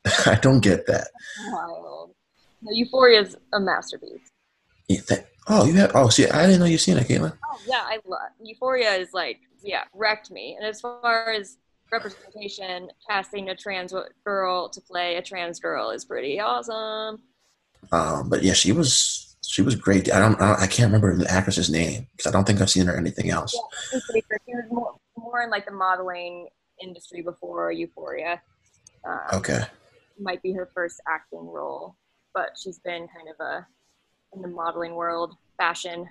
I 0.25 0.35
don't 0.35 0.61
get 0.61 0.85
that. 0.87 1.07
Wild. 1.51 2.11
No, 2.61 2.71
Euphoria 2.71 3.21
is 3.21 3.37
a 3.53 3.59
masterpiece. 3.59 4.29
You 4.87 4.99
oh, 5.47 5.65
you 5.65 5.73
have. 5.73 5.91
Oh, 5.95 6.09
see, 6.09 6.27
I 6.27 6.45
didn't 6.45 6.59
know 6.59 6.65
you've 6.65 6.81
seen 6.81 6.97
it, 6.97 7.07
Caitlyn. 7.07 7.33
Oh 7.45 7.59
yeah, 7.67 7.83
I 7.85 7.99
love 8.05 8.19
Euphoria 8.41 8.93
is 8.93 9.09
like 9.13 9.39
yeah 9.61 9.83
wrecked 9.93 10.31
me. 10.31 10.55
And 10.57 10.67
as 10.67 10.81
far 10.81 11.31
as 11.31 11.57
representation, 11.91 12.89
casting 13.07 13.49
a 13.49 13.55
trans 13.55 13.93
girl 14.25 14.69
to 14.69 14.81
play 14.81 15.15
a 15.15 15.21
trans 15.21 15.59
girl 15.59 15.91
is 15.91 16.05
pretty 16.05 16.39
awesome. 16.39 17.21
Um, 17.91 18.29
but 18.29 18.43
yeah, 18.43 18.53
she 18.53 18.71
was 18.71 19.32
she 19.45 19.61
was 19.61 19.75
great. 19.75 20.11
I 20.13 20.19
don't. 20.19 20.39
I, 20.41 20.47
don't- 20.49 20.59
I 20.61 20.67
can't 20.67 20.91
remember 20.91 21.15
the 21.15 21.29
actress's 21.31 21.69
name 21.69 22.07
because 22.11 22.27
I 22.31 22.31
don't 22.35 22.45
think 22.45 22.61
I've 22.61 22.69
seen 22.69 22.85
her 22.85 22.93
in 22.93 22.99
anything 22.99 23.29
else. 23.29 23.53
Yeah, 23.53 23.61
she's 23.99 24.03
pretty 24.05 24.25
good. 24.29 24.39
She 24.47 24.55
was 24.55 24.65
more, 24.71 24.95
more 25.17 25.41
in 25.41 25.49
like 25.49 25.65
the 25.65 25.71
modeling 25.71 26.47
industry 26.81 27.21
before 27.21 27.71
Euphoria. 27.71 28.41
Um, 29.05 29.19
Okay. 29.33 29.61
Might 30.19 30.41
be 30.43 30.53
her 30.53 30.69
first 30.73 31.01
acting 31.07 31.45
role, 31.47 31.95
but 32.33 32.51
she's 32.61 32.79
been 32.79 33.07
kind 33.07 33.27
of 33.29 33.45
a 33.45 33.67
in 34.35 34.41
the 34.41 34.47
modeling 34.47 34.95
world, 34.95 35.35
fashion. 35.57 36.07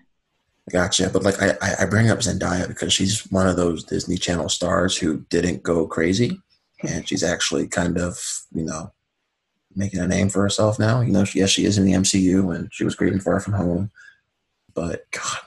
Gotcha. 0.70 1.08
But 1.12 1.22
like 1.22 1.40
I- 1.40 1.56
I 1.80 1.84
bring 1.86 2.10
up 2.10 2.18
Zendaya 2.18 2.68
because 2.68 2.92
she's 2.92 3.20
one 3.30 3.46
of 3.48 3.56
those 3.56 3.84
Disney 3.84 4.16
Channel 4.16 4.48
stars 4.48 4.96
who 4.96 5.18
didn't 5.30 5.62
go 5.62 5.86
crazy, 5.86 6.40
and 6.86 7.08
she's 7.08 7.22
actually 7.22 7.66
kind 7.68 7.96
of 7.98 8.18
you 8.52 8.64
know 8.64 8.92
making 9.74 10.00
a 10.00 10.06
name 10.08 10.28
for 10.28 10.42
herself 10.42 10.78
now. 10.78 11.00
You 11.00 11.12
know, 11.12 11.24
she, 11.24 11.38
yes, 11.40 11.50
she 11.50 11.64
is 11.64 11.78
in 11.78 11.84
the 11.84 11.92
MCU, 11.92 12.54
and 12.54 12.68
she 12.72 12.84
was 12.84 12.94
great 12.94 13.12
in 13.12 13.20
Far 13.20 13.40
From 13.40 13.54
Home, 13.54 13.90
but 14.74 15.04
God, 15.10 15.38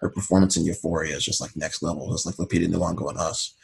her 0.00 0.08
performance 0.08 0.56
in 0.56 0.64
Euphoria 0.64 1.16
is 1.16 1.24
just 1.24 1.40
like 1.40 1.56
next 1.56 1.82
level. 1.82 2.12
It's 2.12 2.26
like 2.26 2.36
Lupita 2.36 2.66
Nyong'o 2.68 3.10
and 3.10 3.18
us. 3.18 3.54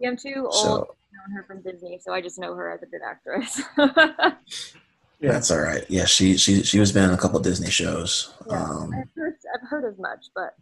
Yeah, 0.00 0.10
I'm 0.10 0.16
too 0.16 0.44
old 0.44 0.54
So 0.54 0.76
to 0.76 0.76
know 0.76 1.36
her 1.36 1.44
from 1.46 1.62
Disney, 1.62 1.98
so 2.02 2.12
I 2.12 2.20
just 2.20 2.38
know 2.38 2.54
her 2.54 2.70
as 2.70 2.82
a 2.82 2.86
good 2.86 3.02
actress. 3.04 3.62
Yeah. 5.20 5.32
that's 5.32 5.50
all 5.50 5.58
right. 5.58 5.84
Yeah, 5.88 6.04
she 6.04 6.36
she 6.36 6.62
she 6.62 6.78
was 6.78 6.92
been 6.92 7.02
in 7.02 7.10
a 7.10 7.18
couple 7.18 7.40
Disney 7.40 7.70
shows. 7.70 8.34
Yeah. 8.48 8.62
Um, 8.62 8.94
I've 8.94 9.08
heard, 9.16 9.34
I've 9.52 9.68
heard 9.68 9.84
as 9.84 9.98
much, 9.98 10.26
but 10.32 10.54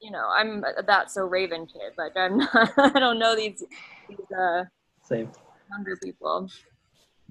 you 0.00 0.10
know, 0.10 0.26
I'm 0.34 0.64
that 0.86 1.10
so 1.10 1.26
Raven 1.26 1.66
kid. 1.66 1.92
Like 1.98 2.16
I'm 2.16 2.38
not, 2.38 2.72
I 2.78 2.98
don't 2.98 3.18
know 3.18 3.36
these 3.36 3.62
these 4.08 4.18
uh, 4.38 4.64
Same. 5.02 5.30
younger 5.70 5.98
people. 6.02 6.48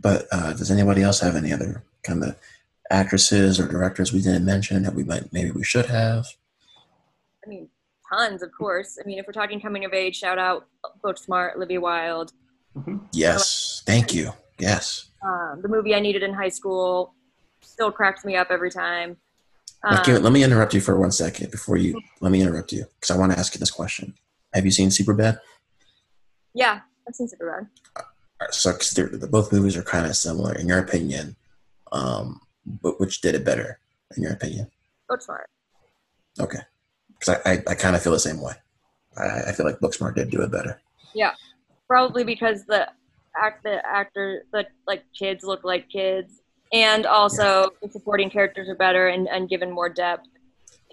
But 0.01 0.27
uh, 0.31 0.53
does 0.53 0.71
anybody 0.71 1.01
else 1.01 1.19
have 1.19 1.35
any 1.35 1.51
other 1.51 1.83
kind 2.03 2.23
of 2.23 2.35
actresses 2.89 3.59
or 3.59 3.67
directors 3.67 4.13
we 4.13 4.21
didn't 4.21 4.45
mention 4.45 4.83
that 4.83 4.95
we 4.95 5.03
might 5.03 5.31
maybe 5.33 5.51
we 5.51 5.63
should 5.63 5.87
have? 5.87 6.25
I 7.45 7.49
mean, 7.49 7.69
tons, 8.11 8.41
of 8.41 8.51
course. 8.57 8.97
I 9.01 9.05
mean, 9.05 9.19
if 9.19 9.27
we're 9.27 9.33
talking 9.33 9.59
coming 9.59 9.85
of 9.85 9.93
age, 9.93 10.17
shout 10.17 10.37
out 10.39 10.67
Booksmart, 11.03 11.55
Olivia 11.55 11.81
Wilde. 11.81 12.31
Yes, 13.11 13.83
thank 13.85 14.13
you. 14.13 14.31
Yes. 14.59 15.09
Um, 15.23 15.59
the 15.61 15.67
movie 15.67 15.95
I 15.95 15.99
needed 15.99 16.23
in 16.23 16.33
high 16.33 16.49
school 16.49 17.13
still 17.61 17.91
cracks 17.91 18.23
me 18.23 18.35
up 18.35 18.47
every 18.51 18.71
time. 18.71 19.17
Um, 19.83 19.97
Okay, 19.99 20.17
let 20.17 20.31
me 20.31 20.43
interrupt 20.43 20.73
you 20.73 20.81
for 20.81 20.97
one 20.99 21.11
second 21.11 21.51
before 21.51 21.77
you. 21.77 21.99
Let 22.21 22.31
me 22.31 22.41
interrupt 22.41 22.71
you 22.71 22.85
because 22.99 23.11
I 23.15 23.17
want 23.17 23.31
to 23.31 23.39
ask 23.39 23.53
you 23.53 23.59
this 23.59 23.71
question. 23.71 24.13
Have 24.53 24.65
you 24.65 24.71
seen 24.71 24.89
Superbad? 24.89 25.39
yeah, 26.53 26.79
I've 27.07 27.15
seen 27.15 27.27
Superbad. 27.27 27.67
So, 28.51 28.71
because 28.71 28.91
the 28.91 29.27
both 29.29 29.51
movies 29.51 29.75
are 29.75 29.83
kind 29.83 30.05
of 30.05 30.15
similar, 30.15 30.53
in 30.55 30.67
your 30.67 30.79
opinion, 30.79 31.35
um, 31.91 32.41
but 32.65 32.99
which 32.99 33.21
did 33.21 33.35
it 33.35 33.43
better, 33.43 33.79
in 34.15 34.23
your 34.23 34.31
opinion? 34.31 34.67
Booksmart. 35.11 35.45
Okay, 36.39 36.59
because 37.19 37.41
I, 37.45 37.51
I, 37.51 37.63
I 37.67 37.75
kind 37.75 37.95
of 37.95 38.01
feel 38.01 38.13
the 38.13 38.19
same 38.19 38.41
way. 38.41 38.53
I, 39.17 39.49
I 39.49 39.51
feel 39.51 39.65
like 39.65 39.79
Booksmart 39.79 40.15
did 40.15 40.29
do 40.29 40.41
it 40.41 40.51
better. 40.51 40.79
Yeah, 41.13 41.33
probably 41.87 42.23
because 42.23 42.65
the 42.65 42.87
act 43.35 43.63
the 43.63 43.85
actor 43.85 44.43
the 44.53 44.65
like 44.87 45.03
kids 45.17 45.43
look 45.43 45.63
like 45.65 45.89
kids, 45.89 46.41
and 46.71 47.05
also 47.05 47.71
the 47.81 47.89
supporting 47.89 48.29
characters 48.29 48.69
are 48.69 48.75
better 48.75 49.09
and, 49.09 49.27
and 49.27 49.49
given 49.49 49.71
more 49.71 49.89
depth. 49.89 50.27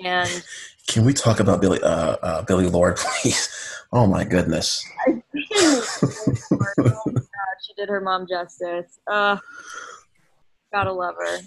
And 0.05 0.45
Can 0.89 1.05
we 1.05 1.13
talk 1.13 1.41
about 1.41 1.61
Billy 1.61 1.81
uh, 1.83 2.17
uh, 2.23 2.43
Billie 2.43 2.69
Lourd, 2.69 2.97
please? 3.23 3.49
Oh 3.93 4.07
my 4.07 4.25
goodness. 4.25 4.85
did 7.77 7.89
her 7.89 8.01
mom 8.01 8.27
justice. 8.27 8.99
Uh, 9.07 9.37
gotta 10.73 10.93
love 10.93 11.15
her. 11.19 11.39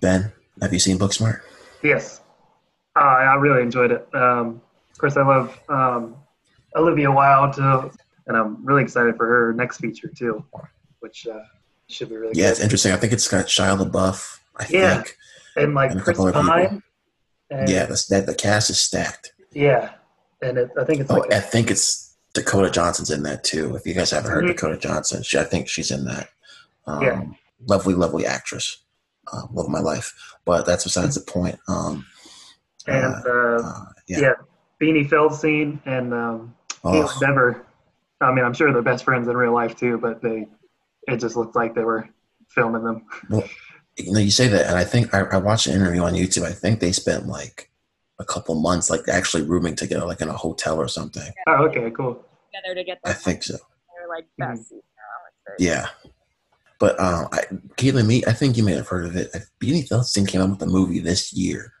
Ben, 0.00 0.32
have 0.60 0.72
you 0.72 0.78
seen 0.78 0.98
Booksmart? 0.98 1.40
Yes. 1.82 2.20
Uh, 2.96 3.00
I 3.00 3.34
really 3.34 3.62
enjoyed 3.62 3.92
it. 3.92 4.06
Um, 4.14 4.60
of 4.90 4.98
course, 4.98 5.16
I 5.16 5.22
love 5.22 5.58
um, 5.68 6.16
Olivia 6.76 7.10
Wilde, 7.10 7.54
too, 7.54 7.90
and 8.26 8.36
I'm 8.36 8.64
really 8.64 8.82
excited 8.82 9.16
for 9.16 9.26
her 9.26 9.52
next 9.52 9.78
feature, 9.78 10.08
too, 10.08 10.44
which 11.00 11.26
uh, 11.26 11.40
should 11.88 12.08
be 12.10 12.16
really 12.16 12.32
Yeah, 12.34 12.46
good. 12.46 12.50
it's 12.52 12.60
interesting. 12.60 12.92
I 12.92 12.96
think 12.96 13.12
it's 13.12 13.28
got 13.28 13.46
Shia 13.46 13.78
LaBeouf. 13.78 14.38
I 14.56 14.66
Yeah. 14.68 14.94
think. 14.96 15.16
And 15.56 15.74
like 15.74 15.90
and 15.90 16.00
a 16.00 16.02
Chris 16.02 16.16
couple 16.18 16.28
other 16.28 16.40
people. 16.40 16.68
Pine. 16.68 16.82
And, 17.50 17.68
Yeah, 17.68 17.86
that's, 17.86 18.06
that 18.06 18.26
the 18.26 18.34
cast 18.34 18.70
is 18.70 18.78
stacked. 18.78 19.32
Yeah. 19.52 19.90
And 20.42 20.58
it, 20.58 20.70
I 20.78 20.84
think 20.84 21.00
it's 21.00 21.10
Oh, 21.10 21.16
like, 21.16 21.32
I 21.32 21.40
think 21.40 21.70
it's 21.70 21.99
Dakota 22.34 22.70
Johnson's 22.70 23.10
in 23.10 23.22
that 23.24 23.44
too. 23.44 23.74
If 23.76 23.86
you 23.86 23.94
guys 23.94 24.10
haven't 24.10 24.30
heard 24.30 24.44
Mhm. 24.44 24.48
Dakota 24.48 24.76
Johnson, 24.78 25.22
she, 25.22 25.38
I 25.38 25.44
think 25.44 25.68
she's 25.68 25.90
in 25.90 26.04
that. 26.04 26.28
Um, 26.86 27.02
Yeah. 27.02 27.22
Lovely, 27.66 27.94
lovely 27.94 28.24
actress. 28.24 28.78
Uh, 29.32 29.42
love 29.52 29.66
of 29.66 29.70
my 29.70 29.80
life. 29.80 30.14
But 30.44 30.64
that's 30.66 30.84
besides 30.84 31.14
the 31.14 31.20
point. 31.30 31.58
Um, 31.68 32.06
and 32.86 33.14
uh, 33.26 33.28
uh, 33.28 33.62
uh, 33.62 33.84
yeah. 34.08 34.20
yeah. 34.20 34.32
Beanie 34.80 35.08
Feldstein 35.08 35.78
and 35.84 36.14
um, 36.14 36.54
Oh. 36.82 37.06
I 38.22 38.32
mean, 38.32 38.44
I'm 38.44 38.54
sure 38.54 38.72
they're 38.72 38.82
best 38.82 39.04
friends 39.04 39.28
in 39.28 39.36
real 39.36 39.52
life, 39.52 39.76
too, 39.76 39.98
but 39.98 40.22
they, 40.22 40.46
it 41.08 41.16
just 41.18 41.36
looked 41.36 41.56
like 41.56 41.74
they 41.74 41.84
were 41.84 42.08
filming 42.48 42.84
them. 42.84 43.04
you 43.96 44.12
know, 44.12 44.18
you 44.18 44.30
say 44.30 44.48
that, 44.48 44.66
and 44.66 44.76
I 44.78 44.84
think 44.84 45.12
I, 45.14 45.20
I 45.20 45.36
watched 45.38 45.66
an 45.66 45.74
interview 45.74 46.02
on 46.02 46.14
YouTube. 46.14 46.44
I 46.44 46.52
think 46.52 46.80
they 46.80 46.92
spent 46.92 47.26
like 47.26 47.69
a 48.20 48.24
couple 48.24 48.54
months, 48.54 48.90
like 48.90 49.00
actually 49.08 49.42
rooming 49.42 49.74
together, 49.74 50.06
like 50.06 50.20
in 50.20 50.28
a 50.28 50.32
hotel 50.36 50.78
or 50.78 50.86
something. 50.88 51.32
Oh, 51.48 51.64
okay, 51.66 51.90
cool. 51.90 52.24
Together 52.52 52.74
to 52.74 52.84
get 52.84 52.98
I 53.04 53.12
think 53.14 53.42
so. 53.42 53.54
their 53.54 54.08
like 54.08 54.26
Mhm. 54.38 54.50
best. 54.56 54.70
now. 54.72 54.78
It's 54.78 55.58
very- 55.58 55.70
Yeah. 55.70 55.86
But 56.78 56.98
um, 57.00 57.28
I, 57.32 57.40
Caitlyn, 57.76 58.06
me, 58.06 58.22
I 58.26 58.32
think 58.32 58.56
you 58.56 58.62
may 58.62 58.72
have 58.74 58.88
heard 58.88 59.04
of 59.06 59.16
it. 59.16 59.30
Beanie 59.60 59.86
Feldstein 59.86 60.26
came 60.28 60.40
out 60.40 60.50
with 60.50 60.62
a 60.62 60.66
movie 60.66 60.98
this 61.00 61.32
year. 61.32 61.72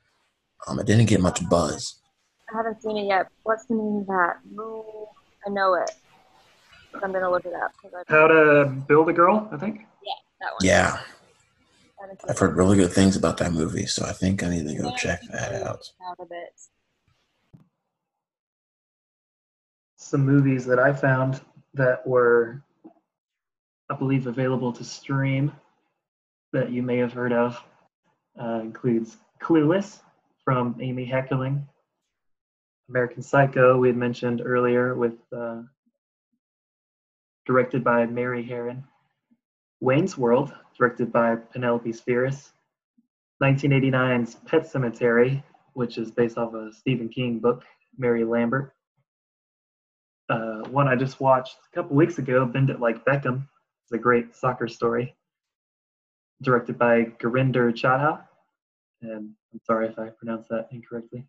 Um, 0.66 0.78
it 0.78 0.86
didn't 0.86 1.06
get 1.06 1.20
much 1.20 1.46
buzz. 1.48 2.00
I 2.52 2.56
haven't 2.56 2.82
seen 2.82 2.96
it 2.98 3.06
yet. 3.06 3.28
What's 3.44 3.64
the 3.66 3.74
name 3.74 3.96
of 4.00 4.06
that? 4.08 4.38
No, 4.50 5.08
I 5.46 5.50
know 5.50 5.74
it. 5.74 5.90
I'm 7.02 7.12
gonna 7.12 7.30
look 7.30 7.44
it 7.46 7.54
up. 7.54 7.70
How 8.08 8.26
to 8.26 8.64
Build 8.88 9.08
a 9.08 9.12
Girl, 9.12 9.48
I 9.52 9.56
think. 9.56 9.86
Yeah, 10.04 10.12
that 10.40 10.52
one. 10.52 10.58
Yeah, 10.62 10.86
I 10.88 10.88
haven't 10.88 11.04
seen 11.06 11.19
I've 12.28 12.38
heard 12.38 12.56
really 12.56 12.76
good 12.76 12.92
things 12.92 13.16
about 13.16 13.38
that 13.38 13.52
movie, 13.52 13.86
so 13.86 14.04
I 14.04 14.12
think 14.12 14.42
I 14.42 14.48
need 14.48 14.66
to 14.66 14.74
go 14.74 14.94
check 14.96 15.20
that 15.32 15.62
out. 15.62 15.90
Out 16.08 16.18
of 16.18 16.28
it. 16.30 16.60
Some 19.96 20.24
movies 20.24 20.64
that 20.66 20.78
I 20.78 20.92
found 20.92 21.40
that 21.74 22.06
were 22.06 22.62
I 23.90 23.94
believe, 23.94 24.28
available 24.28 24.72
to 24.72 24.84
stream 24.84 25.50
that 26.52 26.70
you 26.70 26.80
may 26.80 26.98
have 26.98 27.12
heard 27.12 27.32
of 27.32 27.60
uh, 28.40 28.60
includes 28.62 29.16
Clueless 29.42 29.98
from 30.44 30.76
Amy 30.80 31.04
Heckerling, 31.04 31.64
American 32.88 33.20
Psycho, 33.20 33.78
we 33.78 33.88
had 33.88 33.96
mentioned 33.96 34.42
earlier, 34.44 34.94
with 34.94 35.18
uh, 35.36 35.62
directed 37.46 37.82
by 37.82 38.06
Mary 38.06 38.44
Harron, 38.48 38.84
Wayne's 39.80 40.16
World, 40.16 40.52
directed 40.80 41.12
by 41.12 41.36
Penelope 41.36 41.92
Spheeris, 41.92 42.52
1989's 43.42 44.36
Pet 44.46 44.62
Sematary, 44.62 45.42
which 45.74 45.98
is 45.98 46.10
based 46.10 46.38
off 46.38 46.54
a 46.54 46.72
Stephen 46.72 47.10
King 47.10 47.38
book, 47.38 47.64
Mary 47.98 48.24
Lambert. 48.24 48.72
Uh, 50.30 50.62
one 50.70 50.88
I 50.88 50.96
just 50.96 51.20
watched 51.20 51.56
a 51.70 51.74
couple 51.74 51.96
weeks 51.96 52.16
ago, 52.16 52.46
Bend 52.46 52.70
It 52.70 52.80
Like 52.80 53.04
Beckham. 53.04 53.46
It's 53.84 53.92
a 53.92 53.98
great 53.98 54.34
soccer 54.34 54.68
story, 54.68 55.14
directed 56.40 56.78
by 56.78 57.04
Gurinder 57.20 57.72
Chadha, 57.72 58.22
and 59.02 59.32
I'm 59.52 59.60
sorry 59.66 59.88
if 59.88 59.98
I 59.98 60.08
pronounced 60.08 60.48
that 60.48 60.68
incorrectly. 60.72 61.26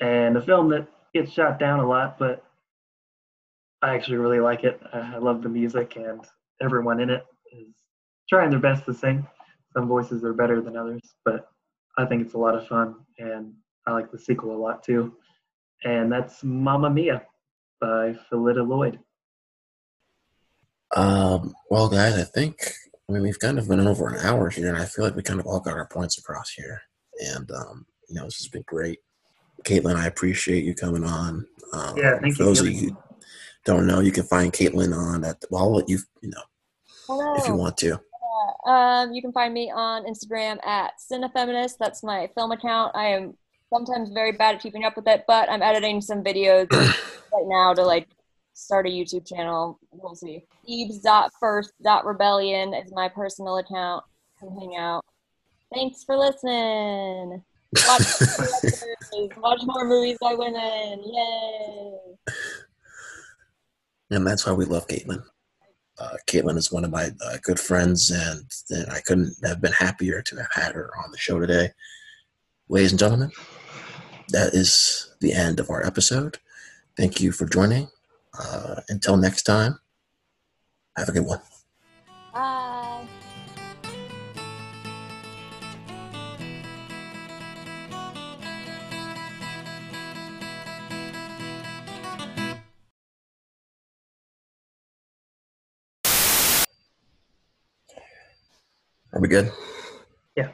And 0.00 0.36
a 0.36 0.42
film 0.42 0.68
that 0.68 0.86
gets 1.12 1.32
shot 1.32 1.58
down 1.58 1.80
a 1.80 1.88
lot, 1.88 2.20
but 2.20 2.44
I 3.80 3.94
actually 3.94 4.18
really 4.18 4.40
like 4.40 4.62
it. 4.62 4.80
I 4.92 5.16
love 5.16 5.42
the 5.42 5.48
music, 5.48 5.96
and 5.96 6.20
everyone 6.60 7.00
in 7.00 7.10
it 7.10 7.24
is 7.52 7.81
trying 8.28 8.50
their 8.50 8.58
best 8.58 8.84
to 8.86 8.94
sing. 8.94 9.26
Some 9.74 9.88
voices 9.88 10.24
are 10.24 10.34
better 10.34 10.60
than 10.60 10.76
others, 10.76 11.02
but 11.24 11.48
I 11.96 12.04
think 12.06 12.22
it's 12.22 12.34
a 12.34 12.38
lot 12.38 12.54
of 12.54 12.66
fun, 12.66 12.96
and 13.18 13.52
I 13.86 13.92
like 13.92 14.10
the 14.10 14.18
sequel 14.18 14.54
a 14.54 14.58
lot 14.58 14.82
too. 14.82 15.14
And 15.84 16.10
that's 16.12 16.44
Mamma 16.44 16.90
Mia 16.90 17.22
by 17.80 18.16
Phyllida 18.30 18.66
Lloyd. 18.66 18.98
Um, 20.94 21.54
well, 21.70 21.88
guys, 21.88 22.14
I 22.18 22.24
think 22.24 22.72
I 23.08 23.12
mean 23.12 23.22
we've 23.22 23.38
kind 23.38 23.58
of 23.58 23.68
been 23.68 23.86
over 23.86 24.08
an 24.08 24.24
hour 24.24 24.50
here, 24.50 24.68
and 24.68 24.80
I 24.80 24.84
feel 24.84 25.04
like 25.04 25.16
we 25.16 25.22
kind 25.22 25.40
of 25.40 25.46
all 25.46 25.60
got 25.60 25.76
our 25.76 25.88
points 25.88 26.18
across 26.18 26.50
here. 26.50 26.80
And 27.34 27.50
um, 27.50 27.86
you 28.08 28.14
know, 28.14 28.24
this 28.24 28.38
has 28.38 28.48
been 28.48 28.64
great. 28.66 29.00
Caitlyn, 29.64 29.96
I 29.96 30.06
appreciate 30.06 30.64
you 30.64 30.74
coming 30.74 31.04
on. 31.04 31.46
Um, 31.72 31.96
Yeah, 31.96 32.18
thank 32.20 32.36
for 32.36 32.42
you, 32.42 32.48
those 32.48 32.60
of 32.60 32.68
you 32.68 32.90
who 32.90 32.96
don't 33.64 33.86
know, 33.86 34.00
you 34.00 34.12
can 34.12 34.24
find 34.24 34.52
Caitlyn 34.52 34.96
on 34.96 35.24
at 35.24 35.42
well, 35.50 35.62
I'll 35.62 35.74
let 35.74 35.88
you 35.88 35.98
you 36.20 36.30
know 36.30 36.42
Hello. 37.06 37.34
if 37.36 37.46
you 37.46 37.54
want 37.54 37.76
to. 37.78 38.00
Um, 38.66 39.12
you 39.12 39.20
can 39.20 39.32
find 39.32 39.52
me 39.52 39.70
on 39.74 40.04
Instagram 40.04 40.64
at 40.64 40.92
Cinefeminist. 40.98 41.78
That's 41.78 42.02
my 42.02 42.30
film 42.34 42.52
account. 42.52 42.92
I 42.94 43.06
am 43.06 43.34
sometimes 43.72 44.10
very 44.10 44.32
bad 44.32 44.56
at 44.56 44.62
keeping 44.62 44.84
up 44.84 44.96
with 44.96 45.08
it, 45.08 45.24
but 45.26 45.50
I'm 45.50 45.62
editing 45.62 46.00
some 46.00 46.22
videos 46.22 46.70
right 46.72 47.46
now 47.46 47.74
to 47.74 47.82
like 47.82 48.08
start 48.54 48.86
a 48.86 48.90
YouTube 48.90 49.26
channel. 49.26 49.80
We'll 49.90 50.14
see. 50.14 50.44
Ebes.first.rebellion 50.68 52.74
is 52.74 52.92
my 52.92 53.08
personal 53.08 53.58
account. 53.58 54.04
Come 54.38 54.56
hang 54.58 54.76
out. 54.76 55.04
Thanks 55.72 56.04
for 56.04 56.16
listening. 56.16 57.42
Watch, 57.88 58.20
more 58.20 58.46
movies. 58.62 58.84
Watch 59.38 59.62
more 59.64 59.86
movies 59.86 60.18
by 60.20 60.34
women. 60.34 61.02
Yay! 61.04 61.94
and 64.10 64.26
that's 64.26 64.44
why 64.46 64.52
we 64.52 64.66
love 64.66 64.86
Caitlyn. 64.86 65.24
Uh, 65.98 66.16
Caitlyn 66.26 66.56
is 66.56 66.72
one 66.72 66.84
of 66.84 66.90
my 66.90 67.10
uh, 67.24 67.36
good 67.42 67.60
friends, 67.60 68.10
and, 68.10 68.50
and 68.70 68.90
I 68.90 69.00
couldn't 69.00 69.34
have 69.44 69.60
been 69.60 69.72
happier 69.72 70.22
to 70.22 70.36
have 70.36 70.50
had 70.52 70.72
her 70.72 70.90
on 71.04 71.10
the 71.10 71.18
show 71.18 71.38
today. 71.38 71.70
Ladies 72.68 72.92
and 72.92 72.98
gentlemen, 72.98 73.30
that 74.28 74.54
is 74.54 75.14
the 75.20 75.32
end 75.32 75.60
of 75.60 75.70
our 75.70 75.84
episode. 75.86 76.38
Thank 76.96 77.20
you 77.20 77.32
for 77.32 77.46
joining. 77.46 77.88
Uh, 78.38 78.80
until 78.88 79.16
next 79.16 79.42
time, 79.42 79.78
have 80.96 81.08
a 81.08 81.12
good 81.12 81.26
one. 81.26 81.40
Are 99.12 99.20
we 99.20 99.28
good? 99.28 99.50
Yeah. 100.36 100.48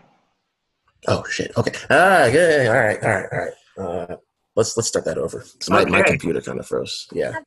Oh 1.06 1.24
shit. 1.30 1.52
Okay. 1.56 1.72
Ah, 1.90 2.28
good. 2.30 2.66
All 2.68 2.74
right. 2.74 3.02
All 3.02 3.10
right. 3.10 3.26
All 3.32 3.38
right. 3.38 3.52
Uh, 4.10 4.16
let's 4.56 4.76
let's 4.76 4.88
start 4.88 5.04
that 5.04 5.18
over. 5.18 5.44
my, 5.68 5.84
my 5.84 6.00
Okay. 6.00 6.10
computer 6.10 6.40
kind 6.40 6.58
of 6.58 6.66
froze. 6.66 7.06
Yeah. 7.12 7.38